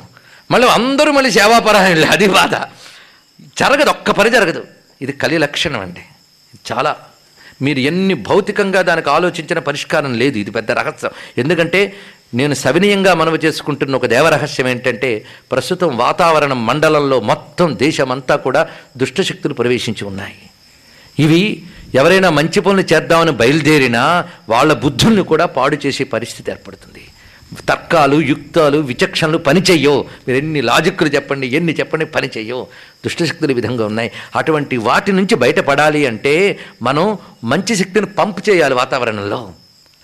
[0.50, 2.54] మళ్ళీ అందరూ మళ్ళీ సేవాపరాయణలే అది బాధ.
[3.58, 4.64] జరగదు ఒక్క పని జరగదు.
[5.02, 6.00] ఇది కలి లక్షణం అండి.
[6.72, 6.96] చాలా
[7.62, 10.38] మీరు ఎన్ని భౌతికంగా దానికి ఆలోచించిన పరిష్కారం లేదు.
[10.38, 11.10] ఇది పెద్ద రహస్యం.
[11.38, 11.96] ఎందుకంటే
[12.34, 20.04] నేను సవినీయంగా మనవి చేసుకుంటున్న ఒక దేవరహస్యం ఏంటంటే ప్రస్తుతం వాతావరణం మండలంలో మొత్తం దేశమంతా కూడా దుష్టశక్తులు ప్రవేశించి
[20.04, 20.36] ఉన్నాయి.
[21.18, 21.62] ఇవి
[21.94, 27.02] ఎవరైనా మంచి పనులు చేద్దామని బయలుదేరినా వాళ్ళ బుద్ధుల్ని కూడా పాడు చేసే పరిస్థితి ఏర్పడుతుంది.
[27.68, 30.04] తర్కాలు యుక్తాలు విచక్షణలు పనిచేయో.
[30.28, 32.30] మీరు ఎన్ని లాజిక్లు చెప్పండి ఎన్ని చెప్పండి పని
[33.04, 34.12] దుష్టశక్తులు విధంగా ఉన్నాయి.
[34.36, 39.52] అటువంటి వాటి నుంచి బయటపడాలి అంటే మనం మంచి శక్తిని పంప్ చేయాలి వాతావరణంలో.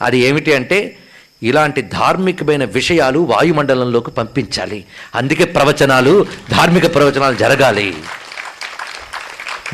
[0.03, 0.97] అది ఏమిటి అంటే
[1.43, 4.85] ఇలాంటి ధార్మికమైన విషయాలు వాయుమండలంలోకి పంపించాలి.
[5.15, 7.95] అందుకే ప్రవచనాలు ధార్మిక ప్రవచనాలు జరగాలి.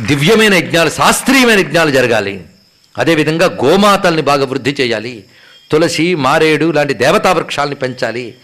[0.01, 2.45] దివ్యమైన యజ్ఞాలు శాస్త్రీయమైన యజ్ఞాలు జరగాలి.
[2.99, 5.25] అదేవిధంగా గోమాతల్ని బాగా వృద్ధి చేయాలి.
[5.73, 8.35] తులసి మారేడు లాంటి దేవతా వృక్షాలని పెంచాలి.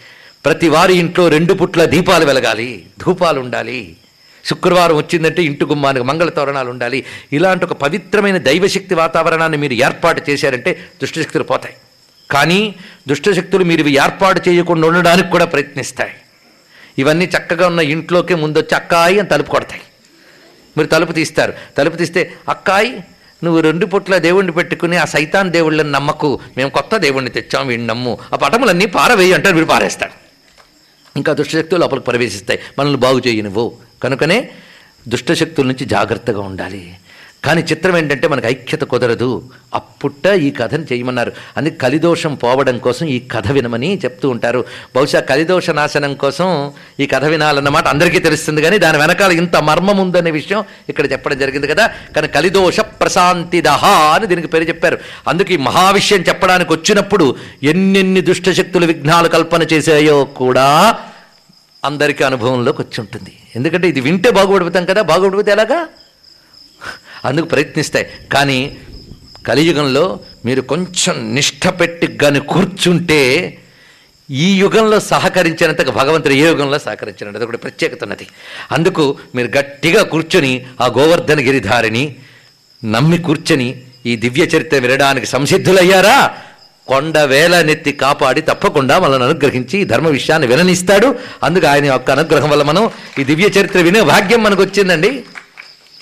[0.45, 2.85] ప్రతి వారి ఇంట్లో రెండు పుట్ల దీపాలు వెలగాలి.
[2.99, 3.97] ధూపాలు ఉండాలి.
[4.45, 7.05] శుక్రవారం వచ్చిందంటే ఇంటి గుమ్మానికి మంగళ తోరణాలు ఉండాలి.
[7.33, 11.75] ఇలాంటి ఒక పవిత్రమైన దైవశక్తి వాతావరణాన్ని మీరు ఏర్పాటు చేశారంటే దుష్టశక్తులు పోతాయి.
[12.31, 12.75] కానీ
[13.07, 16.11] దుష్టశక్తులు మీరు ఇవి ఏర్పాటు చేయకుండా ఉండడానికి కూడా ప్రయత్నిస్తాయి.
[16.97, 19.81] ఇవన్నీ చక్కగా ఉన్న ఇంట్లోకే ముందొచ్చి అక్కాయి అని తలుపు కొడతాయి.
[20.77, 21.53] మీరు తలుపు తీస్తారు.
[21.77, 23.03] తలుపు తీస్తే అక్కాయి
[23.43, 26.39] నువ్వు రెండు పుట్ల దేవుణ్ణి పెట్టుకుని ఆ సైతాన్ దేవుళ్ళని నమ్మకు.
[26.57, 28.17] మేము కొత్త దేవుణ్ణి తెచ్చాం వీడిని నమ్ము.
[28.33, 30.11] ఆ పటములన్నీ పారవేయి అంటారు వీడు పారేస్తాడు.
[31.17, 32.59] ఇంకా దుష్టశక్తులు లోపలికి ప్రవేశిస్తాయి.
[32.79, 33.77] మనల్ని బాగు చేయనివ్వు.
[34.03, 34.49] కనుకనే
[35.07, 36.97] దుష్టశక్తుల నుంచి జాగ్రత్తగా ఉండాలి.
[37.45, 39.43] కానీ చిత్రం ఏంటంటే మనకు ఐక్యత కుదరదు.
[39.75, 41.31] అప్పుట్ట ఈ కథను చేయమన్నారు.
[41.57, 44.65] అందుకే కలిదోషం పోవడం కోసం ఈ కథ వినమని చెప్తూ ఉంటారు.
[44.95, 50.31] బహుశా కలిదోష నాశనం కోసం ఈ కథ వినాలన్నమాట అందరికీ తెలుస్తుంది కానీ దాని వెనకాల ఇంత మర్మం ఉందనే
[50.31, 51.89] విషయం ఇక్కడ చెప్పడం జరిగింది కదా.
[52.15, 54.97] కానీ కలిదోష ప్రశాంతిదహ అని దీనికి పేరు చెప్పారు.
[55.27, 60.97] అందుకే ఈ మహావిషయం చెప్పడానికి వచ్చినప్పుడు ఎన్నెన్ని దుష్టశక్తులు విఘ్నాలు కల్పన చేశాయో కూడా
[61.85, 63.33] అందరికీ అనుభవంలోకి వచ్చి ఉంటుంది.
[63.55, 65.01] ఎందుకంటే ఇది వింటే బాగుపడిపోతాం కదా.
[65.01, 65.87] బాగుపడిపోతే ఎలాగా?
[67.25, 68.05] అందుకు ప్రయత్నిస్తాయి.
[68.33, 68.77] కానీ
[69.47, 73.57] కలియుగంలో మీరు కొంచెం నిష్ట పెట్టి కానీ కూర్చుంటే
[74.31, 78.27] ఈ యుగంలో సహకరించినంతగా భగవంతుడు ఏ యుగంలో సహకరించినట్టు అది ఒకటి ప్రత్యేకత ఉన్నది.
[78.71, 82.15] అందుకు మీరు గట్టిగా కూర్చొని ఆ గోవర్ధన గిరిధారిని
[82.85, 86.37] నమ్మి కూర్చొని ఈ దివ్య చరిత్ర వినడానికి సంసిద్ధులయ్యారా?
[86.87, 91.15] కొండ వేల నెత్తి కాపాడి తప్పకుండా మనల్ని అనుగ్రహించి ఈ ధర్మ విషయాన్ని విననిస్తాడు.
[91.43, 92.89] అందుకు ఆయన యొక్క అనుగ్రహం వల్ల మనం
[93.19, 95.23] ఈ దివ్య చరిత్ర వినే భాగ్యం మనకు వచ్చిందండి.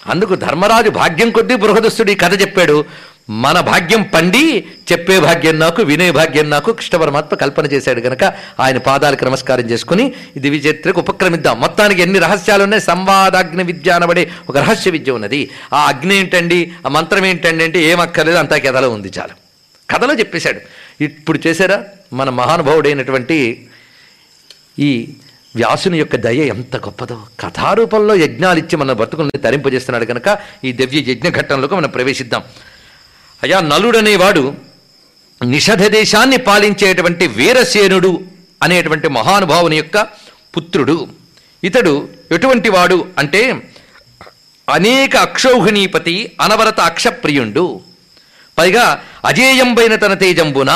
[0.08, 2.86] అందుకు ధర్మరాజు భాగ్యం కొద్దీ బృహదస్తుడు ఈ కథ చెప్పాడు.
[3.30, 8.78] మన భాగ్యం పండి చెప్పే భాగ్యం నాకు వినే భాగ్యం నాకు కృష్ణ పరమాత్మ కల్పన చేశాడు గనక ఆయన
[8.78, 11.60] పాదాలకు నమస్కారం చేసుకుని ఇది విజేత్రకు ఉపక్రమిద్దాం.
[11.60, 15.49] మొత్తానికి ఎన్ని రహస్యాలు ఉన్నాయి సంవాదాగ్ని విద్య అనబడే ఒక రహస్య విద్య ఉన్నది.
[15.74, 16.72] ఆ అగ్ని ఏంటండి?
[16.86, 19.36] ఆ మంత్రం ఏంటండి అంటే ఏం అక్కర్లేదు అంతా కథలో ఉంది చాలు.
[19.89, 20.60] కథలో చెప్పేశాడు.
[21.03, 21.84] ఇప్పుడు చేశారా?
[22.14, 23.68] మన మహానుభావుడైనటువంటి
[24.80, 25.10] ఈ
[25.58, 27.18] వ్యాసుని యొక్క దయ ఎంత గొప్పదో.
[27.39, 30.28] కథారూపంలో యజ్ఞాలు ఇచ్చి మన బ్రతుకుల్ని తరింపజేస్తున్నాడు కనుక
[30.64, 32.43] ఈ దివ్య యజ్ఞ ఘట్టంలోకి మనం ప్రవేశిద్దాం.
[33.43, 34.43] అయా నలుడనేవాడు
[35.45, 38.12] నిషధ దేశాన్ని పాలించేటువంటి వీరసేనుడు
[38.64, 39.97] అనేటువంటి మహానుభావుని యొక్క
[40.58, 40.97] పుత్రుడు.
[41.64, 41.93] ఇతడు
[42.32, 43.41] ఎటువంటి వాడు అంటే
[44.70, 47.66] అనేక అక్షౌహిణీపతి అనవరత అక్షప్రియుండు.
[48.58, 48.86] పైగా
[49.26, 50.72] అజేయంబైన తన తేజంబున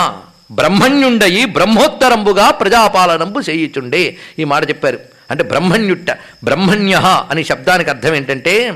[0.52, 4.18] బ్రహ్మణ్యుండయి బ్రహ్మోత్తరంబుగా ప్రజాపాలనంబు చేయుచుండే.
[4.40, 5.00] ఈ మాట చెప్పారు.
[5.32, 8.74] అంటే బ్రహ్మణ్యుట్ట బ్రహ్మణ్య అనే శబ్దానికి అర్థం ఏంటంటే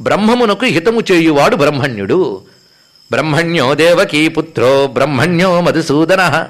[0.00, 2.42] బ్రహ్మమునకు హితము చేయువాడు బ్రహ్మణ్యుడు.
[3.10, 6.46] బ్రహ్మణ్యో దేవకీ పుత్రో బ్రహ్మణ్యో మధుసూదన.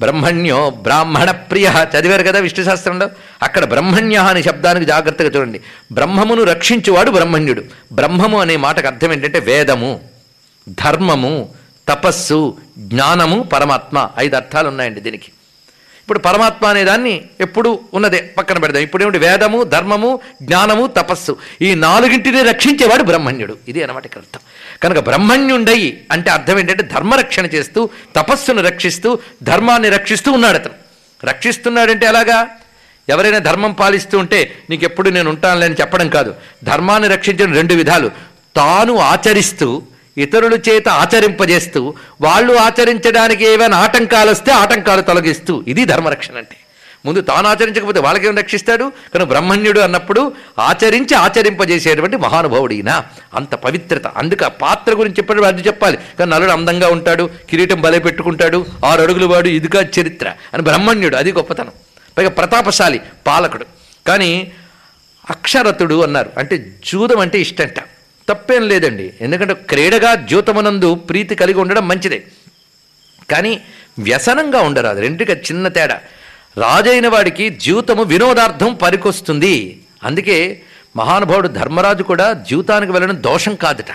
[0.00, 1.70] బ్రహ్మణ్యో బ్రాహ్మణ ప్రియ.
[1.98, 3.10] చదివారు కదా విష్ణు శాస్త్రంలో
[3.42, 5.60] అక్కడ బ్రహ్మణ్య అనే శబ్దానికి జాగ్రత్తగా చూడండి.
[5.92, 7.64] బ్రహ్మమును రక్షించువాడు బ్రహ్మణ్యుడు.
[7.92, 10.00] బ్రహ్మము అనే మాటకు అర్థం ఏంటంటే వేదము
[10.68, 11.48] ధర్మము
[11.88, 15.24] తపస్సు జ్ఞానము పరమాత్మ ఐదు అర్థాలు ఉన్నాయండి దీనికి.
[16.02, 18.82] ఇప్పుడు పరమాత్మ అనే దాన్ని ఎప్పుడు ఉన్నదే పక్కన పెడదాం.
[18.82, 23.56] ఇప్పుడు ఏమిటి వేదము ధర్మము జ్ఞానము తపస్సు ఈ నాలుగింటిని రక్షించేవాడు బ్రహ్మణ్యుడు.
[23.68, 24.40] ఇది అనమాట ఇక్కడ అర్థం.
[24.82, 30.74] కనుక బ్రహ్మణ్యుండై అంటే అర్థం ఏంటంటే ధర్మరక్షణ చేస్తూ తపస్సును రక్షిస్తూ ధర్మాన్ని రక్షిస్తూ ఉన్నాడు అతను.
[31.24, 32.48] రక్షిస్తున్నాడంటే ఎలాగా?
[33.08, 36.34] ఎవరైనా ధర్మం పాలిస్తూ ఉంటే నీకు ఎప్పుడు నేను ఉంటానులే అని చెప్పడం కాదు.
[36.64, 38.10] ధర్మాన్ని రక్షించడం రెండు విధాలు.
[38.56, 39.82] తాను ఆచరిస్తూ
[40.18, 46.56] ఇతరుల చేత ఆచరింపజేస్తూ వాళ్ళు ఆచరించడానికి ఏవైనా ఆటంకాలు వస్తే ఆటంకాలు తొలగిస్తూ ఇది ధర్మరక్షణ అంటే.
[47.06, 48.92] ముందు తాను ఆచరించకపోతే వాళ్ళకేం రక్షిస్తాడు?
[49.14, 53.04] కానీ బ్రహ్మణ్యుడు అన్నప్పుడు ఆచరించి ఆచరింపజేసేటువంటి మహానుభావుడు ఈయన.
[53.34, 54.06] అంత పవిత్రత.
[54.06, 55.98] అందుకే ఆ పాత్ర గురించి చెప్పడం అది చెప్పాలి.
[56.18, 61.32] కానీ నలుడు అందంగా ఉంటాడు కిరీటం బలే పెట్టుకుంటాడు ఆరు అడుగులు వాడు ఇదిగా చరిత్ర అని బ్రహ్మణ్యుడు అది
[61.32, 61.70] గొప్పతనం.
[62.18, 63.66] పైగా ప్రతాపశాలి పాలకుడు.
[64.06, 64.52] కానీ
[65.30, 66.30] అక్షరతుడు అన్నారు.
[66.38, 67.74] అంటే జూదం అంటే ఇష్టంట.
[68.28, 69.14] తప్పేం లేదండి.
[69.20, 72.24] ఎందుకంటే క్రీడగా ద్యూతమనందు ప్రీతి కలిగి ఉండడం మంచిదే.
[73.30, 73.62] కానీ
[73.98, 75.00] వ్యసనంగా ఉండరాదు.
[75.00, 76.00] రెండుగా చిన్న తేడా.
[76.58, 79.82] రాజైన వాడికి జీవితము వినోదార్థం పనికొస్తుంది.
[80.04, 80.62] అందుకే
[80.96, 83.90] మహానుభావుడు ధర్మరాజు కూడా జీవితానికి వెళ్ళడం దోషం కాదట.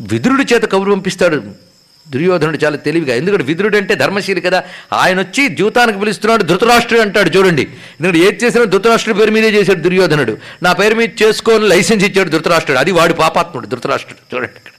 [0.00, 1.71] విదురుడి చేత కబురు పంపిస్తాడు.
[2.08, 3.14] దుర్యోధనుడు చాలా తెలివిగా.
[3.14, 4.64] ఎందుకంటే విదురుడు అంటే ధర్మశీలి కదా.
[4.92, 7.62] ఆయన వచ్చి జీవితానికి పిలుస్తున్నాడు ధృతరాష్ట్రుడు అంటాడు చూడండి.
[7.62, 10.38] ఎందుకంటే ఏది చేసినా ధృతరాష్ట్రుడి పేరు మీదే చేశాడు దుర్యోధనుడు.
[10.62, 12.78] నా పేరు మీద చేసుకొని లైసెన్స్ ఇచ్చాడు ధృతరాష్ట్రుడు.
[12.78, 14.36] అది వాడు పాపాత్ముడు ధృతరాష్ట్రుడు.
[14.36, 14.72] చూడండి ఇక్కడ.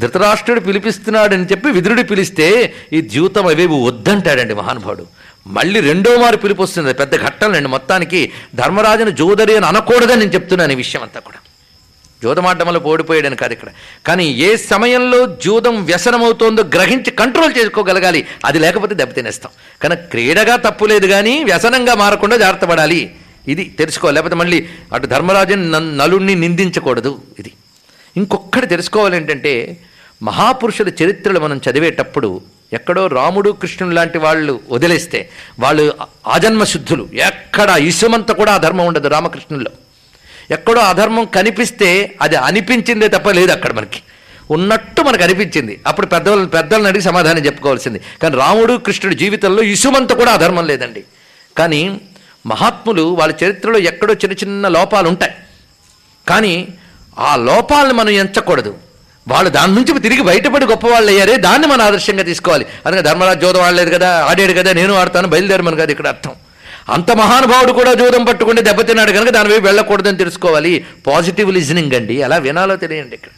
[0.00, 5.06] ధృతరాష్ట్రుడు పిలిపిస్తున్నాడని చెప్పి విదురుడు పిలిస్తే ఈ జ్యూతం అవేవి వద్దంటాడండి మహానుభావుడు.
[5.46, 6.88] మళ్ళీ రెండో మారు పిలుపు వస్తుంది.
[6.88, 11.38] అది పెద్ద ఘట్టంలండి మొత్తానికి ధర్మరాజును జోదరి అని అనకూడదని నేను చెప్తున్నాను ఈ విషయం అంతా కూడా.
[12.22, 13.70] జూదమాటంలో ఓడిపోయాడని కాదు ఇక్కడ.
[14.06, 19.52] కానీ ఏ సమయంలో జూదం వ్యసనమవుతోందో గ్రహించి కంట్రోల్ చేసుకోగలగాలి అది లేకపోతే దెబ్బతినేస్తాం.
[19.82, 23.00] కానీ క్రీడగా తప్పు లేదు కానీ వ్యసనంగా మారకుండా జాగ్రత్త పడాలి.
[23.52, 24.16] ఇది తెలుసుకోవాలి.
[24.16, 24.58] లేకపోతే మళ్ళీ
[24.94, 25.66] అటు ధర్మరాజుని
[26.02, 27.52] నలుణ్ణి నిందించకూడదు ఇది.
[28.16, 29.52] ఇంకొక్కటి తెలుసుకోవాలి ఏంటంటే
[30.28, 32.28] మహాపురుషుల చరిత్రలు మనం చదివేటప్పుడు
[32.76, 35.18] ఎక్కడో రాముడు కృష్ణుడు లాంటి వాళ్ళు వదిలేస్తే
[35.64, 35.84] వాళ్ళు
[36.26, 39.72] ఆజన్మశుద్ధులు ఎక్కడ ఇసుమంత కూడా ఆ ధర్మం ఉండదు రామకృష్ణుల్లో.
[40.50, 44.02] ఎక్కడో అధర్మం కనిపిస్తే అది అనిపించిందే తప్ప లేదు అక్కడ మనకి.
[44.50, 45.80] ఉన్నట్టు మనకు అనిపించింది.
[45.86, 48.00] అప్పుడు పెద్దవాళ్ళు పెద్దలను అడిగి సమాధానం చెప్పుకోవాల్సింది.
[48.22, 51.04] కానీ రాముడు కృష్ణుడి జీవితంలో ఇసుమంత కూడా అధర్మం లేదండి.
[51.58, 52.00] కానీ
[52.46, 55.32] మహాత్ములు వాళ్ళ చరిత్రలో ఎక్కడో చిన్న చిన్న లోపాలు ఉంటాయి.
[56.28, 56.68] కానీ
[57.18, 58.74] ఆ లోపాలను మనం ఎంచకూడదు.
[59.28, 62.66] వాళ్ళు దాని నుంచి తిరిగి బయటపడి గొప్పవాళ్ళు అయ్యారే దాన్ని మనం ఆదర్శంగా తీసుకోవాలి.
[62.86, 66.30] అందుకే ధర్మరాజు జోదం ఆడలేదు కదా ఆడాడు కదా నేను ఆడతాను బయలుదేరమని కదా ఇక్కడ అర్థం.
[66.88, 70.86] అంత మహానుభావుడు కూడా జూదం పట్టుకుంటే దెబ్బతిన్నాడు కనుక దాని వైపు వెళ్ళకూడదని తెలుసుకోవాలి.
[71.06, 72.14] పాజిటివ్ లిజనింగ్ అండి.
[72.14, 73.30] ఎలా వినాలో తెలియండి ఇక్కడ.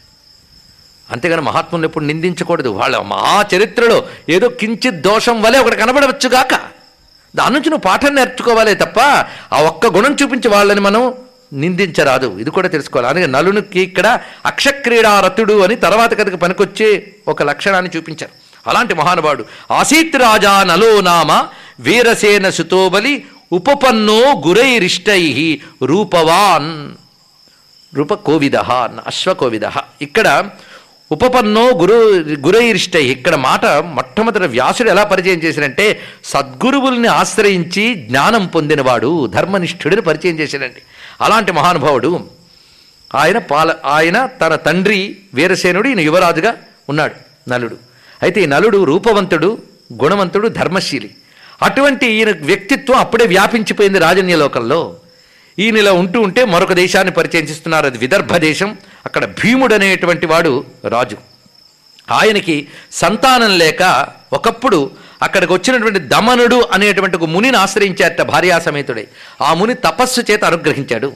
[1.10, 2.68] అంతేగాని మహాత్ములు ఎప్పుడు నిందించకూడదు.
[2.68, 6.54] వాళ్ళ మా చరిత్రలో ఏదో కించిత్ దోషం వలె ఒకటి కనబడవచ్చుగాక
[7.36, 9.00] దాని నుంచి నువ్వు పాఠం నేర్చుకోవాలే తప్ప
[9.52, 11.14] ఆ ఒక్క గుణం చూపించి వాళ్ళని మనం
[11.52, 12.38] నిందించరాదు.
[12.38, 13.08] ఇది కూడా తెలుసుకోవాలి.
[13.08, 18.32] అందుకే నలునికి ఇక్కడ అక్షక్రీడారతుడు అని తర్వాత కథకు పనికొచ్చే ఒక లక్షణాన్ని చూపించారు.
[18.68, 19.44] అలాంటి మహానుభావుడు.
[19.72, 21.46] ఆసీత్ రాజా నలో నామ
[21.80, 26.94] వీరసేన సుతోబలి ఉపపన్నో గురైరిష్టై రూపవాన్.
[27.96, 29.60] రూప కోవిద అశ్వకోవిద.
[30.02, 30.50] ఇక్కడ
[31.12, 31.94] ఉపపన్నో గురు
[32.46, 33.04] గురైరిష్టై.
[33.04, 40.82] ఇక్కడ మాట మొట్టమొదటి వ్యాసుడు ఎలా పరిచయం చేశాడంటే సద్గురువుల్ని ఆశ్రయించి జ్ఞానం పొందినవాడు ధర్మనిష్ఠుడిని పరిచయం చేశాడండి.
[41.20, 42.28] అలాంటి మహానుభావుడు.
[43.14, 46.54] ఆయన పాల ఆయన తన తండ్రి వీరసేనుడు ఈయన యువరాజుగా
[46.88, 47.14] ఉన్నాడు
[47.50, 47.76] నలుడు.
[48.22, 49.58] అయితే ఈ నలుడు రూపవంతుడు
[50.02, 51.10] గుణవంతుడు ధర్మశీలి.
[51.62, 54.96] అటువంటి ఈయన వ్యక్తిత్వం అప్పుడే వ్యాపించిపోయింది రాజన్యలోకంలో
[55.58, 57.86] ఈయన ఇలా ఉంటూ ఉంటే మరొక దేశాన్ని పరిచయం చేస్తున్నారు.
[57.86, 58.76] అది విదర్భ దేశం.
[59.06, 61.16] అక్కడ భీముడు అనేటువంటి వాడు రాజు.
[62.10, 64.90] ఆయనకి సంతానం లేక ఒకప్పుడు
[65.22, 69.06] అక్కడికి వచ్చినటువంటి దమనుడు అనేటువంటి ఒక మునిని ఆశ్రయించారట భార్యాసమేతుడై
[69.42, 71.12] ఆ ముని తపస్సు చేత అనుగ్రహించాడు.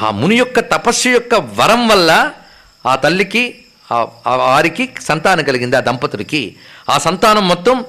[0.00, 2.30] ఆ ముని యొక్క తపస్సు యొక్క వరం వల్ల
[2.86, 3.54] ఆ తల్లికి
[4.26, 6.56] వారికి సంతానం కలిగింది ఆ దంపతుడికి.
[6.90, 7.84] ఆ సంతానం మొత్తం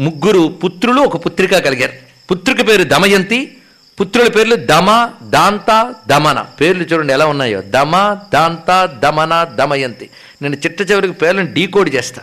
[0.00, 1.92] ముగ్గురు పుత్రులు ఒక పుత్రిక కలిగారు.
[2.30, 3.56] పుత్రిక పేరు దమయంతి
[4.00, 6.46] పుత్రుల పేర్లు దమ దాంత దమన.
[6.60, 7.62] పేర్లు చూడండి ఎలా ఉన్నాయో.
[7.62, 10.10] దమ దాంత దమన దమయంతి.
[10.42, 12.22] నేను చిట్ట చివరికి పేర్లను డీకోడ్ చేస్తా.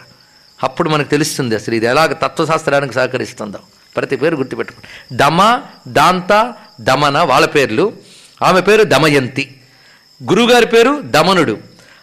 [0.63, 3.59] అప్పుడు మనకు తెలుస్తుంది అసలు ఇది ఎలాగ తత్వశాస్త్రానికి సహకరిస్తుందో.
[3.95, 5.17] ప్రతి పేరు గుర్తుపెట్టుకోండి.
[5.17, 7.93] దమ దాంత దమన వాళ్ళ పేర్లు.
[8.43, 9.55] ఆమె పేరు దమయంతి.
[10.24, 11.57] గురువుగారి పేరు దమనుడు.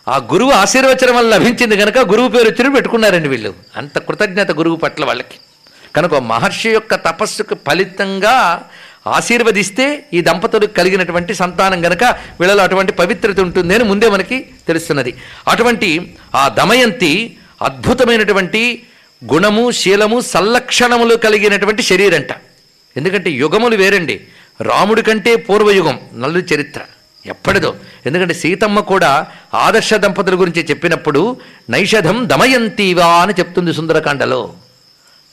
[0.09, 3.55] ఆ గురువు ఆశీర్వచనం వల్ల లభించింది కనుక గురువు పేరు వచ్చిన పెట్టుకున్నారండి వీళ్ళు.
[3.77, 5.35] అంత కృతజ్ఞత గురువు పట్ల వాళ్ళకి.
[5.97, 8.65] కనుక మహర్షి యొక్క తపస్సుకు ఫలితంగా
[9.07, 12.05] ఆశీర్వదిస్తే ఈ దంపతులకు కలిగినటువంటి సంతానం గనక
[12.41, 15.15] వీళ్ళలో అటువంటి పవిత్రత ఉంటుంది అని ముందే మనకి తెలుస్తున్నది.
[15.49, 18.83] అటువంటి ఆ దమయంతి అద్భుతమైనటువంటి
[19.33, 22.29] గుణము శీలము సంలక్షణములు కలిగినటువంటి శరీరంట.
[22.97, 24.21] ఎందుకంటే యుగములు వేరండి.
[24.63, 26.81] రాముడి కంటే పూర్వయుగం నల్లు చరిత్ర.
[27.27, 27.77] ఎప్పటిదో.
[28.07, 31.37] ఎందుకంటే సీతమ్మ కూడా ఆదర్శ దంపతుల గురించి చెప్పినప్పుడు
[31.71, 34.55] నైషధం దమయంతివా అని చెప్తుంది సుందరకాండలో.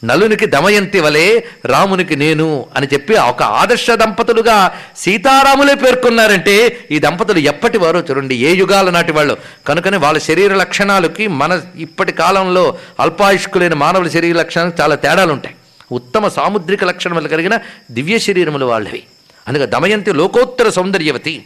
[0.04, 4.58] నలునికి దమయంతి వలె రామునికి నేను అని చెప్పి ఒక ఆదర్శ దంపతులుగా
[4.98, 9.38] సీతారాములే పేర్కొన్నారంటే ఈ దంపతులు ఎప్పటి వారో చూడండి ఏ యుగాల నాటి వాళ్ళు.
[9.68, 15.56] కనుకనే వాళ్ళ శరీర లక్షణాలకి మన ఇప్పటి కాలంలో అల్పాయుష్కులైన మానవుల శరీర లక్షణాలకు చాలా తేడాలు ఉంటాయి
[15.92, 17.60] ఉత్తమ సాముద్రిక లక్షణములు కలిగిన
[17.92, 19.04] దివ్య శరీరములు వాళ్ళవి.
[19.48, 21.44] అందుకే దమయంతి లోకోత్తర సౌందర్యవతి.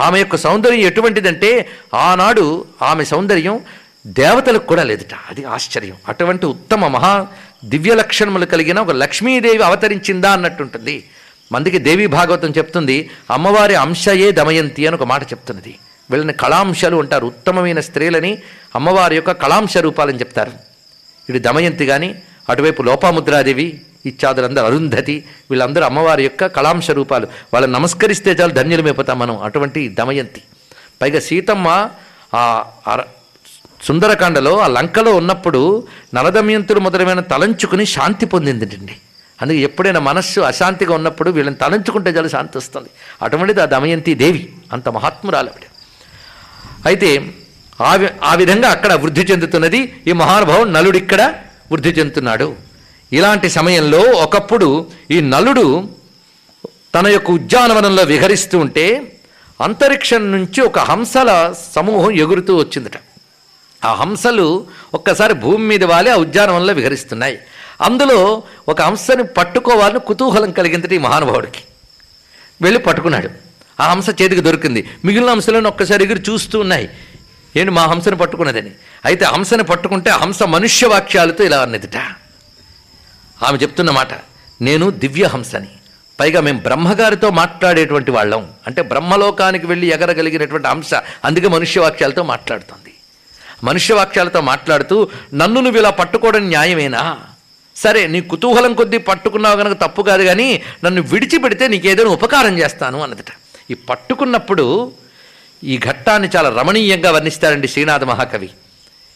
[0.00, 3.60] ఆమె యొక్క సౌందర్యం ఎటువంటిదంటే ఆనాడు ఆమె సౌందర్యం
[4.06, 5.14] దేవతలకు కూడా లేదట.
[5.30, 5.96] అది ఆశ్చర్యం.
[6.08, 7.26] అటువంటి ఉత్తమ మహా
[7.64, 11.04] దివ్య లక్షణములు కలిగిన ఒక లక్ష్మీదేవి అవతరించిందా అన్నట్టుంటుంది.
[11.52, 15.78] మందుకి దేవి భాగవతం చెప్తుంది అమ్మవారి అంశయే దమయంతి అని ఒక మాట చెప్తున్నది.
[16.10, 18.38] వీళ్ళని కళాంశాలు అంటారు ఉత్తమమైన స్త్రీలని
[18.74, 20.52] అమ్మవారి యొక్క కళాంశ రూపాలని చెప్తారు.
[21.28, 27.26] ఇటు దమయంతి కానీ అటువైపు లోపాముద్రాదేవి ఇత్యాదులందరూ అరుంధతి వీళ్ళందరూ అమ్మవారి యొక్క కళాంశ రూపాలు.
[27.54, 30.42] వాళ్ళని నమస్కరిస్తే చాలు ధన్యులమైపోతాం మనం అటువంటి దమయంతి.
[31.02, 31.90] పైగా సీతమ్మ
[32.34, 33.04] ఆ
[33.86, 38.96] సుందరకాండలో ఆ లంకలో ఉన్నప్పుడు నలదమయంతులు మొదలైన తలంచుకుని శాంతి పొందిందండి
[39.42, 42.90] అందుకే ఎప్పుడైనా మనస్సు అశాంతిగా ఉన్నప్పుడు వీళ్ళని తలంచుకుంటే చాలా శాంతి వస్తుంది.
[43.22, 45.64] అటువంటిది ఆ దమయంతి దేవి అంత మహాత్మురాలు ఆవిడ.
[46.86, 47.10] అయితే
[47.80, 51.22] ఆ ఆ విధంగా అక్కడ వృద్ధి చెందుతున్నది ఈ మహానుభావుడు నలుడు ఇక్కడ
[51.72, 52.56] వృద్ధి చెందుతున్నాడు.
[53.12, 55.88] ఇలాంటి సమయంలో ఒకప్పుడు ఈ నలుడు
[56.94, 59.16] తన యొక్క ఉద్యానవనంలో విహరిస్తూ ఉంటే
[59.60, 62.96] అంతరిక్షం నుంచి ఒక హంసల సమూహం ఎగురుతూ వచ్చిందట.
[63.84, 67.38] ఆ హంసలు ఒక్కసారి భూమి మీద వాలి ఆ ఉద్యానవనంలో విహరిస్తున్నాయి.
[67.80, 71.60] అందులో ఒక హంసని పట్టుకోవాలని కుతూహలం కలిగిందట ఈ మహానుభావుడికి.
[72.62, 73.30] వెళ్ళి పట్టుకున్నాడు.
[73.80, 74.90] ఆ హంస చేతికి దొరికింది.
[75.04, 76.90] మిగిలిన హంసలను ఒక్కసారి ఎగిరి చూస్తూ ఉన్నాయి.
[77.56, 78.70] ఏంటి మా హంసను పట్టుకున్నదని?
[79.04, 81.96] అయితే హంసను పట్టుకుంటే హంస మనుష్య వాక్యాలతో ఇలా అన్నదిట.
[83.42, 84.08] ఆమె చెప్తున్నమాట
[84.60, 85.68] నేను దివ్య హంసని.
[86.20, 88.50] పైగా మేము బ్రహ్మగారితో మాట్లాడేటువంటి వాళ్ళం.
[88.66, 90.94] అంటే బ్రహ్మలోకానికి వెళ్ళి ఎగరగలిగినటువంటి హంస.
[91.24, 92.89] అందుకే మనుష్య వాక్యాలతో మాట్లాడుతుంది.
[93.64, 97.20] మనుష్య వాక్యాలతో మాట్లాడుతూ నన్ను నువ్వు ఇలా పట్టుకోవడం న్యాయమేనా?
[97.76, 103.02] సరే నీ కుతూహలం కొద్దీ పట్టుకున్నావు కనుక తప్పు కాదు కానీ నన్ను విడిచిపెడితే నీకు ఏదైనా ఉపకారం చేస్తాను
[103.02, 103.32] అన్నదట.
[103.70, 104.92] ఈ పట్టుకున్నప్పుడు
[105.64, 108.50] ఈ ఘట్టాన్ని చాలా రమణీయంగా వర్ణిస్తారండి శ్రీనాథ మహాకవి.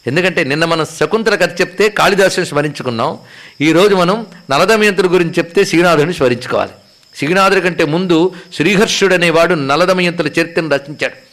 [0.07, 3.17] ఎందుకంటే నిన్న మనం శకుంతల కథ చెప్తే కాళిదాసుని స్మరించుకున్నాం.
[3.61, 6.71] ఈరోజు మనం నలదమయంతుడి గురించి చెప్తే శ్రీనాథుని స్మరించుకోవాలి.
[7.15, 11.24] శ్రీనాథుడి కంటే ముందు శ్రీహర్షుడు అనేవాడు నలదమయంతుల చరిత్రను రచించాడు.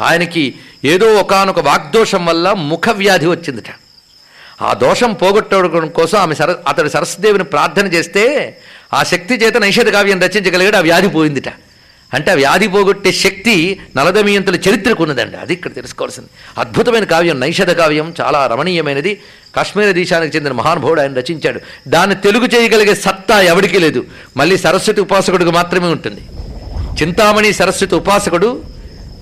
[0.00, 3.64] ఆయనకి ఏదో ఒకానొక వాగ్దోషం వల్ల ముఖ వ్యాధి వచ్చిందిట.
[4.62, 8.56] ఆ దోషం పోగొట్టడం కోసం ఆమె సర అతడు సరస్వదేవిని ప్రార్థన చేస్తే
[8.94, 11.48] ఆ శక్తి చేత నైషధ కావ్యం రచించగలిగాడు ఆ వ్యాధి పోయిందిట.
[12.14, 16.28] అంటే ఆ వ్యాధి పోగొట్టే శక్తి నలదమీయంతుల చరిత్రకు ఉన్నదండి అది ఇక్కడ తెలుసుకోవాల్సింది.
[16.58, 19.20] అద్భుతమైన కావ్యం నైషధ కావ్యం చాలా రమణీయమైనది.
[19.56, 21.60] కాశ్మీర దేశానికి చెందిన మహానుభావుడు ఆయన రచించాడు.
[21.88, 24.04] దాన్ని తెలుగు చేయగలిగే సత్తా ఎవడికి లేదు.
[24.36, 26.20] మళ్ళీ సరస్వతి ఉపాసకుడికి మాత్రమే ఉంటుంది.
[27.02, 28.62] చింతామణి సరస్వతి ఉపాసకుడు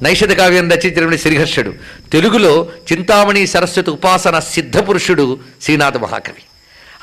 [0.02, 1.74] నైషధ కావ్యం రచించినటువంటి శ్రీహర్షుడు.
[2.12, 6.42] తెలుగులో చింతామణి సరస్వతి ఉపాసన సిద్ధపురుషుడు శ్రీనాథ మహాకవి.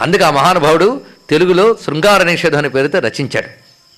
[0.01, 3.47] అందుకే ఆ మహానుభావుడు తెలుగులో శృంగార నిషేధం అనే పేరుతో రచించాడు.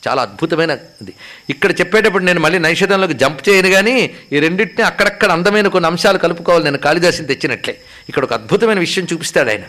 [0.08, 1.14] చాలా అద్భుతమైన ఇది.
[1.50, 6.64] ఇక్కడ చెప్పేటప్పుడు నేను మళ్ళీ నైషధంలోకి జంప్ చేయను కానీ ఈ రెండింటిని అక్కడక్కడ అందమైన కొన్ని అంశాలు కలుపుకోవాలి.
[6.64, 7.78] నేను కాళిదాసిని తెచ్చినట్లే.
[8.10, 9.62] ఇక్కడ ఒక అద్భుతమైన విషయం చూపిస్తాడు ఆయన.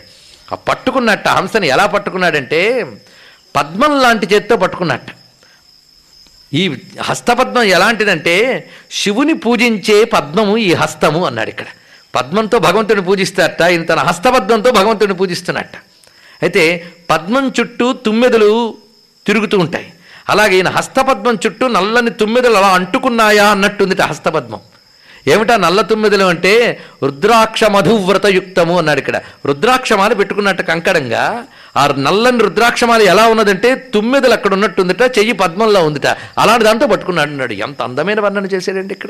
[0.51, 2.85] ఆ పట్టుకున్నట్ట హంసని ఎలా పట్టుకున్నాడంటే
[3.55, 5.05] పద్మం లాంటి చేత్తో పట్టుకున్నట్ట.
[6.53, 6.63] ఈ
[7.07, 8.35] హస్తపద్మం ఎలాంటిదంటే
[8.99, 11.67] శివుని పూజించే పద్మము ఈ హస్తము అన్నాడు ఇక్కడ.
[12.15, 15.75] పద్మంతో భగవంతుని పూజిస్తారట ఈయన తన హస్తపద్మంతో భగవంతుని పూజిస్తున్నట్ట
[16.43, 16.63] అయితే
[17.09, 18.49] పద్మం చుట్టూ తుమ్మెదలు
[19.25, 19.87] తిరుగుతూ ఉంటాయి.
[20.29, 24.61] అలాగే ఈయన హస్తపద్మం చుట్టూ నల్లని తుమ్మెదలు అలా అంటుకున్నాయా అన్నట్టుందిట హస్తపద్మం.
[25.29, 29.21] ఏమిటా నల్ల తుమ్మిదలు అంటే రుద్రాక్ష మధువ్రతయుక్తము అన్నాడు ఇక్కడ.
[29.45, 31.43] రుద్రాక్షమాల పెట్టుకున్నట్టు కంకడంగా
[31.77, 36.07] ఆ నల్లని రుద్రాక్షమాల ఎలా ఉన్నదంటే తుమ్మిదలు అక్కడ ఉన్నట్టుందిట చెయ్యి పద్మంలో ఉందిట.
[36.37, 37.53] అలాంటి దాంతో పట్టుకున్నాడు అన్నాడు.
[37.53, 39.09] ఎంత అందమైన వర్ణన చేశాడండి ఇక్కడ.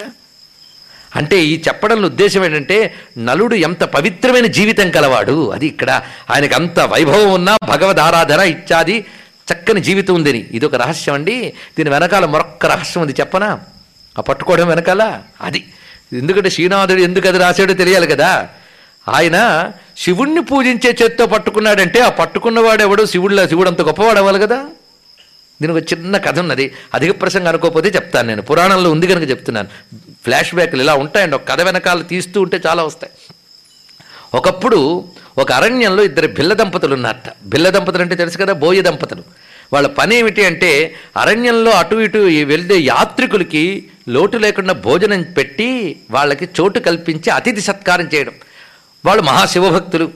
[1.16, 5.52] అంటే ఈ చెప్పడంలో ఉద్దేశం ఏంటంటే నలుడు ఎంత పవిత్రమైన జీవితం కలవాడు.
[5.52, 9.06] అది ఇక్కడ ఆయనకు అంత వైభవం ఉన్నా భగవద్ ఆరాధన ఇత్యాది
[9.54, 10.48] చక్కని జీవితం ఉందని.
[10.52, 11.54] ఇది ఒక రహస్యం అండి.
[11.78, 13.60] దీని వెనకాల మరొక్క రహస్యం ఉంది చెప్పనా?
[14.18, 15.22] ఆ పట్టుకోవడం వెనకాల?
[15.42, 15.66] అది.
[16.14, 18.50] ఎందుకంటే శ్రీనాథుడు ఎందుకు అది రాశాడో తెలియాలి కదా.
[19.10, 24.66] ఆయన శివుణ్ణి పూజించే చేత్తో పట్టుకున్నాడంటే ఆ పట్టుకున్నవాడు ఎవడు శివుడిలో శివుడు అంత గొప్పవాడు అవ్వాలి కదా.
[25.62, 26.74] దీనికి ఒక చిన్న కథ ఉన్నది.
[26.94, 28.42] అధిక ప్రసంగం అనుకోకపోతే చెప్తాను నేను.
[28.42, 29.68] పురాణంలో ఉంది కనుక చెప్తున్నాను.
[30.24, 31.36] ఫ్లాష్ బ్యాక్లు ఇలా ఉంటాయండి.
[31.36, 33.14] ఒక కథ వెనకాల తీస్తూ ఉంటే చాలా వస్తాయి.
[34.34, 35.04] ఒకప్పుడు
[35.38, 37.34] ఒక అరణ్యంలో ఇద్దరు బిల్ల దంపతులు ఉన్నారట.
[37.44, 38.54] బిల్ల దంపతులు అంటే తెలుసు కదా?
[38.54, 39.24] బోయ దంపతులు.
[39.74, 46.80] వాళ్ళ పని ఏమిటి అంటే అరణ్యంలో అటు ఇటు వెళ్తే యాత్రికులకి లోటు లేకుండా భోజనం పెట్టి వాళ్ళకి చోటు
[46.80, 48.34] కల్పించి అతిథి సత్కారం చేయడం.
[49.06, 50.12] వాళ్ళు మహాశివభక్తులు.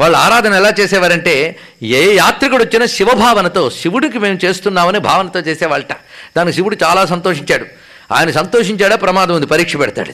[0.00, 5.92] వాళ్ళు ఆరాధన ఎలా చేసేవారంటే ఏ యాత్రికుడు వచ్చినా శివభావనతో శివుడికి మేము చేస్తున్నామని భావనతో చేసేవాళ్ళట.
[6.36, 7.66] దానికి శివుడు చాలా సంతోషించాడు.
[8.12, 8.96] ఆయన సంతోషించాడా?
[8.96, 10.12] ప్రమాదం ఉంది పరీక్ష పెడతాడు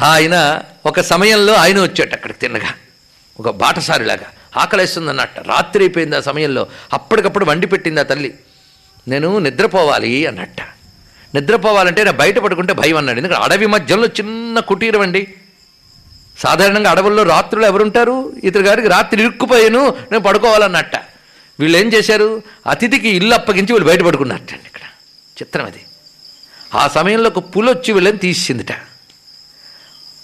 [0.00, 2.74] ఆయన ఒక సమయంలో ఆయన వచ్చాడు అక్కడికి తిన్నగా
[3.40, 4.26] ఒక బాటసారిలాగా
[4.56, 6.66] ఆకలేస్తుంది అన్నట్ట రాత్రి అయిపోయింది ఆ సమయంలో.
[6.92, 8.34] అప్పటికప్పుడు వండి పెట్టింది ఆ తల్లి.
[9.08, 10.56] నేను నిద్రపోవాలి అన్నట్ట.
[11.34, 13.18] నిద్రపోవాలంటే నేను బయట పడుకుంటే భయం అన్నాడు.
[13.18, 15.34] ఎందుకంటే అడవి మధ్యలో చిన్న కుటీరం అండి.
[16.38, 18.32] సాధారణంగా అడవుల్లో రాత్రులు ఎవరుంటారు?
[18.44, 20.96] ఇతరు గారికి రాత్రి ఇరుక్కుపోయాను నేను పడుకోవాలన్నట్ట.
[21.60, 22.42] వీళ్ళు ఏం చేశారు?
[22.66, 24.80] అతిథికి ఇల్లు అప్పగించి వీళ్ళు బయట పడుకున్నట్టండి ఇక్కడ.
[25.42, 25.82] చిత్రం అది.
[26.74, 28.72] ఆ సమయంలో ఒక పులొచ్చి వీళ్ళని తీసిందిట.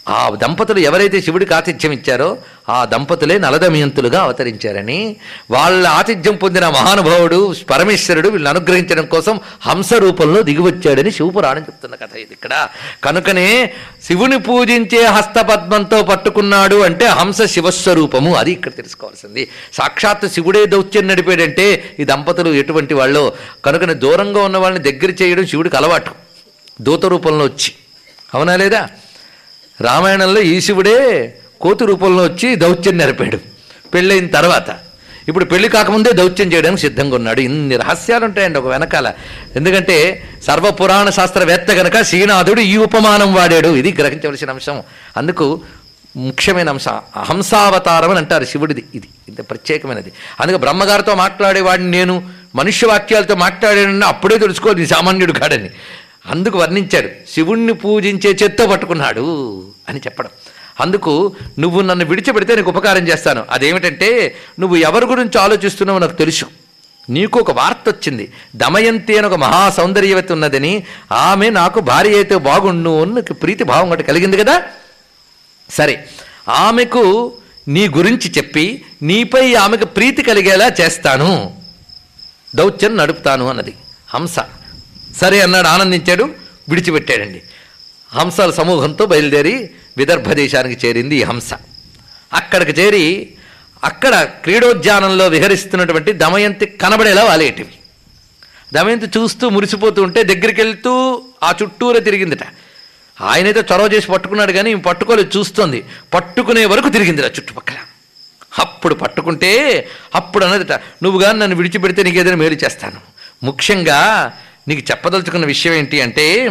[0.08, 5.16] ఆ దంపతులు ఎవరైతే శివుడికి ఆతిథ్యం ఇచ్చారో ఆ దంపతులే నలదమయంతులుగా అవతరించారని
[5.50, 12.32] వాళ్ళ ఆతిథ్యం పొందిన మహానుభావుడు పరమేశ్వరుడు వీళ్ళని అనుగ్రహించడం కోసం హంస రూపంలో దిగివచ్చాడని శివపురాణం చెప్తున్న కథ ఇది
[12.32, 12.68] ఇక్కడ.
[13.04, 13.74] కనుకనే
[14.04, 19.48] శివుని పూజించే హస్తపద్మంతో పట్టుకున్నాడు అంటే హంస శివస్వరూపము అది ఇక్కడ తెలుసుకోవాల్సింది.
[19.72, 23.32] సాక్షాత్తు శివుడే దౌత్యం నడిపాడంటే ఈ దంపతులు ఎటువంటి వాళ్ళు.
[23.64, 26.10] కనుకనే దూరంగా ఉన్న వాళ్ళని దగ్గర చేయడం శివుడికి అలవాటు.
[26.82, 27.72] దూత రూపంలో వచ్చి.
[28.34, 28.88] అవునా లేదా?
[29.80, 33.38] రామాయణంలో ఈ శివుడే కోతి రూపంలో వచ్చి దౌత్యం నెరపాడు.
[33.94, 34.76] పెళ్ళైన తర్వాత.
[35.28, 37.40] ఇప్పుడు పెళ్ళి కాకముందే దౌత్యం చేయడానికి సిద్ధంగా ఉన్నాడు.
[37.40, 39.12] ఇన్ని రహస్యాలు ఉంటాయండి ఒక వెనకాల.
[39.56, 43.68] ఎందుకంటే సర్వపురాణ శాస్త్రవేత్త గనక శ్రీనాథుడు ఈ ఉపమానం వాడాడు.
[43.68, 44.82] ఇది గ్రహించవలసిన అంశం.
[45.16, 45.60] అందుకు
[46.16, 49.08] ముఖ్యమైన అంశం హంసావతారం అని అంటారు శివుడిది ఇది.
[49.28, 50.12] ఇంత ప్రత్యేకమైనది.
[50.40, 52.22] అందుకే బ్రహ్మగారితో మాట్లాడేవాడిని నేను
[52.54, 54.86] మనుష్య వాక్యాలతో మాట్లాడానని అప్పుడే తెలుసుకోవాలి.
[54.86, 55.70] సామాన్యుడు కాడని.
[56.26, 60.28] అందుకు వర్ణించాడు శివుణ్ణి పూజించే చేత్తో పట్టుకున్నాడు అని చెప్పడం.
[60.80, 63.44] అందుకు నువ్వు నన్ను విడిచిపెడితే నీకు ఉపకారం చేస్తాను.
[63.50, 66.44] అదేమిటంటే నువ్వు ఎవరి గురించి ఆలోచిస్తున్నావో నాకు తెలుసు.
[67.10, 68.32] నీకు ఒక వార్త వచ్చింది.
[68.56, 70.84] దమయంతి అని ఒక మహా సౌందర్యవతి ఉన్నదని.
[71.12, 74.62] ఆమె నాకు భార్య అయితే బాగుండు అని ప్రీతి భావం ఒకటి కలిగింది కదా?
[75.70, 76.08] సరే
[76.48, 77.32] ఆమెకు
[77.68, 81.56] నీ గురించి చెప్పి నీపై ఆమెకు ప్రీతి కలిగేలా చేస్తాను.
[82.54, 83.74] దౌత్యం నడుపుతాను అన్నది.
[84.14, 84.38] హంస.
[85.16, 86.24] సరే అన్నాడు ఆనందించాడు
[86.68, 87.42] విడిచిపెట్టాడండి.
[88.12, 91.54] హంసల సమూహంతో బయలుదేరి విదర్భ దేశానికి చేరింది ఈ హంస.
[92.32, 93.34] అక్కడికి చేరి
[93.84, 97.74] అక్కడ క్రీడోద్యానంలో విహరిస్తున్నటువంటి దమయంతి కనబడేలా వాలేటివి.
[98.74, 102.38] దమయంతి చూస్తూ మురిసిపోతూ ఉంటే దగ్గరికి వెళ్తూ ఆ చుట్టూరే తిరిగిందిట.
[103.20, 105.84] ఆయనైతే చొరవ చేసి పట్టుకున్నాడు కానీ పట్టుకోలేదు చూస్తోంది.
[106.14, 107.74] పట్టుకునే వరకు తిరిగిందిట చుట్టుపక్కల.
[108.58, 113.00] అప్పుడు పట్టుకుంటే అప్పుడు అన్నదిట నువ్వు కానీ నన్ను విడిచిపెడితే నీకు ఏదైనా మేలు చేస్తాను.
[113.42, 114.32] ముఖ్యంగా
[114.68, 116.50] నీకు చెప్పదలుచుకున్న విషయం ఏంటి అంటే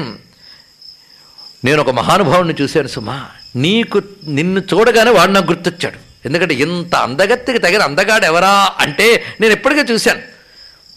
[1.65, 3.25] నేను ఒక మహానుభావుని చూశాను సుమా.
[3.55, 6.09] నీకు నిన్ను చూడగానే వాడు నాకు గుర్తొచ్చాడు.
[6.25, 10.21] ఎందుకంటే ఇంత అందగత్తికి తగిన అందగాడు ఎవరా అంటే నేను ఎప్పటికే చూశాను.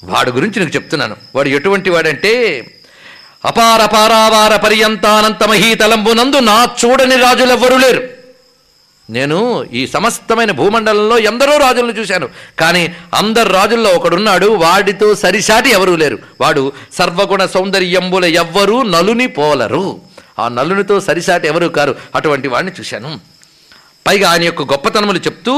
[0.04, 1.16] వాడి గురించి నీకు చెప్తున్నాను.
[1.34, 2.60] వాడు ఎటువంటి వాడంటే
[3.44, 8.21] అపార పారావార పర్యంతానంత మహీతలంబునందు నా చూడని రాజులెవ్వరూ లేరు.
[9.16, 9.38] నేను
[9.72, 12.28] ఈ సమస్తమైన భూమండలంలో ఎందరో రాజులను చూశాను.
[12.60, 12.82] కానీ
[13.14, 16.18] అందరు రాజుల్లో ఒకడున్నాడు వాడితో సరిసాటి ఎవరూ లేరు.
[16.40, 19.84] వాడు సర్వగుణ సౌందర్యంబుల ఎవ్వరూ నలుని పోలరు.
[20.38, 21.94] ఆ నలునితో సరిసాటి ఎవరు కారు.
[22.14, 23.20] అటువంటి వాడిని చూశాను.
[24.06, 25.54] పైగా ఆయన యొక్క గొప్పతనములు చెప్తూ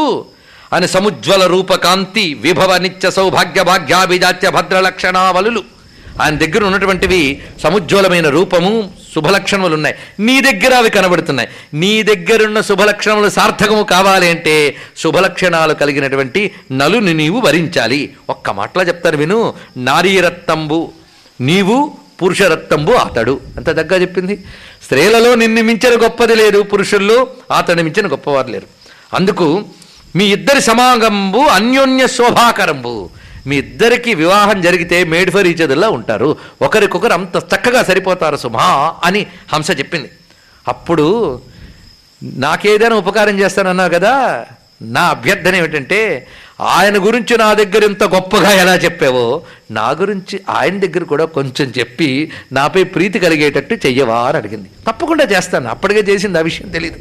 [0.72, 5.62] ఆయన సముజ్వల రూపకాంతి విభవ నిత్య సౌభాగ్య భాగ్యాభిజాత్య భద్ర లక్షణావలులు
[6.22, 8.72] ఆయన దగ్గర ఉన్నటువంటివి సముజ్వలమైన రూపము
[9.14, 9.94] శుభలక్షణములు ఉన్నాయి.
[10.20, 11.48] నీ దగ్గర అవి కనబడుతున్నాయి.
[11.74, 18.12] నీ దగ్గరున్న శుభలక్షణములు సార్థకము కావాలి అంటే శుభలక్షణాలు కలిగినటువంటి నలుని నీవు వరించాలి.
[18.30, 19.54] ఒక్క మాటలో చెప్తాను విను.
[19.76, 20.92] నారీరత్తంబు
[21.40, 21.92] నీవు
[22.22, 24.44] పురుషరత్తంబు అతడు అంత దగ్గర చెప్పింది.
[24.84, 26.62] స్త్రీలలో నిన్ను మించిన గొప్పది లేదు.
[26.62, 27.26] పురుషుల్లో
[27.56, 28.66] అతడిని మించిన గొప్పవారు లేరు.
[29.14, 29.64] అందుకు
[30.16, 33.10] మీ ఇద్దరి సమాగంబు అన్యోన్య శోభాకరంబు.
[33.46, 36.36] మీ ఇద్దరికి వివాహం జరిగితే మేడ్ ఫర్ ఈచ్ అదర్లా ఉంటారు.
[36.62, 40.10] ఒకరికొకరు అంత చక్కగా సరిపోతారు సుమా అని హంస చెప్పింది.
[40.68, 41.40] అప్పుడు
[42.22, 44.46] నాకేదైనా ఉపకారం చేస్తానన్నావు కదా?
[44.82, 46.26] నా అభ్యర్థన ఏమిటంటే
[46.60, 52.32] ఆయన గురించి నా దగ్గర ఇంత గొప్పగా ఎలా చెప్పావో నా గురించి ఆయన దగ్గర కూడా కొంచెం చెప్పి
[52.52, 54.68] నాపై ప్రీతి కలిగేటట్టు చెయ్యవా అని అడిగింది.
[54.88, 55.68] తప్పకుండా చేస్తాను.
[55.68, 56.96] అప్పటికే చేసింది ఆ విషయం తెలియదు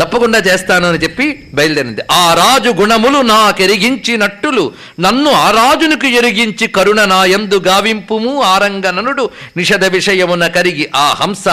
[0.00, 2.00] తప్పకుండా చేస్తాను అని చెప్పి బయలుదేరింది.
[2.10, 10.46] ఆ రాజు గుణములు నాకెరిగించినట్టులు నన్ను ఆ రాజునికి ఎరిగించి కరుణ నా యందు గావింపుము ఆరంగననుడు నిషద విషయమున
[10.46, 11.48] కరిగి ఆ హంస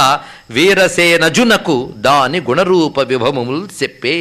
[0.51, 4.17] వీరసేనజునకు దాని గుణరూప విభవములు చెప్పే.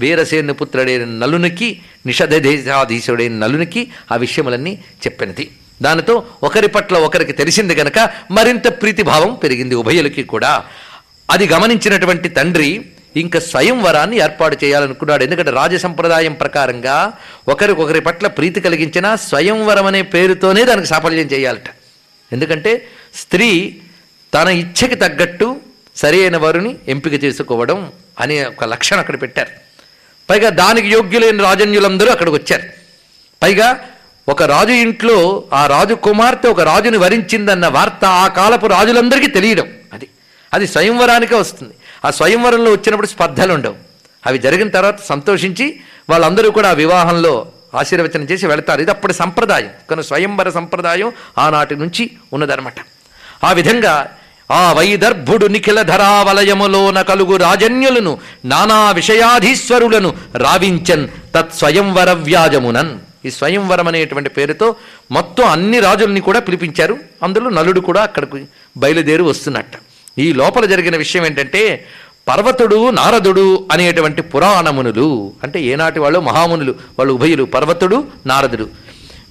[0.00, 5.50] వీరసేన పుత్రుడైన నలునికి నిషధ దేశాధీశుడైన నలునికి ఆ విషయములన్నీ చెప్పినది.
[5.82, 10.64] దానితో ఒకరి పట్ల ఒకరికి తెలిసింది గనక మరింత ప్రీతిభావం పెరిగింది ఉభయులకి కూడా.
[11.30, 12.84] అది గమనించినటువంటి తండ్రి
[13.16, 15.24] ఇంకా స్వయంవరాన్ని ఏర్పాటు చేయాలనుకున్నాడు.
[15.24, 17.12] ఎందుకంటే రాజ సంప్రదాయం ప్రకారంగా
[17.48, 21.68] ఒకరికొకరి పట్ల ప్రీతి కలిగించిన స్వయంవరం అనే పేరుతోనే దానికి సాఫల్యం చేయాలట.
[22.32, 23.76] ఎందుకంటే స్త్రీ
[24.34, 25.56] తన ఇచ్ఛకి తగ్గట్టు
[25.96, 29.50] సరైన వారిని ఎంపిక చేసుకోవడం అనే ఒక లక్షణం అక్కడ పెట్టారు.
[30.30, 32.62] పైగా దానికి యోగ్యులైన రాజన్యులందరూ అక్కడికి వచ్చారు.
[33.42, 33.86] పైగా
[34.28, 39.68] ఒక రాజు ఇంట్లో ఆ రాజు కుమార్తె ఒక రాజుని వరించిందన్న వార్త ఆ కాలపు రాజులందరికీ తెలియడం.
[39.92, 40.08] అది
[40.54, 41.74] అది స్వయంవరానికే వస్తుంది.
[42.04, 43.74] ఆ స్వయంవరంలో వచ్చినప్పుడు స్పర్ధలు ఉండవు.
[44.26, 48.80] అవి జరిగిన తర్వాత సంతోషించి వాళ్ళందరూ కూడా ఆ వివాహంలో ఆశీర్వచనం చేసి వెళతారు.
[48.80, 49.68] ఇది అప్పటి సంప్రదాయం.
[49.90, 52.74] కానీ స్వయంవర సంప్రదాయం ఆనాటి నుంచి ఉన్నదనమాట
[53.44, 54.16] ఆ విధంగా
[54.50, 62.98] ఆ వైదర్భుడు నిఖిల ధరావలయములోన కలుగు రాజన్యులను నానా విషయాధీశ్వరులను రావించన్ తత్స్వయంవర వ్యాజమునన్.
[63.24, 64.76] ఈ స్వయంవరం అనేటువంటి పేరుతో
[65.10, 66.98] మొత్తం అన్ని రాజుల్ని కూడా పిలిపించారు.
[67.22, 68.44] అందులో నలుడు కూడా అక్కడికి
[68.76, 69.72] బయలుదేరి వస్తున్నట్ట.
[70.18, 71.86] ఈ లోపల జరిగిన విషయం ఏంటంటే
[72.28, 78.68] పర్వతుడు నారదుడు అనేటువంటి పురాణమునులు అంటే ఏనాటి వాళ్ళు మహామునులు వాళ్ళు ఉభయులు పర్వతుడు నారదుడు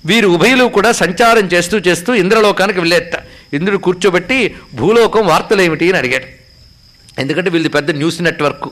[0.06, 3.16] వీరు ఉభయులు కూడా సంచారం చేస్తూ చేస్తూ ఇంద్రలోకానికి వెళ్ళేట.
[3.54, 6.26] ఇంద్రుడు కూర్చోబెట్టి భూలోకం వార్తలు ఏమిటి అని అడిగాడు.
[7.20, 8.70] ఎందుకంటే వీళ్ళది పెద్ద న్యూస్ నెట్వర్క్.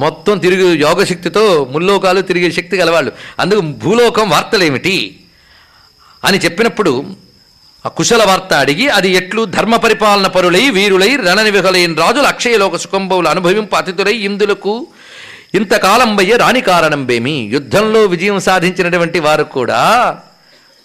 [0.00, 3.12] మొత్తం తిరిగి యోగశక్తితో ముల్లోకాలు తిరిగే శక్తి గలవాళ్ళు.
[3.40, 5.20] అందుకు భూలోకం వార్తలేమిటి
[6.24, 7.04] అని చెప్పినప్పుడు
[7.84, 13.74] ఆ కుశల వార్త అడిగి అది ఎట్లు ధర్మ పరిపాలన పరులై వీరులై రణనివిహలైన రాజులు అక్షయలోక సుఖంబవులు అనుభవింపు
[13.76, 14.86] అతిథులై ఇందులకు
[15.54, 17.34] ఇంతకాలం బయ్య రాని కారణంబేమి?
[17.52, 19.80] యుద్ధంలో విజయం సాధించినటువంటి వారు కూడా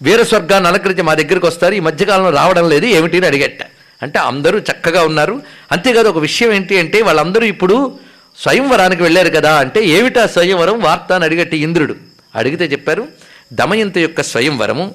[0.02, 1.74] వీరస్వర్గాన్ని అలంకరించి మా దగ్గరికి వస్తారు.
[1.74, 3.62] ఈ మధ్యకాలంలో రావడం లేదు ఏమిటి అని అడిగట్ట
[4.02, 5.42] అంటే అందరూ చక్కగా ఉన్నారు.
[5.72, 7.98] అంతేకాదు ఒక విషయం ఏంటి అంటే వాళ్ళందరూ ఇప్పుడు
[8.42, 10.80] స్వయంవరానికి వెళ్ళారు కదా అంటే ఏమిటా స్వయంవరం?
[10.80, 11.94] వార్త అని అడిగట్టి ఇంద్రుడు.
[12.34, 13.04] అడిగితే చెప్పారు
[13.52, 14.86] దమయంత యొక్క స్వయంవరము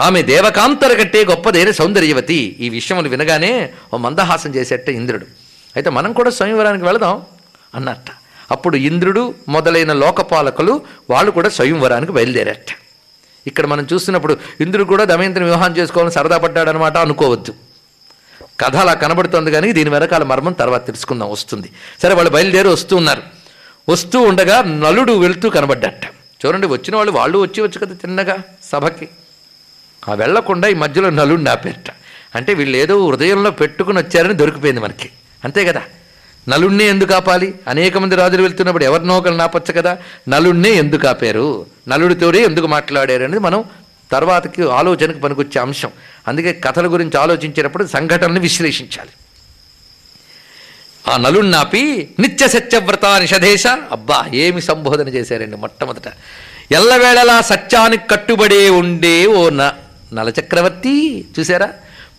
[0.00, 2.56] ఆమె దేవకాంతర కట్టే గొప్పదైన సౌందర్యవతి.
[2.60, 5.26] ఈ విషయములు వినగానే ఓ మందహాసం చేసేట ఇంద్రుడు.
[5.76, 7.22] అయితే మనం కూడా స్వయంవరానికి వెళదాం
[7.74, 8.08] అన్నట్ట.
[8.50, 12.70] అప్పుడు ఇంద్రుడు మొదలైన లోకపాలకులు వాళ్ళు కూడా స్వయంవరానికి బయలుదేరట.
[13.46, 17.52] ఇక్కడ మనం చూస్తున్నప్పుడు ఇంద్రుడు కూడా దమయంతిని వివాహం చేసుకోవాలని సరదా పడ్డాడనమాట అనుకోవద్దు.
[18.60, 21.68] కథ అలా కనబడుతోంది కానీ దీని వెనకాల మర్మం తర్వాత తెలుసుకుందాం వస్తుంది.
[22.02, 23.22] సరే వాళ్ళు బయలుదేరి వస్తూ ఉన్నారు.
[23.88, 26.04] వస్తూ ఉండగా నలుడు వెళుతూ కనబడ్డట.
[26.40, 28.38] చూడండి వచ్చిన వాళ్ళు వాళ్ళు వచ్చి వచ్చు కదా తిన్నగా
[28.72, 29.08] సభకి.
[30.08, 31.90] ఆ వెళ్ళకుండా ఈ మధ్యలో నలుడు ఆపేట
[32.34, 35.10] అంటే వీళ్ళు ఏదో హృదయంలో పెట్టుకుని వచ్చారని దొరికిపోయింది మనకి.
[35.44, 35.82] అంతే కదా?
[36.48, 37.54] నలుణ్ణే ఎందుకు ఆపాలి?
[37.68, 39.98] అనేక మంది రాజులు వెళ్తున్నప్పుడు ఎవరినో ఒకరు నాపొచ్చు కదా?
[40.28, 41.66] నలుణ్ణే ఎందుకు ఆపారు?
[41.88, 43.64] నలుడితోనే ఎందుకు మాట్లాడారు అనేది మనం
[44.12, 45.90] తర్వాతకి ఆలోచనకు పనికొచ్చే అంశం.
[46.28, 49.10] అందుకే కథల గురించి ఆలోచించేటప్పుడు సంఘటనలు విశ్లేషించాలి.
[51.12, 56.12] ఆ నలుణ్ణి ఆపి నిత్య సత్యవ్రత నిషధేశ అబ్బా ఏమి సంబోధన చేశారండి మొట్టమొదట.
[56.72, 59.72] ఎల్లవేళలా సత్యానికి కట్టుబడే ఉండే ఓ న
[60.14, 61.72] నలచక్రవర్తి చూసారా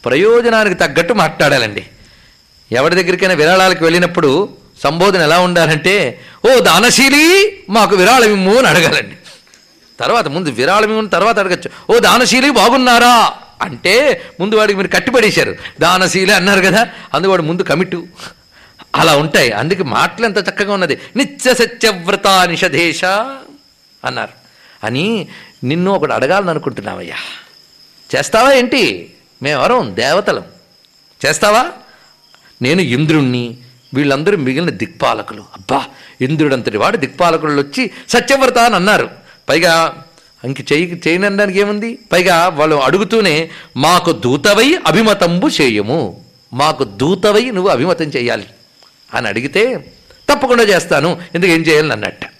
[0.05, 1.85] ప్రయోజనానికి తగ్గట్టు మాట్లాడాలండి.
[2.71, 4.49] ఎవరి దగ్గరికైనా విరాళాలకు వెళ్ళినప్పుడు
[4.83, 6.21] సంబోధన ఎలా ఉండాలంటే
[6.51, 9.17] ఓ దానశీలి మాకు విరాళమిమ్ము అని అడగాలండి.
[9.99, 11.95] తర్వాత ముందు విరాళమిమ్మని తర్వాత అడగచ్చు.
[11.95, 13.33] ఓ దానశీలి బాగున్నారా?
[13.61, 15.55] అంటే ముందు వాడికి మీరు కట్టిపడేశారు.
[15.81, 18.07] దానశీలి అన్నారు కదా అందువాడు ముందు కమిటు.
[18.95, 19.51] అలా ఉంటాయి.
[19.51, 20.99] అందుకే మాటలు ఎంత చక్కగా ఉన్నది.
[21.15, 23.05] నిత్య సత్యవ్రత నిషధేశ
[24.05, 24.31] అన్నారు.
[24.85, 25.27] అని
[25.63, 27.15] నిన్ను ఒకడు అడగాలని అనుకుంటున్నావయ్యా
[28.15, 29.13] చేస్తావా ఏంటి?
[29.43, 29.95] మేమెవరం?
[29.95, 30.43] దేవతలం.
[31.25, 31.65] చేస్తావా?
[32.61, 33.57] నేను ఇంద్రుణ్ణి
[33.93, 35.41] వీళ్ళందరూ మిగిలిన దిక్పాలకులు.
[35.41, 35.85] అబ్బా
[36.21, 39.09] ఇంద్రుడంతటి వాడు దిక్పాలకులు వచ్చి సత్యవ్రత అని అన్నారు.
[39.49, 40.03] పైగా
[40.45, 41.99] ఇంక చేయి చేయనడానికి ఏముంది?
[42.11, 46.25] పైగా వాళ్ళు అడుగుతూనే మాకు దూతవై అభిమతంబు చేయము.
[46.53, 48.47] మాకు దూతవై నువ్వు అభిమతం చేయాలి.
[49.13, 49.93] అని అడిగితే
[50.29, 51.21] తప్పకుండా చేస్తాను.
[51.35, 52.38] ఎందుకు ఏం చేయాలని అన్నట్టు.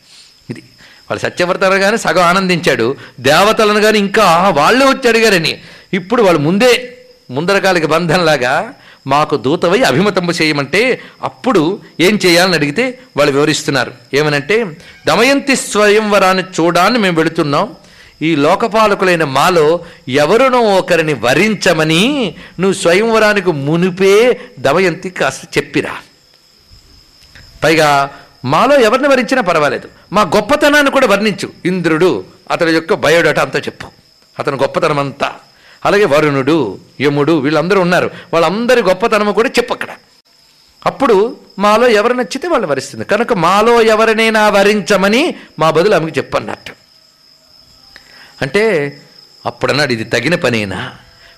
[1.09, 2.95] వాళ్ళు సత్యవ్రతను కానీ సగం ఆనందించాడు.
[3.19, 5.59] దేవతలను కానీ ఇంకా వాళ్ళే వచ్చి అడిగారని.
[5.93, 6.97] ఇప్పుడు వాళ్ళు ముందే
[7.31, 8.73] ముందరకాలిక బంధంలాగా
[9.07, 13.91] మాకు దూతవై అభిమతంబు చేయమంటే అప్పుడు ఏం చేయాలని అడిగితే వాళ్ళు వివరిస్తున్నారు.
[14.13, 14.77] ఏమనంటే
[15.07, 17.75] దమయంతి స్వయంవరాన్ని చూడాన్ని మేము వెళుతున్నాం.
[18.21, 19.79] ఈ లోకపాలకులైన మాలో
[20.09, 25.93] ఎవరునో ఒకరిని వరించమని నువ్వు స్వయంవరానికి మునిపే దమయంతి కాస్త చెప్పిరా.
[27.63, 27.89] పైగా
[28.45, 29.89] మాలో ఎవరిని వరించినా పర్వాలేదు.
[30.13, 31.49] మా గొప్పతనాన్ని కూడా వర్ణించు.
[31.65, 33.87] ఇంద్రుడు అతని యొక్క బయోడేటా అంతా చెప్పు.
[34.39, 35.35] అతని గొప్పతనం అంతా.
[35.85, 38.11] అలాగే వరుణుడు యముడు వీళ్ళందరూ ఉన్నారు.
[38.33, 39.87] వాళ్ళందరి గొప్పతనము కూడా చెప్పు అక్కడ.
[40.85, 43.05] అప్పుడు మాలో ఎవరు నచ్చితే వాళ్ళు వరిస్తుంది.
[43.05, 46.73] కనుక మాలో ఎవరినైనా వరించమని మా బదులు ఆమెకు చెప్పన్నట్టు.
[48.41, 48.97] అంటే
[49.45, 50.95] అప్పుడన్నాడు ఇది తగిన పనేనా?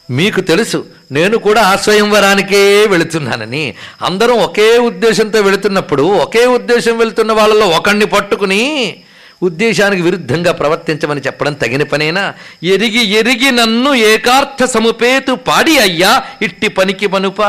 [0.09, 3.75] మీకు తెలుసు నేను కూడా ఆ స్వయంవరానికే వెళుతున్నానని.
[4.01, 8.95] అందరం ఒకే ఉద్దేశంతో వెళుతున్నప్పుడు ఒకే ఉద్దేశం వెళుతున్న వాళ్ళలో ఒకణ్ణి పట్టుకుని
[9.43, 12.33] ఉద్దేశానికి విరుద్ధంగా ప్రవర్తించమని చెప్పడం తగిన పనేనా?
[12.63, 17.41] ఎరిగి ఎరిగి నన్ను ఏకార్థ సముపేతు పాడి అయ్యా ఇట్టి పనికి మనుప.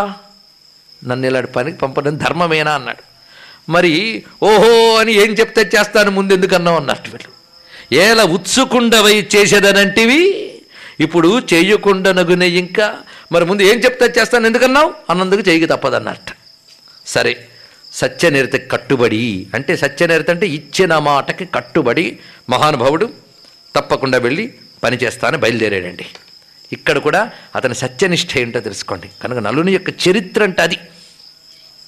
[1.05, 3.03] నన్ను ఇలాంటి పనికి పంపడం ధర్మమేనా అన్నాడు.
[3.71, 7.43] మరి ఓహో అని ఏం చెప్తే చేస్తాను ముందు ఎందుకన్నావు అన్నట్టు వీళ్ళు.
[7.95, 10.52] ఎలా ఉత్సుకుండవై చేసేదనంటివి?
[11.03, 12.99] ఇప్పుడు చేయకుండనగునే ఇంకా
[13.33, 14.95] మరి ముందు ఏం చెప్తే చేస్తాను ఎందుకన్నావు?
[15.11, 16.33] అన్నందుకు చేయక తప్పదన్నట్ట.
[17.07, 17.47] సరే
[17.93, 22.19] సత్యనిరత కట్టుబడి అంటే సత్యనిరత అంటే ఇచ్చిన మాటకి కట్టుబడి
[22.51, 23.11] మహానుభావుడు
[23.77, 26.07] తప్పకుండా వెళ్ళి పనిచేస్తానని బయలుదేరాడండి.
[26.73, 29.11] ఇక్కడ కూడా అతని సత్యనిష్ట ఏంటో తెలుసుకోండి.
[29.23, 30.79] కనుక నలుని యొక్క చరిత్ర అంటే అది.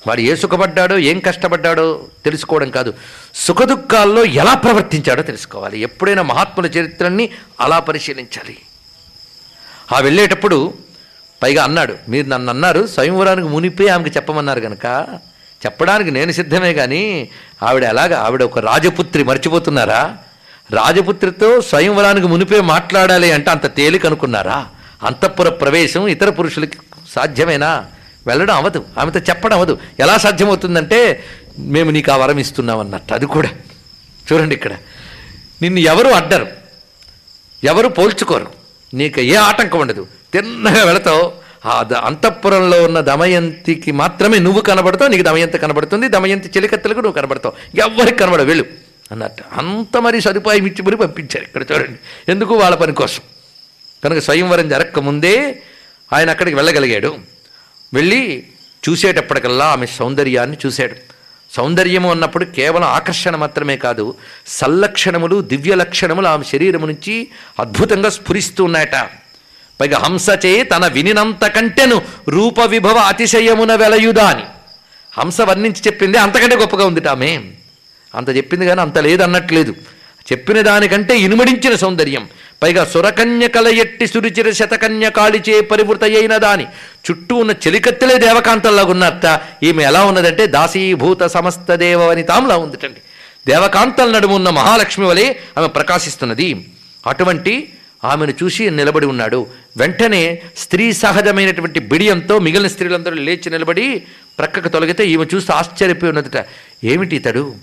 [0.06, 2.94] వాడు ఏ సుఖపడ్డాడో ఏం కష్టపడ్డాడో తెలుసుకోవడం కాదు.
[3.34, 5.80] సుఖదుఖాల్లో ఎలా ప్రవర్తించాడో తెలుసుకోవాలి.
[5.80, 7.30] ఎప్పుడైనా మహాత్ముల చరిత్రని
[7.60, 8.56] అలా పరిశీలించాలి.
[9.92, 10.74] ఆ వెళ్ళేటప్పుడు
[11.42, 14.86] పైగా అన్నాడు మీరు నన్ను అన్నారు స్వయంవరానికి మునిపే ఆమెకు చెప్పమన్నారు కనుక
[15.64, 17.30] చెప్పడానికి నేను సిద్ధమే కానీ
[17.62, 20.16] ఆవిడ ఎలాగా ఆవిడ ఒక రాజపుత్రి మర్చిపోతున్నారా?
[20.70, 24.66] రాజపుత్రితో స్వయంవరానికి మునిపే మాట్లాడాలి అంటే అంత తేలిక అనుకున్నారా?
[25.02, 26.78] అంతఃపుర ప్రవేశం ఇతర పురుషులకి
[27.14, 27.86] సాధ్యమేనా?
[28.26, 31.24] వెళ్ళడం అవదు ఆమెతో చెప్పడం అవదు ఎలా సాధ్యమవుతుందంటే
[31.58, 33.50] మేము నీకు ఆ వరం ఇస్తున్నాం అన్నట్టు అది కూడా.
[34.32, 34.72] చూడండి ఇక్కడ.
[35.62, 36.46] నిన్ను ఎవరు అడ్డరు
[37.64, 38.63] ఎవరు పోల్చుకోరు.
[38.94, 40.06] నీకు ఏ ఆటంకం ఉండదు.
[40.32, 41.32] తిన్నగా వెళతావు.
[41.68, 47.80] ఆ ద- అంతఃపురంలో ఉన్న దమయంతికి మాత్రమే నువ్వు కనబడతావు నీకు దమయంతి కనబడుతుంది దమయంతి చెలికత్తలకు నువ్వు కనబడతావు.
[47.80, 48.64] ఎవ్వరికి కనబడవు వెళ్ళు
[49.12, 49.44] అన్నట్టు.
[49.52, 51.98] అంత మరి సదుపాయం ఇచ్చి మరి పంపించారు ఇక్కడ చూడండి.
[52.28, 53.22] ఎందుకు వాళ్ళ పని కోసం?
[54.04, 55.62] కనుక స్వయంవరం జరక్క ముందే
[56.12, 57.16] ఆయన అక్కడికి వెళ్ళగలిగాడు.
[57.94, 58.42] వెళ్ళి
[58.88, 61.13] చూసేటప్పటికల్లా ఆమె సౌందర్యాన్ని చూశాడు.
[61.56, 64.14] సౌందర్యము అన్నప్పుడు కేవలం ఆకర్షణ మాత్రమే కాదు
[64.46, 67.28] సల్లక్షణములు దివ్య లక్షణములు ఆమె శరీరము నుంచి
[67.60, 69.08] అద్భుతంగా స్ఫురిస్తూ ఉన్నాయట.
[69.80, 74.42] పైగా హంసచే తన వినినంత కంటెను రూప విభవ అతిశయమున వెలయుదాని.
[75.18, 77.40] హంస వర్ణించి చెప్పింది అంతకంటే గొప్పగా ఉంది ఆమె.
[78.14, 79.74] అంత చెప్పింది కానీ అంత లేదన్నట్లేదు.
[80.32, 82.28] చెప్పిన దానికంటే ఇనుమడించిన సౌందర్యం.
[82.62, 86.66] పైగా సురకన్య కల ఎట్టి సురిచిర శతకన్య కాళిచే పరివృత అయిన దాని.
[87.10, 93.00] చుట్టూ ఉన్న చెలికత్తెలే దేవకాంతంలాగా ఉన్నట్ట ఈమె ఎలా ఉన్నదంటే దాసీభూత సమస్త దేవవనితాంలా ఉందిటండి.
[93.46, 96.66] దేవకాంతల నడుము ఉన్న మహాలక్ష్మి వలె ఆమె ప్రకాశిస్తున్నది.
[97.06, 97.72] అటువంటి
[98.04, 99.46] ఆమెను చూసి నిలబడి ఉన్నాడు.
[99.76, 104.02] వెంటనే స్త్రీ సహజమైనటువంటి బిడియంతో మిగిలిన స్త్రీలందరూ లేచి నిలబడి
[104.38, 106.46] ప్రక్కకు తొలగితే ఈమె చూసి ఆశ్చర్యపోయి ఉన్నదట.
[106.84, 107.54] ఏమిటి ఇతడు?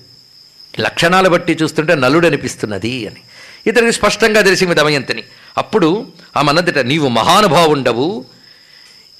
[0.79, 3.19] లక్షణాలు బట్టి చూస్తుంటే నలుడు అనిపిస్తున్నది అని.
[3.67, 5.23] ఇతనికి స్పష్టంగా తెలిసింది దమయంతిని.
[5.57, 6.07] అప్పుడు
[6.37, 8.25] ఆమె అన్నదిట నీవు మహానుభావుండవు.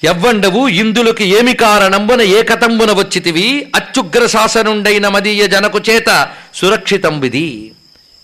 [0.04, 3.72] ఎవ్వండవు ఇందులకు ఏమి కారణంబున ఏకతంబున వచ్చితివి?
[3.76, 7.72] అత్యుగ్ర శాసనుండైన మదీయ జనకు చేత సురక్షితం విధి.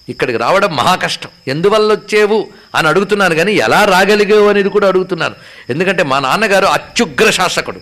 [0.10, 1.30] ఇక్కడికి రావడం మహా కష్టం.
[1.48, 5.36] ఎందువల్ల వచ్చేవు అని అడుగుతున్నాను కానీ ఎలా రాగలిగావు అనేది కూడా అడుగుతున్నాను.
[5.70, 7.80] ఎందుకంటే మా నాన్నగారు అత్యుగ్ర శాసకుడు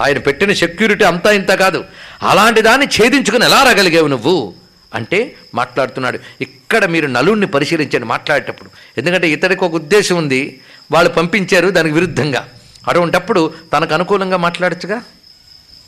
[0.00, 1.84] ఆయన పెట్టిన సెక్యూరిటీ అంతా ఇంత కాదు.
[2.22, 4.54] అలాంటి దాన్ని ఛేదించుకుని ఎలా రాగలిగావు నువ్వు?
[4.94, 6.18] అంటే మాట్లాడుతున్నాడు.
[6.40, 8.70] ఇక్కడ మీరు నలుణ్ణి పరిశీలించండి మాట్లాడేటప్పుడు.
[8.98, 10.60] ఎందుకంటే ఇతడికి ఒక ఉద్దేశం ఉంది.
[10.92, 12.48] వాళ్ళు పంపించారు దానికి విరుద్ధంగా.
[12.88, 15.02] అటువంటప్పుడు తనకు అనుకూలంగా మాట్లాడచ్చుగా?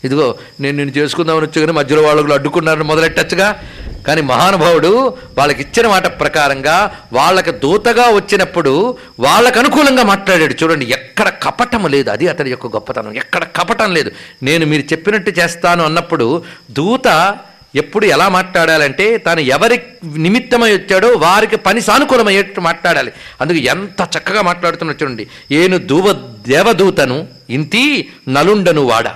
[0.05, 3.63] ఇదిగో నేను నిన్ను చేసుకుందామని వచ్చి కానీ మధ్యలో వాళ్ళు అడ్డుకున్నారని మొదలెట్టచ్చుగా?
[4.07, 10.55] కానీ మహానుభావుడు వాళ్ళకి ఇచ్చిన మాట ప్రకారంగా వాళ్ళకి దూతగా వచ్చినప్పుడు వాళ్ళకు అనుకూలంగా మాట్లాడాడు.
[10.63, 12.11] చూడండి ఎక్కడ కపటం లేదు.
[12.11, 13.17] అది అతని యొక్క గొప్పతనం.
[13.17, 14.11] ఎక్కడ కపటం లేదు.
[14.43, 17.39] నేను మీరు చెప్పినట్టు చేస్తాను అన్నప్పుడు దూత
[17.77, 19.81] ఎప్పుడు ఎలా మాట్లాడాలంటే తాను ఎవరి
[20.17, 23.13] నిమిత్తమై వచ్చాడో వారికి పని సానుకూలమయ్యేట్టు మాట్లాడాలి.
[23.41, 25.27] అందుకు ఎంత చక్కగా మాట్లాడుతున్నా చూడండి.
[25.53, 26.13] ఏను దూవ
[26.49, 29.09] దేవదూతను ఇంతి నలుండను వాడ.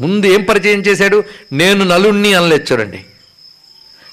[0.00, 1.24] ముందు ఏం పరిచయం చేశాడు?
[1.52, 3.00] నేను నలుణ్ణి అనలేదు చూడండి.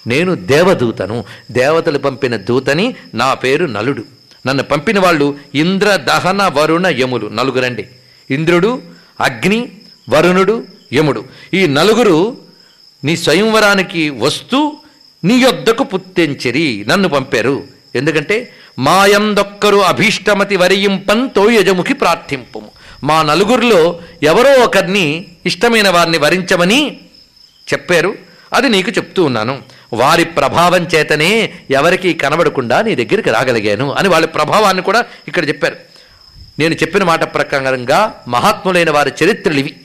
[0.07, 4.03] నేను దేవదూతను దేవతలు పంపిన దూతని నా పేరు నలుడు.
[4.47, 7.27] నన్ను పంపిన వాళ్ళు ఇంద్ర దహన వరుణ యములు.
[7.27, 7.87] నలుగురండి.
[8.31, 8.81] ఇంద్రుడు
[9.21, 9.71] అగ్ని
[10.09, 11.25] వరుణుడు యముడు.
[11.53, 12.46] ఈ నలుగురు
[13.03, 14.77] నీ స్వయంవరానికి వస్తూ
[15.23, 17.63] నీ యొద్దకు పుత్తెంచిరి నన్ను పంపారు.
[17.95, 22.61] ఎందుకంటే మాయందొక్కరు అభీష్టమతి వరియింపన్ యజముఖి ప్రార్థింపు
[23.03, 26.97] మా నలుగురిలో ఎవరో ఒకరిని ఇష్టమైన వారిని వరించమని
[27.73, 28.15] చెప్పారు.
[28.53, 29.61] అది నీకు చెప్తూ ఉన్నాను.
[29.93, 35.77] వారి ప్రభావం చేతనే ఎవరికీ కనబడకుండా నీ దగ్గరికి రాగలిగాను అని వాళ్ళ ప్రభావాన్ని కూడా ఇక్కడ చెప్పారు.
[36.59, 39.75] నేను చెప్పిన మాట ప్రకారంగా మహాత్ములైన వారి చరిత్రలు ఇవి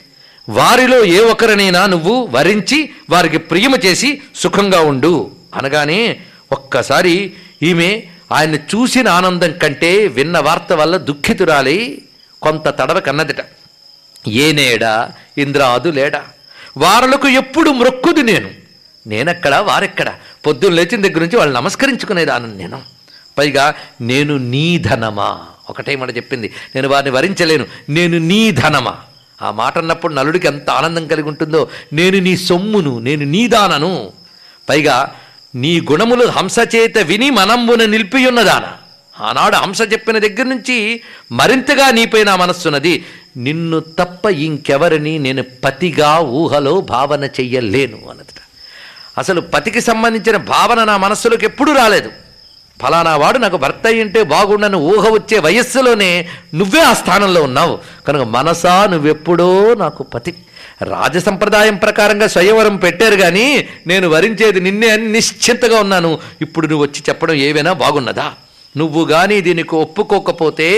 [0.48, 5.30] వారిలో ఏ ఒక్కరినైనా నువ్వు వరించి వారికి ప్రియము చేసి సుఖంగా ఉండు.
[5.54, 6.20] అనగానే
[6.52, 7.32] ఒక్కసారి
[7.62, 8.02] ఈమె
[8.32, 12.02] ఆయన్ని చూసిన ఆనందం కంటే విన్న వార్త వల్ల దుఃఖితురాలి
[12.42, 13.36] కొంత తడవ కన్నదిట.
[14.28, 16.22] ఏనేడా ఇంద్రాదు లేడా?
[16.76, 18.50] వారలకు ఎప్పుడు మ్రొక్కుది నేను.
[19.06, 19.54] నేనెక్కడ?
[19.54, 20.12] వారెక్కడ?
[20.46, 22.82] పొద్దున్న లేచిన దగ్గర నుంచి వాళ్ళు నమస్కరించుకునేదాను నేను?
[23.38, 25.46] పైగా నేను నీ ధనమా?
[25.70, 26.52] ఒకటే మాట చెప్పింది.
[26.74, 27.66] నేను వారిని వరించలేను.
[27.88, 28.96] నేను నీ ధనమా?
[29.42, 34.12] ఆ మాట అన్నప్పుడు నలుడికి ఎంత ఆనందం కలిగి ఉంటుందో నేను నీ సొమ్మును నేను నీ దానను.
[34.68, 35.14] పైగా
[35.54, 38.72] నీ గుణములు హంసచేత విని మనంబున నిలిపియున్నదాన.
[39.20, 41.00] ఆనాడు హంస చెప్పిన దగ్గర నుంచి
[41.32, 43.04] మరింతగా నీపై నా మనస్సున్నది.
[43.36, 48.40] నిన్ను తప్ప ఇంకెవరిని నేను పతిగా ఊహలో భావన చెయ్యలేను అన్నదట.
[49.18, 52.12] అసలు పతికి సంబంధించిన భావన నా మనస్సులోకి ఎప్పుడూ రాలేదు.
[52.82, 56.10] ఫలానా వాడు నాకు భర్త అయ్యింటే బాగుండని ఊహ వచ్చే వయస్సులోనే
[56.60, 57.74] నువ్వే ఆ స్థానంలో ఉన్నావు.
[58.06, 59.50] కనుక మనసా నువ్వెప్పుడో
[59.82, 60.32] నాకు పతి
[60.90, 63.44] రాజ సంప్రదాయం ప్రకారంగా స్వయంవరం పెట్టారు కానీ
[63.90, 66.10] నేను వరించేది నిన్నే అని నిశ్చింతగా ఉన్నాను.
[66.44, 68.28] ఇప్పుడు నువ్వు వచ్చి చెప్పడం ఏవైనా బాగున్నదా?
[68.74, 70.68] నువ్వు కానీ దీనికి ఒప్పుకోకపోతే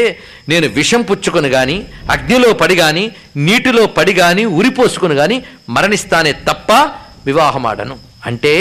[0.51, 1.77] నేను విషం పుచ్చుకొని కానీ
[2.15, 3.05] అగ్నిలో పడి కానీ
[3.47, 5.37] నీటిలో పడి కానీ ఉరిపోసుకొని కానీ
[5.77, 6.73] మరణిస్తానే తప్ప
[7.29, 7.97] వివాహమాడను.
[8.31, 8.55] అంటే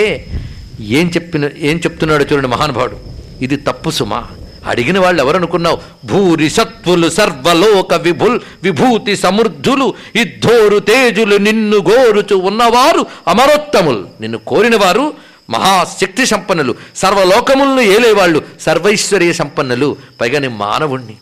[0.99, 2.97] ఏం చెప్పిన ఏం చెప్తున్నాడో చూడండి మహానుభావుడు.
[3.41, 4.27] ఇది తప్పు సుమా.
[4.65, 14.07] అడిగిన వాళ్ళు ఎవరనుకున్నావు భూరి సత్వులు సర్వలోక విభుల్ విభూతి సమృద్ధులు ఇద్దోరు తేజులు నిన్ను గోరుచు ఉన్నవారు అమరోత్తములు.
[14.21, 15.13] నిన్ను కోరినవారు
[15.49, 21.15] మహాశక్తి సంపన్నులు సర్వలోకములను ఏలేవాళ్ళు సర్వైశ్వర్య సంపన్నులు పైగా నేను మానవుణ్ణి.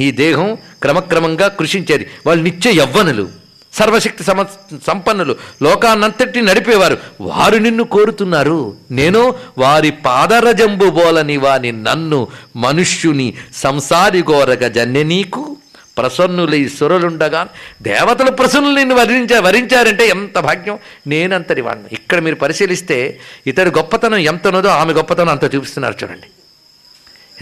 [0.00, 3.45] ఈ దేహం క్రమక్రమంగా కృషించేది వాళ్ళు నిత్య యవ్వనులు.
[3.78, 4.42] సర్వశక్తి సమ
[4.86, 6.96] సంపన్నులు లోకాన్నంతటి నడిపేవారు.
[7.20, 8.74] వారు నిన్ను కోరుతున్నారు.
[8.90, 15.56] నేను వారి పాదరజంబు బోలని వాని నన్ను మనుష్యుని సంసారి గోరగ జన్య నీకు
[15.98, 17.42] ప్రసన్నులై సురలుండగా.
[17.82, 20.78] దేవతలు ప్రసన్నులు నిన్ను వరించా వరించారంటే ఎంత భాగ్యం?
[21.06, 26.28] నేనంతటి వాడిని ఇక్కడ మీరు పరిశీలిస్తే ఇతడి గొప్పతనం ఎంత ఉన్నదో ఆమె గొప్పతనం అంత చూపిస్తున్నారు చూడండి.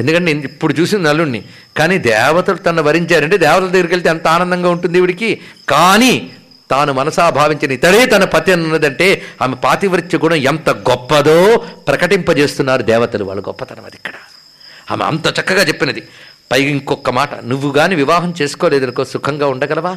[0.01, 1.45] ఎందుకంటే నేను ఇప్పుడు చూసిన నలుణ్ణి.
[1.77, 6.31] కానీ దేవతలు తను వరించారంటే దేవతల దగ్గరికి వెళ్తే ఎంత ఆనందంగా ఉంటుంది ఈవిడికి కానీ
[6.71, 13.25] తాను మనసా భావించిన ఇతడే తన పతి అన్నదంటే ఆమె పాతివృత్య గుణం ఎంత గొప్పదో ప్రకటింపజేస్తున్నారు దేవతలు.
[13.25, 14.13] వాళ్ళ గొప్పతనం అది ఇక్కడ.
[14.91, 16.03] ఆమె అంత చక్కగా చెప్పినది.
[16.53, 19.97] పైగా ఇంకొక మాట నువ్వు కానీ వివాహం చేసుకోలేదనుకో సుఖంగా ఉండగలవా?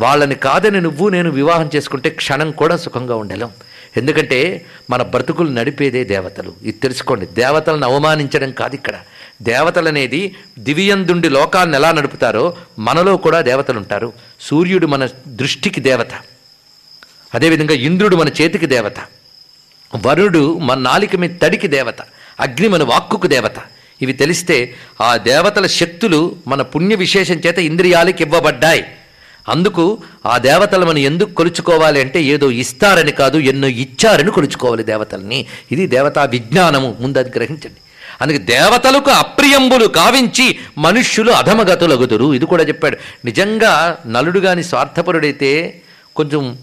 [0.00, 3.50] వాళ్ళని కాదని నువ్వు నేను వివాహం చేసుకుంటే క్షణం కూడా సుఖంగా ఉండలేం.
[3.96, 6.52] ఎందుకంటే మన బ్రతుకులు నడిపేదే దేవతలు.
[6.62, 7.26] ఇది తెలుసుకోండి.
[7.26, 8.94] దేవతలను అవమానించడం కాదు ఇక్కడ.
[9.42, 16.08] దేవతలు అనేది దివ్యందుండి లోకాన్ని ఎలా నడుపుతారో మనలో కూడా దేవతలు ఉంటారు సూర్యుడు మన దృష్టికి దేవత.
[17.34, 18.94] అదేవిధంగా ఇంద్రుడు మన చేతికి దేవత.
[20.06, 21.96] వరుడు మన నాలిక మీద తడికి దేవత.
[22.40, 23.54] అగ్ని మన వాక్కుకు దేవత.
[24.02, 28.84] ఇవి తెలిస్తే ఆ దేవతల శక్తులు మన పుణ్య విశేషం చేత ఇంద్రియాలకి ఇవ్వబడ్డాయి.
[29.48, 35.46] అందుకు ఆ దేవతలు మనం ఎందుకు కొలుచుకోవాలి అంటే ఏదో ఇస్తారని కాదు ఎన్నో ఇచ్చారని కొలుచుకోవాలి దేవతల్ని.
[35.72, 37.80] ఇది దేవతా విజ్ఞానము ముందు అది గ్రహించండి.
[38.20, 42.34] అందుకే దేవతలకు అప్రియంబులు కావించి మనుష్యులు అధమగతులగుదురు.
[42.34, 42.96] ఇది కూడా చెప్పాడు.
[43.24, 45.82] నిజంగా నలుడు గాని స్వార్థపరుడైతే
[46.16, 46.58] కొంచెం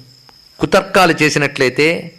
[0.60, 2.11] కుతర్కాలు చేసినట్లయితే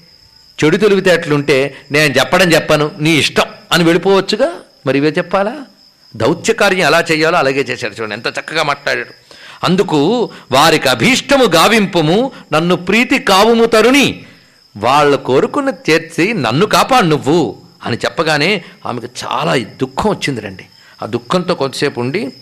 [0.65, 4.53] చెడు తెలివితేటలుంటే నేను చెప్పడం చెప్పను నీ ఇష్టం అని వెళ్ళిపోవచ్చుగా?
[4.87, 5.57] మరి ఇవే చెప్పాలా?
[6.17, 8.15] దౌత్యకార్యం ఎలా చేయాలో అలాగే చేశాడు చూడండి.
[8.15, 9.26] ఎంత చక్కగా మాట్లాడాడు.
[9.65, 14.25] అందుకు వారికి అభీష్టము గావింపుము నన్ను ప్రీతి కావుము తరుణి
[14.77, 20.67] వాళ్ళు కోరుకున్న చేర్చి నన్ను కాపాడు నువ్వు అని చెప్పగానే ఆమెకు చాలా దుఃఖం వచ్చింది రండి.
[21.03, 22.33] ఆ దుఃఖంతో కొంతసేపు ఉండి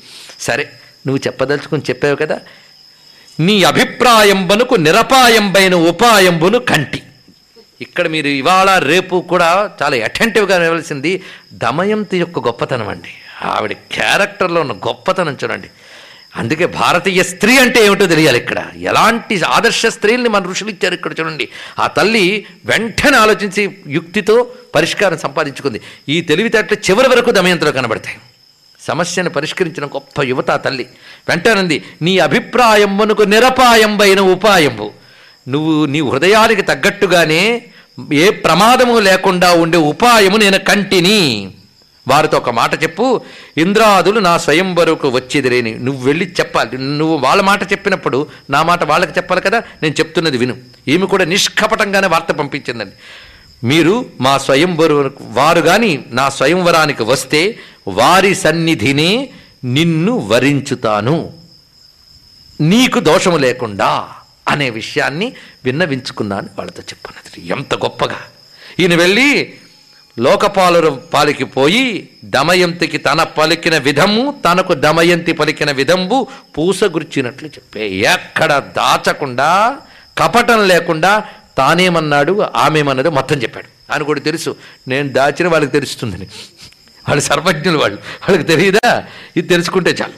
[0.41, 0.70] సరే
[1.07, 2.41] నువ్వు చెప్పదలుచుకుని చెప్పావు కదా
[3.41, 7.03] నీ అభిప్రాయంబనుకు నిరపాయంబైన ఉపాయంబును కంటి.
[7.81, 11.23] ఇక్కడ మీరు ఇవాళ రేపు కూడా చాలా అటెంటివ్గా నిలవలసింది
[11.53, 13.09] దమయంతి యొక్క గొప్పతనం అండి.
[13.45, 15.70] ఆవిడ క్యారెక్టర్లో ఉన్న గొప్పతనం చూడండి.
[16.36, 18.66] అందుకే భారతీయ స్త్రీ అంటే ఏమిటో తెలియాలి ఇక్కడ.
[18.81, 21.48] ఎలాంటి ఆదర్శ స్త్రీల్ని మన ఋషులు ఇచ్చారు ఇక్కడ చూడండి.
[21.78, 25.81] ఆ తల్లి వెంటనే ఆలోచించి యుక్తితో పరిష్కారం సంపాదించుకుంది.
[26.09, 28.16] ఈ తెలివితేటలు చివరి వరకు దమయంతలో కనబడతాయి.
[28.81, 30.86] సమస్యను పరిష్కరించిన గొప్ప యువత తల్లి.
[31.28, 34.90] వెంటనంది నీ అభిప్రాయంబనుకు నిరపాయంబైన ఉపాయంబు
[35.48, 37.65] నువ్వు నీ హృదయానికి తగ్గట్టుగానే
[38.12, 41.55] ఏ ప్రమాదము లేకుండా ఉండే ఉపాయము నేను కంటిని.
[42.09, 43.20] వారితో ఒక మాట చెప్పు
[43.59, 45.78] ఇంద్రాదులు నా స్వయంవరకు వచ్చేదిరేని.
[45.78, 46.78] నువ్వు వెళ్ళి చెప్పాలి.
[46.78, 49.62] నువ్వు వాళ్ళ మాట చెప్పినప్పుడు నా మాట వాళ్ళకి చెప్పాలి కదా?
[49.82, 50.56] నేను చెప్తున్నది విను.
[50.89, 52.93] ఈమె కూడా నిష్కపటంగానే వార్త పంపించిందండి.
[53.66, 57.59] మీరు మా స్వయంవరు వారు కానీ నా స్వయంవరానికి వస్తే
[57.89, 59.31] వారి సన్నిధినే
[59.64, 61.32] నిన్ను వరించుతాను.
[62.60, 64.09] నీకు దోషము లేకుండా
[64.48, 65.32] అనే విషయాన్ని
[65.64, 68.16] విన్నవించుకున్నాను వాళ్ళతో చెప్పన్నది ఎంత గొప్పగా.
[68.81, 69.55] ఈయన వెళ్ళి
[70.19, 76.27] లోకపాలు పాలికి పోయి దమయంతికి తన పలికిన విధము తనకు దమయంతి పలికిన విధంబు
[76.59, 77.89] పూసగుర్చినట్లు చెప్పే.
[77.89, 79.78] ఎక్కడ దాచకుండా
[80.19, 81.24] కపటం లేకుండా
[81.59, 83.93] తానేమన్నాడు ఆమెమన్నది మొత్తం చెప్పాడు.
[83.93, 84.57] ఆయన కూడా తెలుసు.
[84.89, 86.24] నేను దాచిన వాళ్ళకి తెలుస్తుందని
[87.09, 87.99] వాళ్ళు సర్వజ్ఞులు వాళ్ళు.
[87.99, 89.05] వాళ్ళకి తెలియదా?
[89.36, 90.12] ఇది తెలుసుకుంటే చాలు.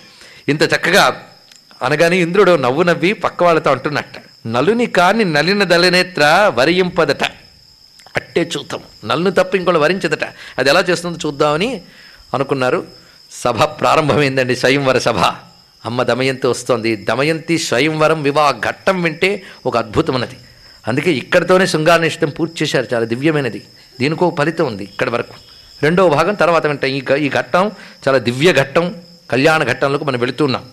[0.49, 1.23] ఇంత చక్కగా
[1.83, 4.13] అనగానే ఇంద్రుడు నవ్వు నవ్వి పక్క వాళ్ళతో అంటున్నట్ట.
[4.47, 7.46] నలుని కాని నలిన దళనేత్ర వరియింపదట.
[8.17, 8.81] అట్టే చూద్దాం.
[9.05, 10.25] నల్ను తప్ప ఇంకోళ్ళు వరించదట.
[10.59, 11.83] అది ఎలా చేస్తుందో చూద్దామని
[12.35, 12.87] అనుకున్నారు.
[13.31, 15.19] సభ ప్రారంభమైందండి స్వయంవర సభ.
[15.87, 16.97] అమ్మ దమయంతి వస్తోంది.
[16.97, 20.37] దమయంతి స్వయంవరం వివాహ ఘట్టం వింటే ఒక అద్భుతమైనది
[20.89, 22.87] అందుకే ఇక్కడితోనే శృంగారనిష్టం పూర్తి చేశారు.
[22.95, 23.63] చాలా దివ్యమైనది.
[24.01, 25.35] దీనికి ఒక ఫలితం ఉంది ఇక్కడి వరకు.
[25.83, 27.71] రెండవ భాగం తర్వాత వింటాం ఈ ఈ ఘట్టం
[28.09, 28.95] చాలా దివ్య ఘట్టం
[29.31, 30.65] కళ్యాణ ఘట్టంలోకి మనం వెళుతున్నాం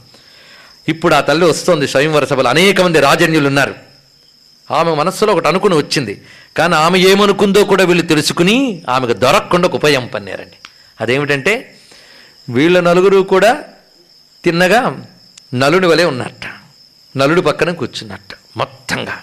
[0.89, 2.49] ఇప్పుడు ఆ తల్లి వస్తోంది స్వయంవర సభలో.
[2.49, 3.75] అనేక మంది రాజన్యులు ఉన్నారు.
[4.71, 6.21] ఆమె మనస్సులో ఒకటి అనుకుని వచ్చింది.
[6.57, 10.69] కానీ ఆమె ఏమనుకుందో కూడా వీళ్ళు తెలుసుకుని ఆమెకు దొరకకుండా ఒక ఉపాయం పన్నారండి.
[11.01, 11.75] అదేమిటంటే
[12.49, 13.63] వీళ్ళ నలుగురు కూడా
[14.43, 15.05] తిన్నగా
[15.53, 16.41] నలుడి వలె ఉన్నట్ట.
[17.17, 19.19] నలుడు పక్కన కూర్చున్నట్ట మొత్తంగా.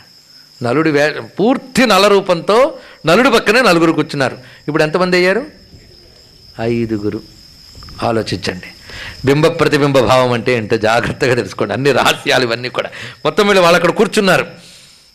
[0.63, 4.39] నలుడి వే పూర్తి నల రూపంతో నలుడు పక్కనే నలుగురు కూర్చున్నారు.
[4.69, 5.47] ఇప్పుడు ఎంతమంది అయ్యారు?
[6.61, 7.23] ఐదుగురు.
[8.03, 8.67] ఆలోచించండి.
[9.25, 11.75] బింబ ప్రతిబింబ భావం అంటే ఏంటో జాగ్రత్తగా తెలుసుకోండి.
[11.75, 12.91] అన్ని రహస్యాలు ఇవన్నీ కూడా.
[13.25, 14.47] మొత్తం వీళ్ళు వాళ్ళు అక్కడ కూర్చున్నారు.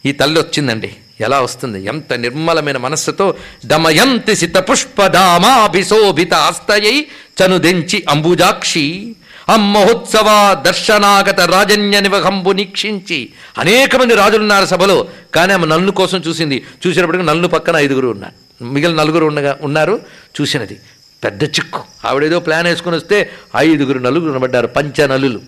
[0.06, 0.96] ఈ తల్లి వచ్చిందండి.
[1.22, 1.86] ఎలా వస్తుంది?
[1.86, 3.36] ఎంత నిర్మలమైన మనస్సుతో
[3.66, 7.06] దమయంతి సిత పుష్పధామాభిశోభిత హస్తయై
[7.42, 9.16] చనుదెంచి అంబుజాక్షి
[9.50, 13.30] అమ్మహోత్సవ దర్శనాగత రాజన్య నివహంబు నీక్షించి.
[13.58, 16.64] అనేక మంది రాజులున్నారు సభలో కానీ ఆమె నల్లు కోసం చూసింది.
[16.88, 18.64] చూసినప్పటికీ నల్లు పక్కన ఐదుగురు ఉన్నారు.
[18.64, 20.02] మిగిలిన నలుగురు ఉండగా ఉన్నారు
[20.42, 20.80] చూసినది.
[21.24, 21.82] పెద్ద చిక్కు.
[22.06, 25.42] ఆవిడేదో ప్లాన్ వేసుకుని వస్తే ఐదుగురు నలుగురు నిలబడ్డారు పంచ నలులు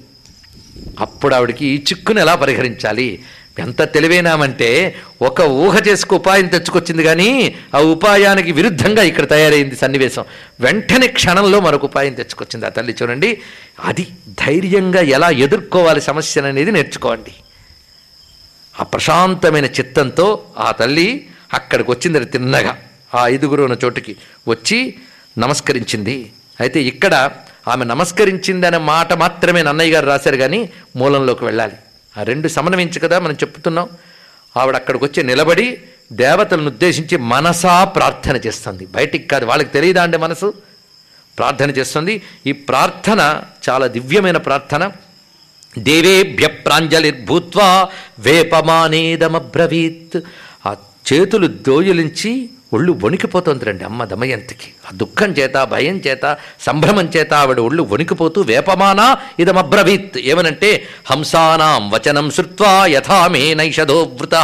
[0.99, 3.23] అప్పుడు ఆవిడకి ఈ చిక్కును ఎలా పరిహరించాలి?
[3.59, 10.25] ఎంత తెలివైనామంటే ఒక ఊహ చేసుకు ఉపాయం తెచ్చుకొచ్చింది కానీ ఆ ఉపాయానికి విరుద్ధంగా ఇక్కడ తయారైంది సన్నివేశం.
[10.59, 13.41] వెంటనే క్షణంలో మరొక ఉపాయం తెచ్చుకొచ్చింది ఆ తల్లి చూడండి.
[13.83, 17.31] అది ధైర్యంగా ఎలా ఎదుర్కోవాలి సమస్యను అనేది నేర్చుకోండి.
[18.79, 22.77] ఆ ప్రశాంతమైన చిత్తంతో ఆ తల్లి అక్కడికి వచ్చింది తిన్నగా.
[23.15, 24.15] ఆ ఐదుగురు ఉన్న చోటుకి
[24.47, 24.95] వచ్చి
[25.37, 26.31] నమస్కరించింది.
[26.59, 27.31] అయితే ఇక్కడ
[27.67, 31.73] ఆమె నమస్కరించింది అనే మాట మాత్రమే నన్నయ్య గారు రాశారు కానీ మూలంలోకి వెళ్ళాలి.
[32.17, 33.89] ఆ రెండు సమన్వయించు కదా మనం చెప్తున్నాం.
[34.57, 35.81] ఆవిడ అక్కడికి వచ్చి నిలబడి
[36.11, 38.85] దేవతలను ఉద్దేశించి మనసా ప్రార్థన చేస్తుంది.
[38.85, 40.53] బయటికి కాదు వాళ్ళకి తెలియదా అండి మనసు?
[41.37, 42.21] ప్రార్థన చేస్తుంది.
[42.45, 44.91] ఈ ప్రార్థన చాలా దివ్యమైన ప్రార్థన.
[45.77, 47.89] దేవేభ్య ప్రాంజలిర్భూత్వా
[48.19, 50.19] వేపమానేదమబ్రవీత్.
[50.65, 50.75] ఆ
[51.13, 54.69] చేతులు దోయలించి ఒళ్ళు వణికిపోతుంది రండి అమ్మ దమయంతికి.
[54.87, 56.25] ఆ దుఃఖం చేత భయం చేత
[56.59, 59.07] సంభ్రమం చేత ఆవిడ ఒళ్ళు వణికిపోతూ వేపమానా
[59.39, 60.71] ఇదమబ్రవీత్ ఏమనంటే
[61.11, 64.35] హంసానాం వచనం శృత్వా యథామే నైషధోవృత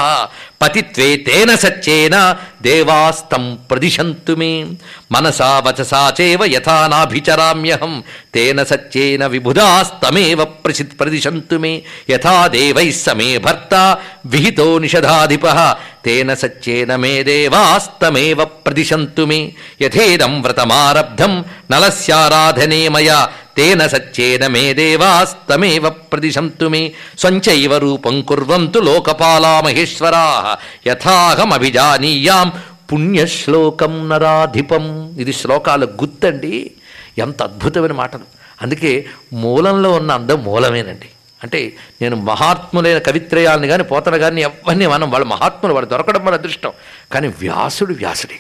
[0.64, 4.66] పతిత్వే తేన సచ్చేన దేవాస్తం ప్రదిశంతు మే.
[5.12, 8.04] మనసా వచసా చేవ యథా నాభిచరామ్యహం
[8.34, 11.82] తేన సచ్చేన విబుధాస్తమేవ ప్రసి ప్రదిశంతు మే.
[12.10, 15.76] యథా దేవై సమే భర్త విహితో నిషధాధిప.
[16.06, 19.54] తేన సచ్చేన మే దేవాస్తమేవ ప్రదిశంతు మే.
[19.82, 26.92] యథేదం వ్రతమారబ్ధం నలస్యారాధనే మయా తేన సచ్చేన మే దేవాస్తమేవ ప్రదిశంతు మే.
[27.20, 30.58] స్వంచైవ రూపం కుర్వంతు లోకపాలా మహేశ్వరా.
[30.88, 32.52] యథాహమభిజానీయాం
[32.94, 35.16] పుణ్యశ్లోకం నరాధిపం.
[35.20, 36.72] ఇది శ్లోకాల గుర్తండి
[37.18, 38.24] ఎంత అద్భుతమైన మాటలు.
[38.62, 41.10] అందుకే మూలంలో ఉన్న అందం మూలమేనండి.
[41.44, 46.72] అంటే నేను మహాత్ములైన కవిత్రయాలని కానీ పోతన కానీ ఎవరిని మనం వాళ్ళ మహాత్ములు వాళ్ళు దొరకడం మన అదృష్టం.
[47.12, 48.40] కానీ వ్యాసుడు వ్యాసుడే.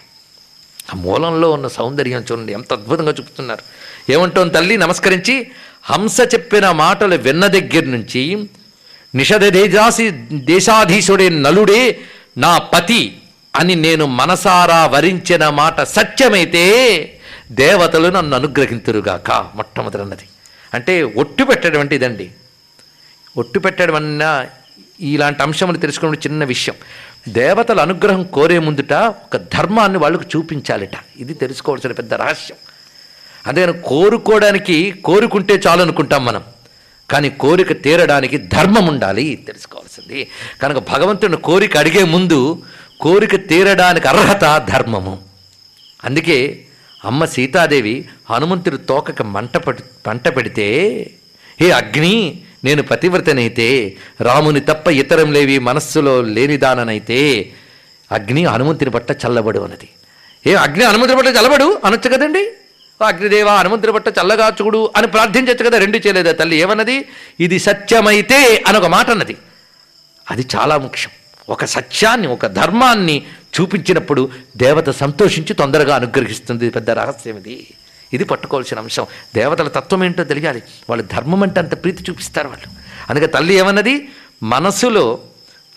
[0.93, 3.63] ఆ మూలంలో ఉన్న సౌందర్యం చూడండి ఎంత అద్భుతంగా చూపుతున్నారు.
[4.09, 4.77] ఏమంటోం తల్లి?
[4.77, 5.51] నమస్కరించి
[5.83, 8.49] హంస చెప్పిన మాటలు విన్న దగ్గర నుంచి
[9.15, 11.99] నిషదేజాసి దేశాధీశుడే నలుడే
[12.37, 13.17] నా పతి
[13.55, 16.63] అని నేను మనసారా వరించిన మాట సత్యమైతే
[17.51, 20.23] దేవతలు నన్ను అనుగ్రహింతురుగాక మొట్టమొదటన్నది
[20.73, 22.31] అంటే ఒట్టు పెట్టడం అంటే ఇదండి.
[23.37, 24.45] ఒట్టు పెట్టడం అన్న
[24.99, 26.75] ఇలాంటి అంశములు తెలుసుకున్న చిన్న విషయం.
[27.29, 30.91] దేవతల అనుగ్రహం కోరే ముందుట ఒక ధర్మాన్ని వాళ్ళకు చూపించాలిట.
[31.17, 32.57] ఇది తెలుసుకోవాల్సిన పెద్ద రహస్యం.
[33.47, 36.43] అందుకని కోరుకోవడానికి కోరుకుంటే చాలు అనుకుంటాం మనం.
[37.09, 40.27] కానీ కోరిక తీరడానికి ధర్మం ఉండాలి తెలుసుకోవాల్సింది.
[40.61, 42.63] కనుక భగవంతుని కోరిక అడిగే ముందు
[43.01, 45.21] కోరిక తీరడానికి అర్హత ధర్మము.
[46.03, 46.65] అందుకే
[47.05, 49.57] అమ్మ సీతాదేవి హనుమంతుడి తోకకి మంట
[50.07, 50.67] మంట పెడితే
[51.61, 57.51] హే అగ్ని నేను పతివ్రతనైతే రాముని తప్ప ఇతరం లేవి మనస్సులో లేనిదాననైతే
[58.11, 59.89] అగ్ని హనుమంతుని పట్ల చల్లబడు అన్నది.
[60.47, 62.51] ఏ అగ్ని హనుమంతుని పట్ల చల్లబడు అనొచ్చు కదండి?
[63.01, 66.55] అగ్నిదేవ హనుమంతుని పట్ట చల్లగా చూడు అని ప్రార్థించచ్చు కదా రెండు చేయలేదా తల్లి?
[66.55, 67.05] ఏమన్నది?
[67.39, 69.37] ఇది సత్యమైతే అని ఒక మాట అన్నది.
[70.31, 71.11] అది చాలా ముఖ్యం.
[71.49, 73.23] ఒక సత్యాన్ని ఒక ధర్మాన్ని
[73.61, 76.69] చూపించినప్పుడు దేవత సంతోషించి తొందరగా అనుగ్రహిస్తుంది.
[76.69, 77.67] పెద్ద రహస్యం ఇది.
[78.13, 79.05] ఇది పట్టుకోవాల్సిన అంశం.
[79.35, 80.63] దేవతల తత్వం ఏంటో తెలియాలి.
[80.89, 82.71] వాళ్ళు ధర్మం అంటే అంత ప్రీతి చూపిస్తారు వాళ్ళు.
[83.09, 84.09] అందుకే తల్లి ఏమన్నది?
[84.43, 85.19] మనసులో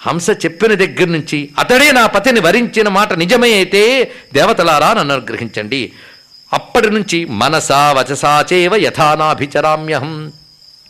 [0.00, 5.92] హంస చెప్పిన దగ్గర నుంచి అతడే నా పతిని వరించిన మాట నిజమే అయితే దేవతలారా నన్ను అనుగ్రహించండి.
[6.52, 10.32] అప్పటి నుంచి మనసా వచసాచేవ యథానాభిచరామ్యహం.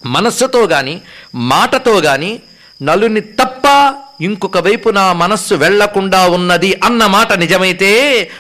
[0.07, 1.01] మనస్సుతో గాని
[1.35, 2.41] మాటతో గాని
[2.83, 7.91] నలుని తప్ప ఇంకొక వైపు నా మనస్సు వెళ్ళకుండా ఉన్నది అన్న మాట నిజమైతే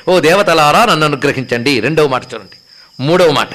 [0.08, 1.80] ఓ దేవతలారా నన్ను అనుగ్రహించండి.
[1.80, 2.56] రెండవ మాట చూడండి.
[3.02, 3.48] మూడవ మాట.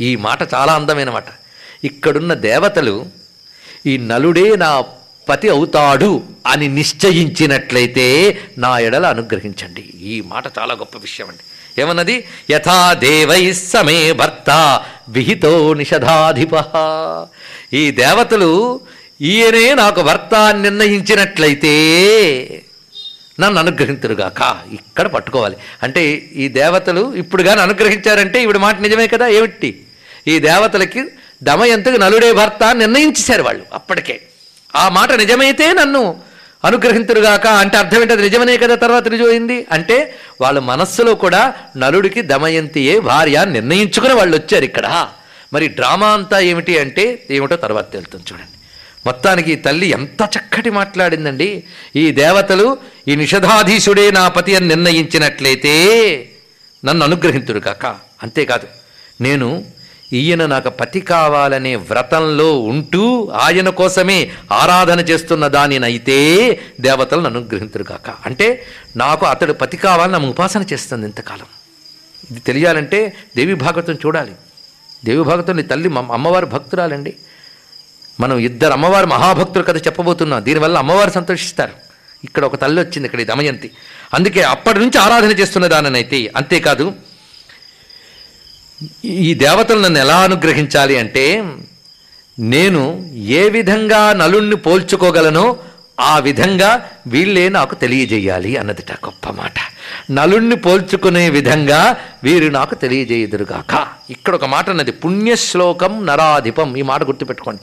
[0.00, 1.24] ఈ మాట చాలా అందమైన మాట.
[1.84, 3.06] ఇక్కడున్న దేవతలు
[3.86, 4.84] ఈ నలుడే నా
[5.28, 9.82] పతి అవుతాడు అని నిశ్చయించినట్లయితే నా ఎడల అనుగ్రహించండి.
[9.82, 11.42] ఈ మాట చాలా గొప్ప విషయం అండి.
[11.78, 12.24] ఏమన్నది?
[12.50, 16.50] యథా దేవై సమే భర్త విహితో నిషధాధిప.
[17.72, 18.80] ఈ దేవతలు
[19.20, 21.72] ఈయనే నాకు భర్త నిర్ణయించినట్లయితే
[23.40, 25.56] నన్ను అనుగ్రహించరుగాక ఇక్కడ పట్టుకోవాలి.
[25.82, 29.26] అంటే ఈ దేవతలు ఇప్పుడు కానీ అనుగ్రహించారంటే ఇవిడ మాట నిజమే కదా?
[29.26, 29.80] ఏమిటి?
[30.28, 31.04] ఈ దేవతలకి
[31.42, 34.20] దమయంతకు నలుడే భర్త నిర్ణయించేశారు వాళ్ళు అప్పటికే.
[34.76, 36.16] ఆ మాట నిజమైతే నన్ను
[36.68, 39.66] అనుగ్రహింతురుగాక అంటే అర్థం ఏంటది నిజమనే కదా తర్వాత రుజువైంది?
[39.76, 39.96] అంటే
[40.40, 41.42] వాళ్ళ మనస్సులో కూడా
[41.76, 44.86] నలుడికి దమయంతియే భార్య నిర్ణయించుకుని వాళ్ళు వచ్చారు ఇక్కడ.
[45.52, 48.50] మరి డ్రామా అంతా ఏమిటి అంటే ఏమిటో తర్వాత తెలుతుంది చూడండి.
[49.06, 51.48] మొత్తానికి ఈ తల్లి ఎంత చక్కటి మాట్లాడిందండి.
[51.96, 52.66] ఈ దేవతలు
[53.08, 55.74] ఈ నిషధాధీశుడే నా పతి అని నిర్ణయించినట్లయితే
[56.84, 57.86] నన్ను అనుగ్రహింతుడు కాక
[58.22, 58.66] అంతేకాదు
[59.20, 59.48] నేను
[60.12, 66.18] ఈయన నాకు పతి కావాలనే వ్రతంలో ఉంటూ ఆయన కోసమే ఆరాధన చేస్తున్న దానినైతే
[66.80, 68.66] దేవతలు నన్ను కాక అంటే
[68.96, 71.46] నాకు అతడు పతి కావాలని ఆమె ఉపాసన చేస్తుంది ఇంతకాలం.
[72.30, 74.32] ఇది తెలియాలంటే దేవి భాగవతం చూడాలి.
[75.04, 77.14] దేవి భాగవతం నీ తల్లి అమ్మవారి భక్తురాలండి.
[78.20, 80.44] మనం ఇద్దరు అమ్మవారు మహాభక్తులు కథ చెప్పబోతున్నాం.
[80.44, 81.72] దీనివల్ల అమ్మవారు సంతోషిస్తారు.
[82.24, 83.70] ఇక్కడ ఒక తల్లి వచ్చింది ఇక్కడ ఈ దమయంతి
[84.14, 86.92] అందుకే అప్పటి నుంచి ఆరాధన చేస్తున్న దాననైతే అంతేకాదు
[89.04, 91.44] ఈ దేవతలు నన్ను ఎలా అనుగ్రహించాలి అంటే
[92.38, 95.56] నేను ఏ విధంగా నలుణ్ణి పోల్చుకోగలనో
[96.00, 99.52] ఆ విధంగా వీళ్ళే నాకు తెలియజేయాలి అన్నదిట గొప్ప మాట.
[100.10, 103.86] నలుణ్ణి పోల్చుకునే విధంగా వీరు నాకు తెలియజేయుదురుగాక.
[104.10, 106.76] ఇక్కడ ఒక మాట అన్నది పుణ్యశ్లోకం నరాధిపం.
[106.76, 107.62] ఈ మాట గుర్తుపెట్టుకోండి.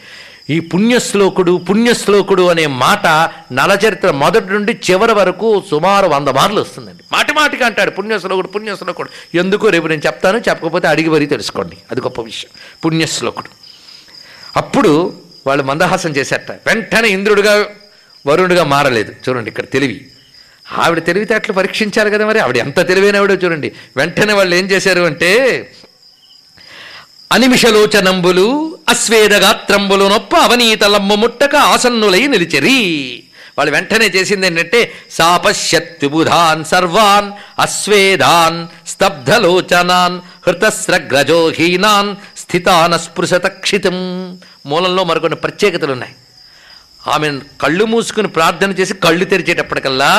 [0.49, 3.07] ఈ పుణ్యశ్లోకుడు పుణ్యశ్లోకుడు అనే మాట
[3.53, 7.03] నలచరిత్ర మొదటి నుండి చివరి వరకు సుమారు వంద మార్లు వస్తుందండి.
[7.11, 9.09] మాటి మాటికి అంటాడు పుణ్యశ్లోకుడు పుణ్యశ్లోకుడు.
[9.35, 9.67] ఎందుకు?
[9.67, 11.77] రేపు నేను చెప్తాను చెప్పకపోతే అడిగి మరీ తెలుసుకోండి.
[11.91, 12.49] అది గొప్ప విషయం.
[12.85, 13.49] పుణ్యశ్లోకుడు.
[14.57, 15.13] అప్పుడు
[15.47, 17.65] వాళ్ళు మందహాసం చేశారట వెంటనే ఇంద్రుడిగా
[18.27, 19.13] వరుణుడిగా మారలేదు.
[19.29, 20.07] చూడండి ఇక్కడ తెలివి.
[20.77, 22.39] ఆవిడ తెలివితేటలు పరీక్షించాలి కదా మరి.
[22.39, 23.71] ఆవిడ ఎంత తెలివైనవిడో చూడండి.
[23.97, 25.71] వెంటనే వాళ్ళు ఏం చేశారు అంటే
[27.31, 32.79] అనిమిషలోచనంబులు అస్వేదగాత్రంబులు నొప్ప అవనీతలమ్మ ముట్టక ఆసన్నులై నిలిచెరి.
[33.57, 34.79] వాళ్ళు వెంటనే చేసింది ఏంటంటే
[35.11, 40.17] సాపశ్యత్యుబుధాన్ సర్వాన్ అశ్వేదాన్ స్తబ్ధలోచనాన్
[40.47, 43.97] హృతస్రగ్రజోహీనాన్ స్థితాన స్పృశతక్షితం
[44.65, 46.15] మూలంలో మరికొన్ని ప్రత్యేకతలు ఉన్నాయి
[47.07, 47.27] ఆమె
[47.61, 50.11] కళ్ళు మూసుకుని ప్రార్థన చేసి కళ్ళు తెరిచేటప్పటికల్లా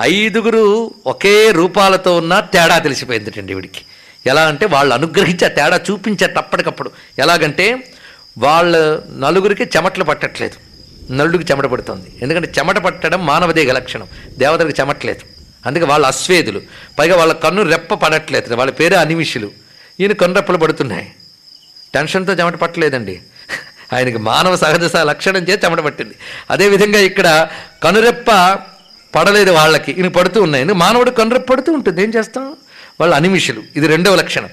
[0.00, 3.82] ఐదుగురు ఒకే రూపాలతో ఉన్న తేడా తెలిసిపోయిందిటండి వీడికి.
[4.26, 7.92] ఎలా అంటే వాళ్ళు అనుగ్రహించి ఆ తేడా చూపించేటప్పటికప్పుడు ఎలాగంటే
[8.38, 10.68] వాళ్ళ నలుగురికి చెమటలు పట్టట్లేదు.
[11.12, 12.18] నలుడికి చెమట పడుతుంది.
[12.22, 14.06] ఎందుకంటే చెమట పట్టడం మానవదేగ లక్షణం.
[14.38, 15.20] దేవతలకు చెమట్లేదు.
[15.66, 16.62] అందుకే వాళ్ళ అశ్వేదులు.
[16.98, 18.54] పైగా వాళ్ళ కన్ను రెప్ప పడట్లేదు.
[18.54, 19.50] వాళ్ళ పేరు అనిమిషులు.
[20.00, 21.12] ఈయన కన్నురెప్పలు పడుతున్నాయి.
[21.94, 23.20] టెన్షన్తో చెమట పట్టలేదండి.
[23.92, 26.14] ఆయనకి మానవ సహజ లక్షణం చేసి చెమట పట్టింది.
[26.50, 27.48] అదేవిధంగా ఇక్కడ
[27.82, 28.58] కనురెప్ప
[29.14, 29.92] పడలేదు వాళ్ళకి.
[29.92, 30.64] ఈయన పడుతూ ఉన్నాయి.
[30.64, 32.02] మానవుడు కనురెప్ప పడుతూ ఉంటుంది.
[32.02, 32.56] ఏం చేస్తాం?
[33.00, 33.62] వాళ్ళు అనిమిషులు.
[33.76, 34.48] ఇది రెండవ లక్షణం.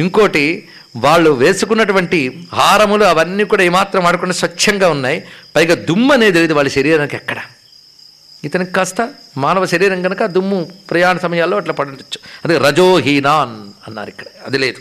[0.00, 5.24] ఇంకోటి వాళ్ళు వేసుకున్నటువంటి హారములు అవన్నీ కూడా ఏమాత్రం ఆడకుండా స్వచ్ఛంగా ఉన్నాయి.
[5.56, 7.36] పైగా దుమ్ము అనేది లేదు వాళ్ళ శరీరానికి ఎక్కడ.
[8.44, 14.24] ఇతనికి కాస్త మానవ శరీరం కనుక దుమ్ము ప్రయాణ సమయాల్లో అట్లా పడవచ్చు అదే రజోహీనాన్ అన్నారు ఇక్కడ.
[14.46, 14.78] అది లేదు.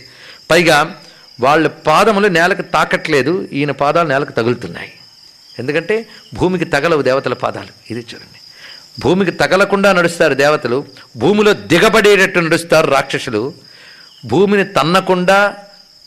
[0.51, 0.95] పైగా
[1.41, 3.47] వాళ్ళ పాదములు నేలకు తాకట్లేదు.
[3.53, 4.93] ఈయన పాదాలు నేలకు తగులుతున్నాయి.
[5.59, 7.67] ఎందుకంటే భూమికి తగలవు దేవతల పాదాలు.
[7.91, 8.38] ఇది చూడండి.
[8.99, 10.85] భూమికి తగలకుండా నడుస్తారు దేవతలు
[11.17, 13.53] భూమిలో దిగబడేటట్టు నడుస్తారు రాక్షసులు
[14.25, 15.55] భూమిని తన్నకుండా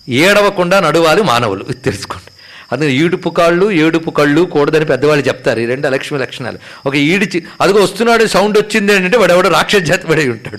[0.09, 1.65] ఏడవకుండా నడవాలి మానవులు.
[1.65, 2.33] ఇది తెలుసుకోండి.
[2.73, 5.61] అందుకే ఈడుపు కాళ్ళు ఏడుపు కళ్ళు కూడదని పెద్దవాళ్ళు చెప్తారు.
[5.61, 6.59] ఈ రెండు లక్ష్మి లక్షణాలు.
[6.87, 10.59] ఒక ఈడిచి అదిగో వస్తున్నాడు సౌండ్ వచ్చింది అంటే వాడెవడో రాక్షస జాతి పడి ఉంటాడు.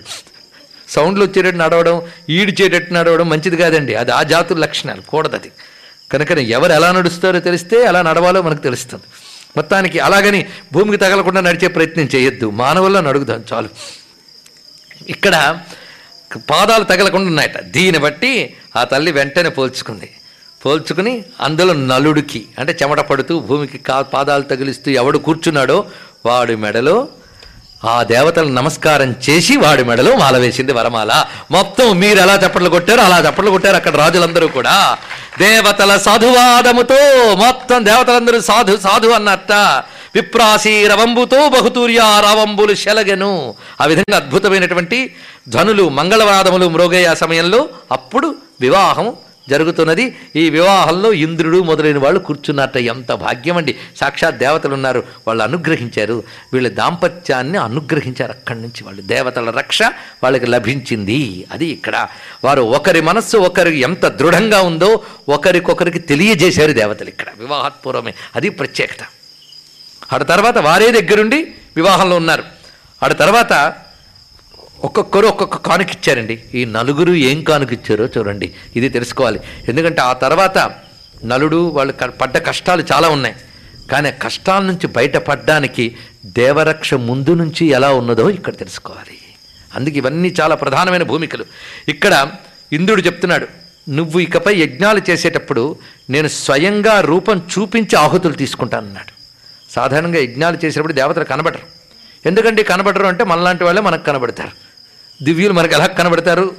[0.89, 3.95] సౌండ్లు వచ్చేటట్టు నడవడం ఈడిచేటట్టు నడవడం మంచిది కాదండి.
[3.95, 5.01] అది ఆ జాతుల లక్షణాలు.
[5.01, 5.51] కూడదది.
[6.11, 9.03] కనుక ఎవరు ఎలా నడుస్తారో తెలిస్తే ఎలా నడవాలో మనకు తెలుస్తుంది.
[9.57, 12.49] మొత్తానికి అలాగని భూమికి తగలకుండా నడిచే ప్రయత్నం చేయొద్దు.
[12.49, 13.69] మానవుల్లో నడుగుదాం చాలు.
[15.09, 15.59] ఇక్కడ
[16.49, 17.59] పాదాలు తగలకుండా ఉన్నాయట.
[17.61, 20.09] దీన్ని బట్టి ఆ తల్లి వెంటనే పోల్చుకుంది.
[20.65, 25.77] పోల్చుకుని అందులో నలుడికి అంటే చెమట పడుతూ భూమికి కా పాదాలు తగిలిస్తూ ఎవడు కూర్చున్నాడో
[26.25, 27.07] వాడి మెడలో
[27.85, 31.25] ఆ దేవతలు నమస్కారం చేసి వాడి మెడలో మాల వేసింది వరమాల.
[31.51, 34.97] మొత్తం మీరు ఎలా చప్పట్లు కొట్టారో అలా చప్పట్లు కొట్టారు అక్కడ రాజులందరూ కూడా.
[35.39, 36.99] దేవతల సాధువాదముతో
[37.35, 39.51] మొత్తం దేవతలందరూ సాధు సాధు అన్నట్ట.
[40.15, 43.55] విప్రాసి రవంబుతో బహుతూర్య రావంబులు శలగెను.
[43.81, 45.15] ఆ విధంగా అద్భుతమైనటువంటి
[45.49, 49.13] ధ్వనులు మంగళవాదములు మృగయ్య సమయంలో అప్పుడు వివాహం
[49.49, 50.15] జరుగుతున్నది.
[50.35, 56.23] ఈ వివాహంలో ఇంద్రుడు మొదలైన వాళ్ళు కూర్చున్నట్ట ఎంత భాగ్యం అండి సాక్షాత్ దేవతలు ఉన్నారు వాళ్ళు అనుగ్రహించారు.
[56.53, 58.31] వీళ్ళ దాంపత్యాన్ని అనుగ్రహించారు.
[58.31, 59.81] అక్కడి నుంచి వాళ్ళు దేవతల రక్ష
[60.23, 61.45] వాళ్ళకి లభించింది.
[61.51, 62.07] అది ఇక్కడ.
[62.43, 67.27] వారు ఒకరి మనస్సు ఒకరి ఎంత దృఢంగా ఉందో ఒకరికొకరికి తెలియజేశారు దేవతలు ఇక్కడ.
[67.39, 68.13] వివాహత్పూర్వమే.
[68.35, 69.03] అది ప్రత్యేకత.
[70.13, 72.43] ఆడ తర్వాత వారే దగ్గరుండి వివాహంలో ఉన్నారు.
[73.03, 73.75] ఆడ తర్వాత
[74.83, 76.43] ఒక్కొక్కరు ఒక్కొక్క కానుకిచ్చారండి.
[76.53, 78.51] ఈ నలుగురు ఏం కానుకిచ్చారో చూడండి.
[78.75, 79.39] ఇది తెలుసుకోవాలి.
[79.67, 80.57] ఎందుకంటే ఆ తర్వాత
[81.25, 83.35] నలుడు వాళ్ళు పడ్డ కష్టాలు చాలా ఉన్నాయి.
[83.91, 85.95] కానీ కష్టాల నుంచి బయటపడడానికి
[86.25, 89.17] దేవరక్ష ముందు నుంచి ఎలా ఉన్నదో ఇక్కడ తెలుసుకోవాలి.
[89.75, 91.45] అందుకే ఇవన్నీ చాలా ప్రధానమైన భూమికలు.
[91.87, 92.31] ఇక్కడ
[92.73, 93.47] ఇంద్రుడు చెప్తున్నాడు
[93.89, 95.75] నువ్వు ఇకపై యజ్ఞాలు చేసేటప్పుడు
[96.09, 99.13] నేను స్వయంగా రూపం చూపించి ఆహుతులు తీసుకుంటానన్నాడు
[99.71, 101.83] సాధారణంగా యజ్ఞాలు చేసేటప్పుడు దేవతలు కనబడరు.
[102.25, 104.72] ఎందుకంటే కనబడరు అంటే మనలాంటి వాళ్ళే మనకు కనబడతారు.
[105.21, 106.55] దివ్యులు మనకు ఎలా కనబడతారు?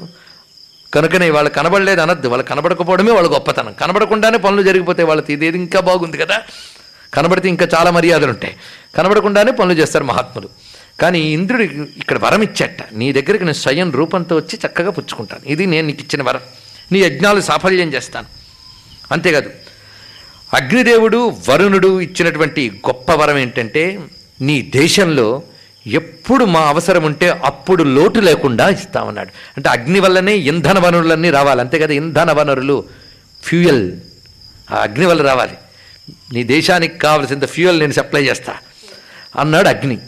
[0.95, 2.29] కనుకనే వాళ్ళు కనబడలేదు అనద్దు.
[2.29, 3.73] వాళ్ళు కనబడకపోవడమే వాళ్ళ గొప్పతనం.
[3.73, 6.43] కనబడకుండానే పనులు జరిగిపోతాయి వాళ్ళకి ఇదేది ఇంకా బాగుంది కదా?
[7.15, 8.57] కనబడితే ఇంకా చాలా మర్యాదలు ఉంటాయి.
[8.97, 10.49] కనబడకుండానే పనులు చేస్తారు మహాత్ములు.
[11.01, 11.65] కానీ ఇంద్రుడి
[11.97, 12.77] ఇక్కడ వరం ఇచ్చట.
[12.93, 15.49] నీ దగ్గరికి నేను స్వయం రూపంతో వచ్చి చక్కగా పుచ్చుకుంటాను.
[15.49, 16.41] ఇది నేను నీకు ఇచ్చిన వరం.
[16.93, 18.27] నీ యజ్ఞాలు సాఫల్యం చేస్తాను.
[19.13, 19.51] అంతేకాదు
[20.55, 24.01] అగ్నిదేవుడు వరుణుడు ఇచ్చినటువంటి గొప్ప వరం ఏంటంటే
[24.41, 25.43] నీ దేశంలో
[25.87, 29.29] ఎప్పుడు మా అవసరం ఉంటే అప్పుడు లోటు లేకుండా ఇస్తామన్నాడు.
[29.57, 31.61] అంటే అగ్ని వల్లనే ఇంధన వనరులన్నీ రావాలి.
[31.61, 32.85] అంతే కదా ఇంధన వనరులు
[33.43, 33.93] ఫ్యూయల్.
[34.71, 35.53] ఆ అగ్ని వల్ల రావాలి.
[36.33, 38.55] నీ దేశానికి కావలసినంత ఫ్యూయల్ నేను సప్లై చేస్తా
[39.39, 39.99] అన్నాడు అగ్ని.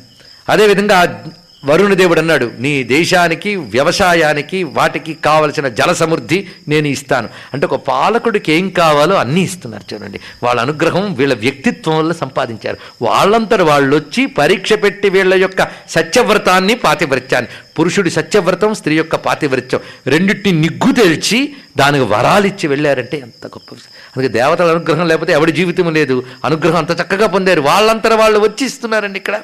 [0.48, 1.24] అదేవిధంగా
[1.64, 7.28] వరుణదేవుడు అన్నాడు నీ దేశానికి వ్యవసాయానికి వాటికి కావలసిన జల సమృద్ధి నేను ఇస్తాను.
[7.52, 10.20] అంటే ఒక పాలకుడికి ఏం కావాలో అన్నీ ఇస్తున్నారు చూడండి.
[10.42, 12.76] వాళ్ళ అనుగ్రహం వీళ్ళ వ్యక్తిత్వం వల్ల సంపాదించారు.
[13.02, 17.50] వాళ్ళంతట వాళ్ళు వచ్చి పరీక్ష పెట్టి వీళ్ళ యొక్క సత్యవ్రతాన్ని పాతివ్రత్యాన్ని.
[17.78, 19.80] పురుషుడి సత్యవ్రతం స్త్రీ యొక్క పాతివ్రత్యం.
[20.06, 23.74] రెండింటిని నిగ్గు తెల్చి దానికి వరాలు ఇచ్చి వెళ్ళారంటే ఎంత గొప్ప
[24.16, 26.24] అందుకే దేవతల అనుగ్రహం లేకపోతే ఎవడి జీవితం లేదు.
[26.44, 27.60] అనుగ్రహం అంత చక్కగా పొందారు.
[27.60, 29.40] వాళ్ళంతట వాళ్ళు వచ్చి ఇస్తున్నారండి ఇక్కడ.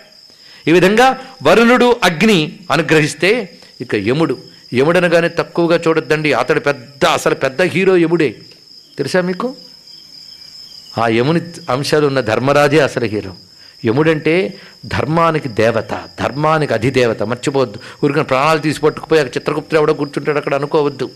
[0.68, 4.38] ఈ విధంగా వరుణుడు అగ్ని అనుగ్రహిస్తే ఇక యముడు.
[4.74, 6.32] యముడనగానే తక్కువగా చూడొద్దండి.
[6.32, 8.34] అతడు పెద్ద అసలు పెద్ద హీరో యముడే.
[8.98, 9.56] తెలుసా మీకు?
[10.98, 11.40] ఆ యముని
[11.70, 13.34] అంశాలు ఉన్న ధర్మరాజే అసలు హీరో.
[13.86, 14.54] యముడంటే
[14.86, 17.22] ధర్మానికి దేవత ధర్మానికి అధిదేవత.
[17.22, 17.78] మర్చిపోవద్దు.
[18.04, 21.10] ఊరికని ప్రాణాలు తీసి పట్టుకుపోయి అక్కడ చిత్రగుప్తుడు ఎవడో కూర్చుంటాడు అక్కడ అనుకోవద్దు.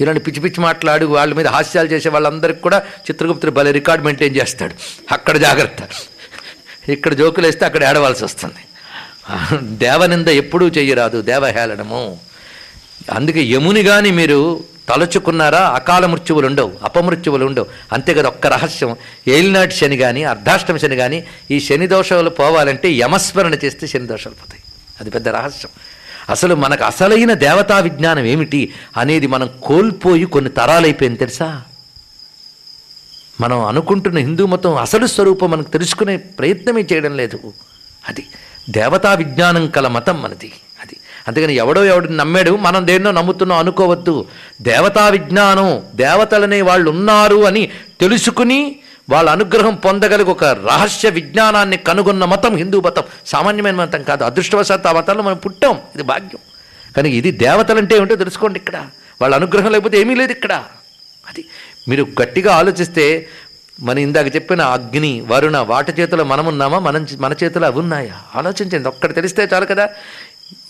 [0.00, 4.74] ఇలాంటి పిచ్చి పిచ్చి మాట్లాడు వాళ్ళ మీద హాస్యాలు చేసే వాళ్ళందరికీ కూడా చిత్రగుప్తుడు భలే రికార్డ్ మెయింటైన్ చేస్తాడు.
[5.12, 5.88] అక్కడ జాగ్రత్త.
[6.92, 8.62] ఇక్కడ జోకులు వేస్తే అక్కడ ఏడవలసి వస్తుంది.
[9.60, 12.18] దేవనింద ఎప్పుడూ చెయ్యరాదు దేవహేళనము.
[13.12, 17.66] అందుకే యముని కానీ మీరు తలుచుకున్నారా అకాల మృత్యువులు ఉండవు అపమృత్యువులు ఉండవు.
[17.92, 18.96] అంతే కదా ఒక్క రహస్యం.
[19.28, 24.62] ఏలినాటి శని కానీ అర్ధాష్టమ శని కానీ ఈ శని దోషాలు పోవాలంటే యమస్మరణ చేస్తే శని దోషాలు పోతాయి.
[25.00, 25.70] అది పెద్ద రహస్యం.
[26.30, 31.62] అసలు మనకు అసలైన దేవతా విజ్ఞానం ఏమిటి అనేది మనం కోల్పోయి కొన్ని తరాలైపోయింది తెలుసా?
[33.40, 37.52] మనం అనుకుంటున్న హిందూ మతం అసలు స్వరూపం మనకు తెలుసుకునే ప్రయత్నమే చేయడం లేదు.
[38.08, 38.26] అది
[38.70, 40.52] దేవతా విజ్ఞానం కల మతం మనది.
[40.82, 40.96] అది
[41.28, 44.26] అందుకని ఎవడో ఎవడిని నమ్మాడు మనం దేన్నో నమ్ముతున్నాం అనుకోవద్దు.
[44.62, 47.70] దేవతా విజ్ఞానం దేవతలనే వాళ్ళు ఉన్నారు అని
[48.00, 48.76] తెలుసుకుని
[49.10, 53.02] వాళ్ళ అనుగ్రహం పొందగలిగి ఒక రహస్య విజ్ఞానాన్ని కనుగొన్న మతం హిందూ మతం.
[53.26, 55.78] సామాన్యమైన మతం కాదు అదృష్టవశాత్ ఆ మతంలో మనం పుట్టాం.
[55.94, 56.38] ఇది భాగ్యం.
[56.96, 58.86] కానీ ఇది దేవతలంటే ఏమిటో తెలుసుకోండి ఇక్కడ.
[59.20, 60.62] వాళ్ళ అనుగ్రహం లేకపోతే ఏమీ లేదు ఇక్కడ.
[61.88, 63.26] మీరు గట్టిగా ఆలోచిస్తే
[63.82, 66.78] మన ఇందాక చెప్పిన అగ్ని వరుణ వాటి చేతిలో మనమున్నామా?
[66.78, 68.12] మనం మన చేతిలో అవి ఉన్నాయా?
[68.36, 68.88] ఆలోచించండి.
[68.88, 69.88] ఒక్కటి తెలిస్తే చాలు కదా.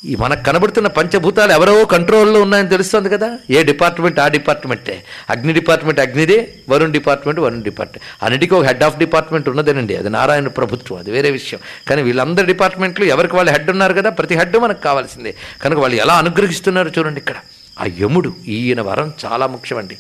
[0.05, 3.39] ఈ మనకు కనబడుతున్న పంచభూతాలు ఎవరో కంట్రోల్లో ఉన్నాయని తెలుస్తుంది కదా.
[3.51, 4.21] ఏ డిపార్ట్మెంట్?
[4.21, 5.05] ఆ డిపార్ట్మెంటే.
[5.31, 8.25] అగ్ని డిపార్ట్మెంట్ అగ్నిదే వరుణ్ డిపార్ట్మెంట్ వరుణ్ డిపార్ట్మెంట్.
[8.25, 9.97] అన్నిటికీ ఒక హెడ్ ఆఫ్ డిపార్ట్మెంట్ ఉన్నదేనండి.
[9.97, 11.61] అది నారాయణ ప్రభుత్వం అది వేరే విషయం.
[11.89, 14.11] కానీ వీళ్ళందరి డిపార్ట్మెంట్లు ఎవరికి వాళ్ళు హెడ్ ఉన్నారు కదా?
[14.11, 15.35] ప్రతి హెడ్ మనకు కావాల్సిందే.
[15.63, 17.35] కనుక వాళ్ళు ఎలా అనుగ్రహిస్తున్నారో చూడండి ఇక్కడ.
[17.81, 19.99] ఆ యముడు ఈయన వరం చాలా ముఖ్యమండి.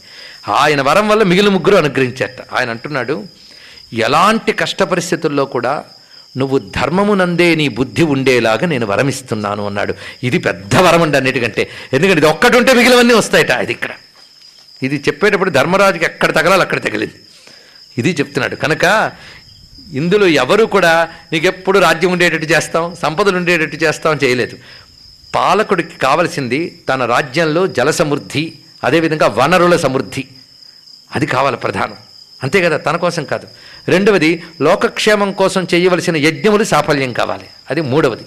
[0.48, 2.36] ఆయన వరం వల్ల మిగిలిన ముగ్గురు అనుగ్రహించేట.
[2.52, 3.24] ఆయన అంటున్నాడు
[3.92, 5.84] ఎలాంటి కష్ట పరిస్థితుల్లో కూడా
[6.36, 9.94] నువ్వు ధర్మమునందే నీ బుద్ధి ఉండేలాగా నేను వరమిస్తున్నాను అన్నాడు.
[10.22, 11.70] ఇది పెద్ద వరం అండి అన్నిటికంటే.
[11.92, 13.90] ఎందుకంటే ఇది ఒక్కటి ఉంటే మిగిలినవన్నీ వస్తాయట ఇది ఇక్కడ.
[14.82, 17.14] ఇది చెప్పేటప్పుడు ధర్మరాజుకి ఎక్కడ తగలాలి అక్కడ తగిలింది.
[17.98, 18.56] ఇది చెప్తున్నాడు.
[18.56, 19.12] కనుక
[19.92, 24.56] ఇందులో ఎవరు కూడా నీకెప్పుడు రాజ్యం ఉండేటట్టు చేస్తాం సంపదలు ఉండేటట్టు చేస్తాం చేయలేదు.
[25.34, 28.52] పాలకుడికి కావలసింది తన రాజ్యంలో జల సమృద్ధి
[28.84, 30.24] అదేవిధంగా వనరుల సమృద్ధి.
[31.14, 31.97] అది కావాలి ప్రధానం.
[32.43, 33.47] అంతే కదా తన కోసం కాదు.
[33.89, 37.44] రెండవది లోకక్షేమం కోసం చేయవలసిన యజ్ఞములు సాఫల్యం కావాలి.
[37.70, 38.22] అది మూడవది.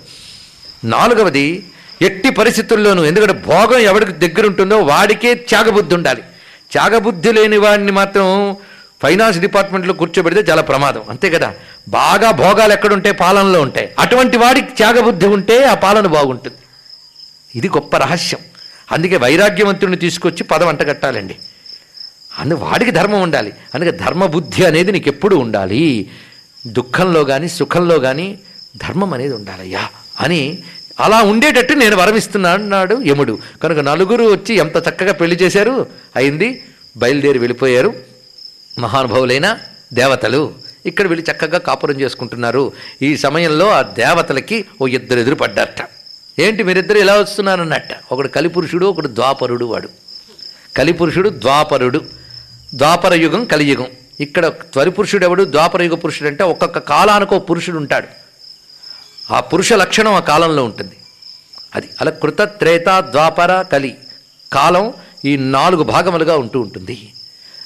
[0.84, 1.66] నాలుగవది
[2.02, 6.24] ఎట్టి పరిస్థితుల్లోనూ ఎందుకంటే భోగం ఎవరికి దగ్గర ఉంటుందో వాడికే త్యాగబుద్ధి ఉండాలి.
[6.72, 8.56] త్యాగబుద్ధి లేని వాడిని మాత్రం
[9.04, 11.04] ఫైనాన్స్ డిపార్ట్మెంట్లో కూర్చోబెడితే చాలా ప్రమాదం.
[11.10, 11.54] అంతే కదా
[11.88, 13.90] బాగా భోగాలు ఎక్కడుంటే పాలనలో ఉంటాయి.
[14.00, 16.58] అటువంటి వాడికి త్యాగబుద్ధి ఉంటే ఆ పాలన బాగుంటుంది.
[17.56, 18.40] ఇది గొప్ప రహస్యం.
[18.92, 21.36] అందుకే వైరాగ్యవంతుడిని తీసుకొచ్చి పదం అంటగట్టాలండి.
[22.40, 23.54] అందు వాడికి ధర్మం ఉండాలి.
[23.76, 26.10] అందుకే ధర్మబుద్ధి అనేది నీకు ఎప్పుడు ఉండాలి.
[26.68, 28.40] దుఃఖంలో కానీ సుఖంలో కానీ
[28.78, 29.90] ధర్మం అనేది ఉండాలయ్యా
[30.20, 30.58] అని
[31.00, 33.40] అలా ఉండేటట్టు నేను వరమిస్తున్నాను అన్నాడు యముడు.
[33.64, 35.88] కనుక నలుగురు వచ్చి ఎంత చక్కగా పెళ్ళి చేశారు?
[36.16, 36.64] అయింది.
[36.98, 37.94] బయలుదేరి వెళ్ళిపోయారు.
[38.80, 39.58] మహానుభావులైన
[39.94, 40.54] దేవతలు
[40.86, 42.72] ఇక్కడ వీళ్ళు చక్కగా కాపురం చేసుకుంటున్నారు.
[43.02, 45.90] ఈ సమయంలో ఆ దేవతలకి ఓ ఇద్దరు ఎదురు పడ్డారట.
[46.40, 47.90] ఏంటి మీరిద్దరు ఇలా వస్తున్నారన్నట్ట?
[48.12, 49.90] ఒకడు కలిపురుషుడు ఒకడు ద్వాపరుడు వాడు.
[50.78, 52.21] కలిపురుషుడు ద్వాపరుడు.
[52.74, 53.88] ద్వాపర యుగం కలియుగం.
[54.20, 58.08] ఇక్కడ త్వరిపురుషుడు ఎవడు ద్వాపర యుగ పురుషుడు అంటే ఒక్కొక్క కాలానికి ఒక పురుషుడు ఉంటాడు.
[59.34, 60.96] ఆ పురుష లక్షణం ఆ కాలంలో ఉంటుంది.
[61.76, 63.98] అది అలా కృత త్రేత ద్వాపర కలి
[64.54, 64.94] కాలం
[65.26, 67.14] ఈ నాలుగు భాగములుగా ఉంటూ ఉంటుంది.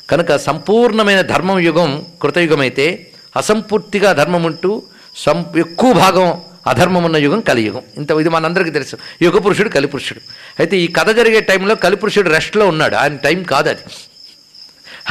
[0.10, 4.84] కనుక సంపూర్ణమైన ధర్మం యుగం కృతయుగమైతే అసంపూర్తిగా ధర్మం ఉంటూ
[5.16, 7.82] సం ఎక్కువ భాగం అధర్మం ఉన్న యుగం కలియుగం.
[7.98, 8.98] ఇంత ఇది మనందరికీ తెలుసు.
[9.22, 10.20] యుగ పురుషుడు కలిపురుషుడు.
[10.60, 12.96] అయితే ఈ కథ జరిగే టైంలో కలిపురుషుడు రెస్ట్లో ఉన్నాడు.
[12.96, 13.82] ఆయన టైం కాదు అది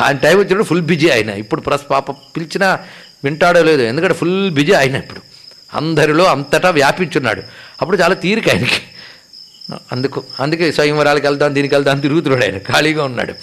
[0.03, 2.79] ఆయన టైం వచ్చినప్పుడు ఫుల్ బిజీ ఆయన ఇప్పుడు ప్రస్ పాప పిలిచినా
[3.25, 5.21] వింటాడో లేదో ఎందుకంటే ఫుల్ బిజీ ఆయన ఇప్పుడు.
[5.77, 7.43] అందరిలో అంతటా వ్యాపించున్నాడు.
[7.83, 8.83] అప్పుడు చాలా తీరిక ఆయనకి.
[9.93, 12.59] అందుకు అందుకే స్వయంవరాలకు వెళ్దాం దీనికి వెళ్దాం తిరుగుతున్నాడు ఆయన.
[12.59, 13.35] ఖాళీగా ఉన్నాడు.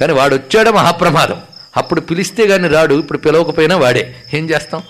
[0.00, 1.42] కానీ వాడు వచ్చాడు మహాప్రమాదం.
[1.76, 4.16] అప్పుడు పిలిస్తే కానీ రాడు ఇప్పుడు పిలవకపోయినా వాడే.
[4.34, 4.82] ఏం చేస్తాం?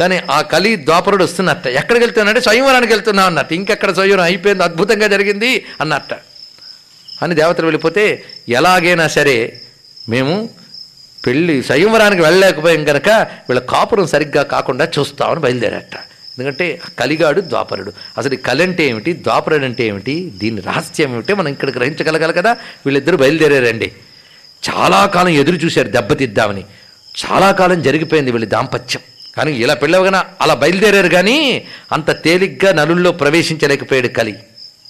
[0.00, 1.66] కానీ ఆ కలి ద్వాపరుడు వస్తున్నట్ట.
[1.66, 3.52] ఎక్కడికి వెళ్తున్నాడంటే స్వయంవరానికి వెళ్తున్నా అన్నట్ట.
[3.52, 6.14] ఇంకెక్కడ స్వయంవరం అయిపోయింది అద్భుతంగా జరిగింది అన్నట్ట.
[7.22, 9.60] అని దేవతలు వెళ్ళిపోతే ఎలాగైనా సరే
[10.08, 10.48] మేము
[11.26, 13.08] పెళ్ళి స్వయంవరానికి వెళ్ళలేకపోయాం కనుక
[13.48, 15.96] వీళ్ళ కాపురం సరిగ్గా కాకుండా చూస్తామని బయలుదేరట
[16.38, 17.92] ఎందుకంటే కలిగాడు ద్వాపరుడు.
[18.18, 19.12] అసలు కలి అంటే ఏమిటి?
[19.12, 20.32] ద్వాపరుడు అంటే ఏమిటి?
[20.36, 21.34] దీని రహస్యం ఏమిటి?
[21.34, 22.52] మనం ఇక్కడ గ్రహించగలగాలి కదా?
[22.52, 23.92] వీళ్ళిద్దరూ బయలుదేరారండి.
[24.70, 26.64] చాలా కాలం ఎదురు చూశారు దెబ్బతిద్దామని.
[27.24, 29.02] చాలా కాలం జరిగిపోయింది వీళ్ళ దాంపత్యం.
[29.36, 34.32] కానీ ఇలా పెళ్ళవగానే అలా బయలుదేరారు కానీ అంత తేలిగ్గా నలుల్లో ప్రవేశించలేకపోయాడు కలి.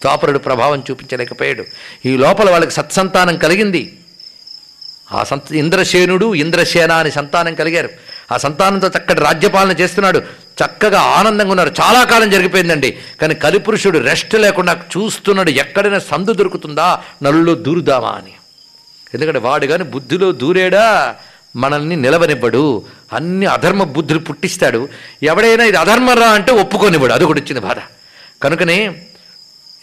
[0.02, 1.64] ద్వాపరుడు ప్రభావం చూపించలేకపోయాడు.
[2.06, 3.98] ఈ లోపల వాళ్ళకి సత్సంతానం కలిగింది.
[5.12, 7.88] ఆ సంత ఇంద్రసేనుడు ఇంద్రసేన అని సంతానం కలిగారు.
[8.32, 10.18] ఆ సంతానంతో చక్కటి రాజ్యపాలన చేస్తున్నాడు.
[10.64, 11.74] చక్కగా ఆనందంగా ఉన్నారు.
[11.80, 12.98] చాలా కాలం జరిగిపోయిందండి.
[13.20, 15.50] కానీ కలిపురుషుడు రెస్ట్ లేకుండా చూస్తున్నాడు.
[15.50, 17.00] ఎక్కడైనా సందు దొరుకుతుందా?
[17.22, 18.32] నలులో దూరుదామా అని.
[19.14, 21.16] ఎందుకంటే వాడు కానీ బుద్ధిలో దూరేడా?
[21.56, 22.82] మనల్ని నిలవనివ్వడు.
[23.12, 24.88] అన్ని అధర్మ బుద్ధులు పుట్టిస్తాడు.
[25.22, 27.12] ఎవడైనా ఇది అధర్మరా అంటే ఒప్పుకోనివ్వడు.
[27.12, 27.76] అది కూడా వచ్చింది బాధ.
[28.42, 29.02] కనుకనే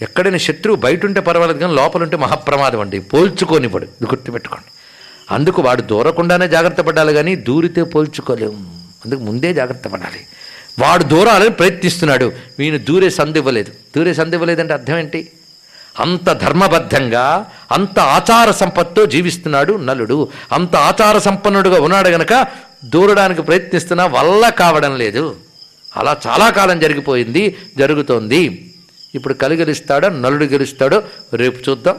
[0.01, 2.99] ఎక్కడైనా శత్రువు బయట ఉంటే పర్వాలేదు కానీ లోపల ఉంటే మహాప్రమాదం అండి.
[2.99, 3.83] పోల్చుకోనివ్వడు.
[3.83, 4.78] ఇది గుర్తుపెట్టుకోండి.
[5.31, 10.25] అందుకు వాడు దూరకుండానే జాగ్రత్త పడాలి కానీ దూరితే పోల్చుకోలేము అందుకు ముందే జాగ్రత్త పడాలి.
[10.79, 12.31] వాడు దూరాలని ప్రయత్నిస్తున్నాడు.
[12.59, 13.71] వీని దూరే సందివ్వలేదు.
[13.97, 15.31] దూరే సందివ్వలేదంటే అర్థం ఏంటి?
[15.99, 20.27] అంత ధర్మబద్ధంగా అంత ఆచార సంపత్తో జీవిస్తున్నాడు నలుడు.
[20.51, 22.47] అంత ఆచార సంపన్నుడుగా ఉన్నాడు గనక
[22.85, 25.35] దూరడానికి ప్రయత్నిస్తున్నా వల్ల కావడం లేదు.
[25.97, 28.73] అలా చాలా కాలం జరిగిపోయింది జరుగుతోంది.
[29.15, 31.03] ఇప్పుడు కలి గెలుస్తాడో నలుడు గెలుస్తాడో
[31.33, 31.95] రేపు చూద్దాం.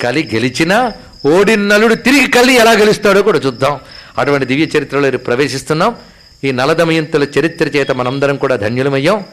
[0.00, 0.92] కలి గెలిచినా
[1.26, 3.80] ఓడిన నలుడు తిరిగి కలి ఎలా గెలుస్తాడో కూడా చూద్దాం.
[4.18, 5.96] అటువంటి దివ్య చరిత్రలో రేపు ప్రవేశిస్తున్నాం.
[6.44, 9.24] ఈ నలదమయంతుల చరిత్ర చేత మనందరం కూడా ధన్యులమయ్యాం.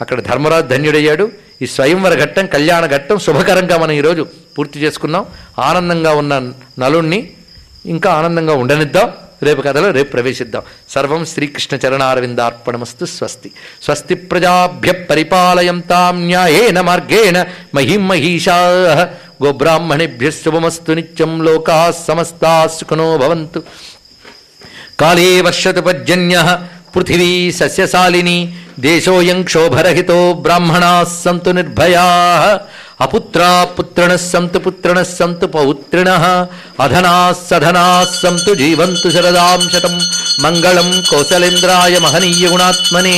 [0.00, 1.30] అక్కడ ధర్మరాజు ధన్యుడయ్యాడు.
[1.62, 4.26] ఈ స్వయంవర ఘట్టం కళ్యాణ ఘట్టం శుభకరంగా మనం ఈరోజు
[4.58, 5.26] పూర్తి చేసుకున్నాం.
[5.58, 7.30] ఆనందంగా ఉన్న నలుణ్ణి
[7.86, 9.12] ఇంకా ఆనందంగా ఉండనిద్దాం.
[9.42, 10.62] రేపు కథలో రేపు ప్రవేశిద్దాం.
[10.88, 13.50] సర్వం శ్రీకృష్ణ చరణారవిందార్పణమస్తు స్వస్తి.
[13.82, 17.44] స్వస్తి ప్రజాభ్య పరిపాలయంతాం న్యాయేన మార్గేణ
[17.74, 18.56] మహిం మహిషా.
[19.42, 23.60] गोब्राह्मणेभ्य शुभमस्तु नित्यं लोका समस्ता सुखनो भवन्तु।
[24.98, 26.48] काले वर्षत पर्जन्यः
[26.94, 28.38] पृथिवी सस्यशालिनी,
[28.80, 32.04] देशोऽयं क्षोभरहितो ब्राह्मणा सन्तु निर्भया।
[33.00, 36.10] అపుత్రా పుత్రణ సంతు పుత్రణ సంతు పౌత్రిణ
[36.80, 39.94] అధనా సధనా సంతు జీవంతు శరదాం శతం
[40.44, 43.16] మంగళం కౌసలేంద్రాయ మహనీయ గుణాత్మనే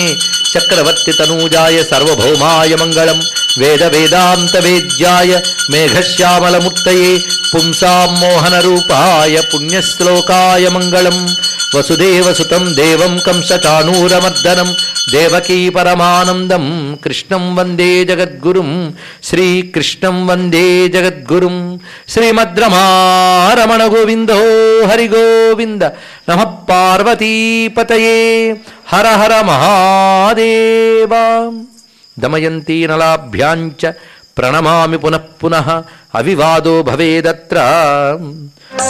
[0.53, 3.19] చక్రవర్తి తనూజాయ సర్వభౌమాయ మంగళం
[3.59, 5.33] వేద వేదాంత వేద్యాయ
[5.73, 7.11] మేఘశ్యామలమూర్తయే
[7.51, 11.19] పుంసాం మోహన రూపాయ పుణ్యశ్లోకాయ మంగళం
[11.75, 14.69] వసుదేవసుతం దేవం కంసచానూరమర్దనం
[15.13, 16.65] దేవకీ పరమానందం
[17.05, 18.69] కృష్ణం వందే జగద్గురుం
[19.29, 21.59] శ్రీ श्रीकृष्णं वन्दे जगद्गुरुं
[22.09, 22.83] श्रीमद्रमा
[23.59, 24.35] रमण गोविन्दो
[26.29, 28.17] नमः पार्वतीपतये
[28.91, 31.13] हर हर महादेव।
[32.19, 33.85] दमयन्ती नलाभ्याञ्च
[34.37, 35.69] प्रणमामि पुनः पुनः
[36.15, 37.57] अविवादो भवेदत्र।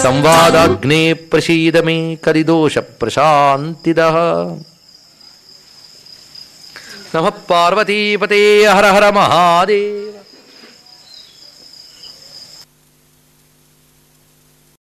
[0.03, 4.19] संवादाग्ने प्रसीद मे करिदोषप्रशान्तिदः।
[7.15, 10.22] नमः पार्वतीपते हर हर महादेव।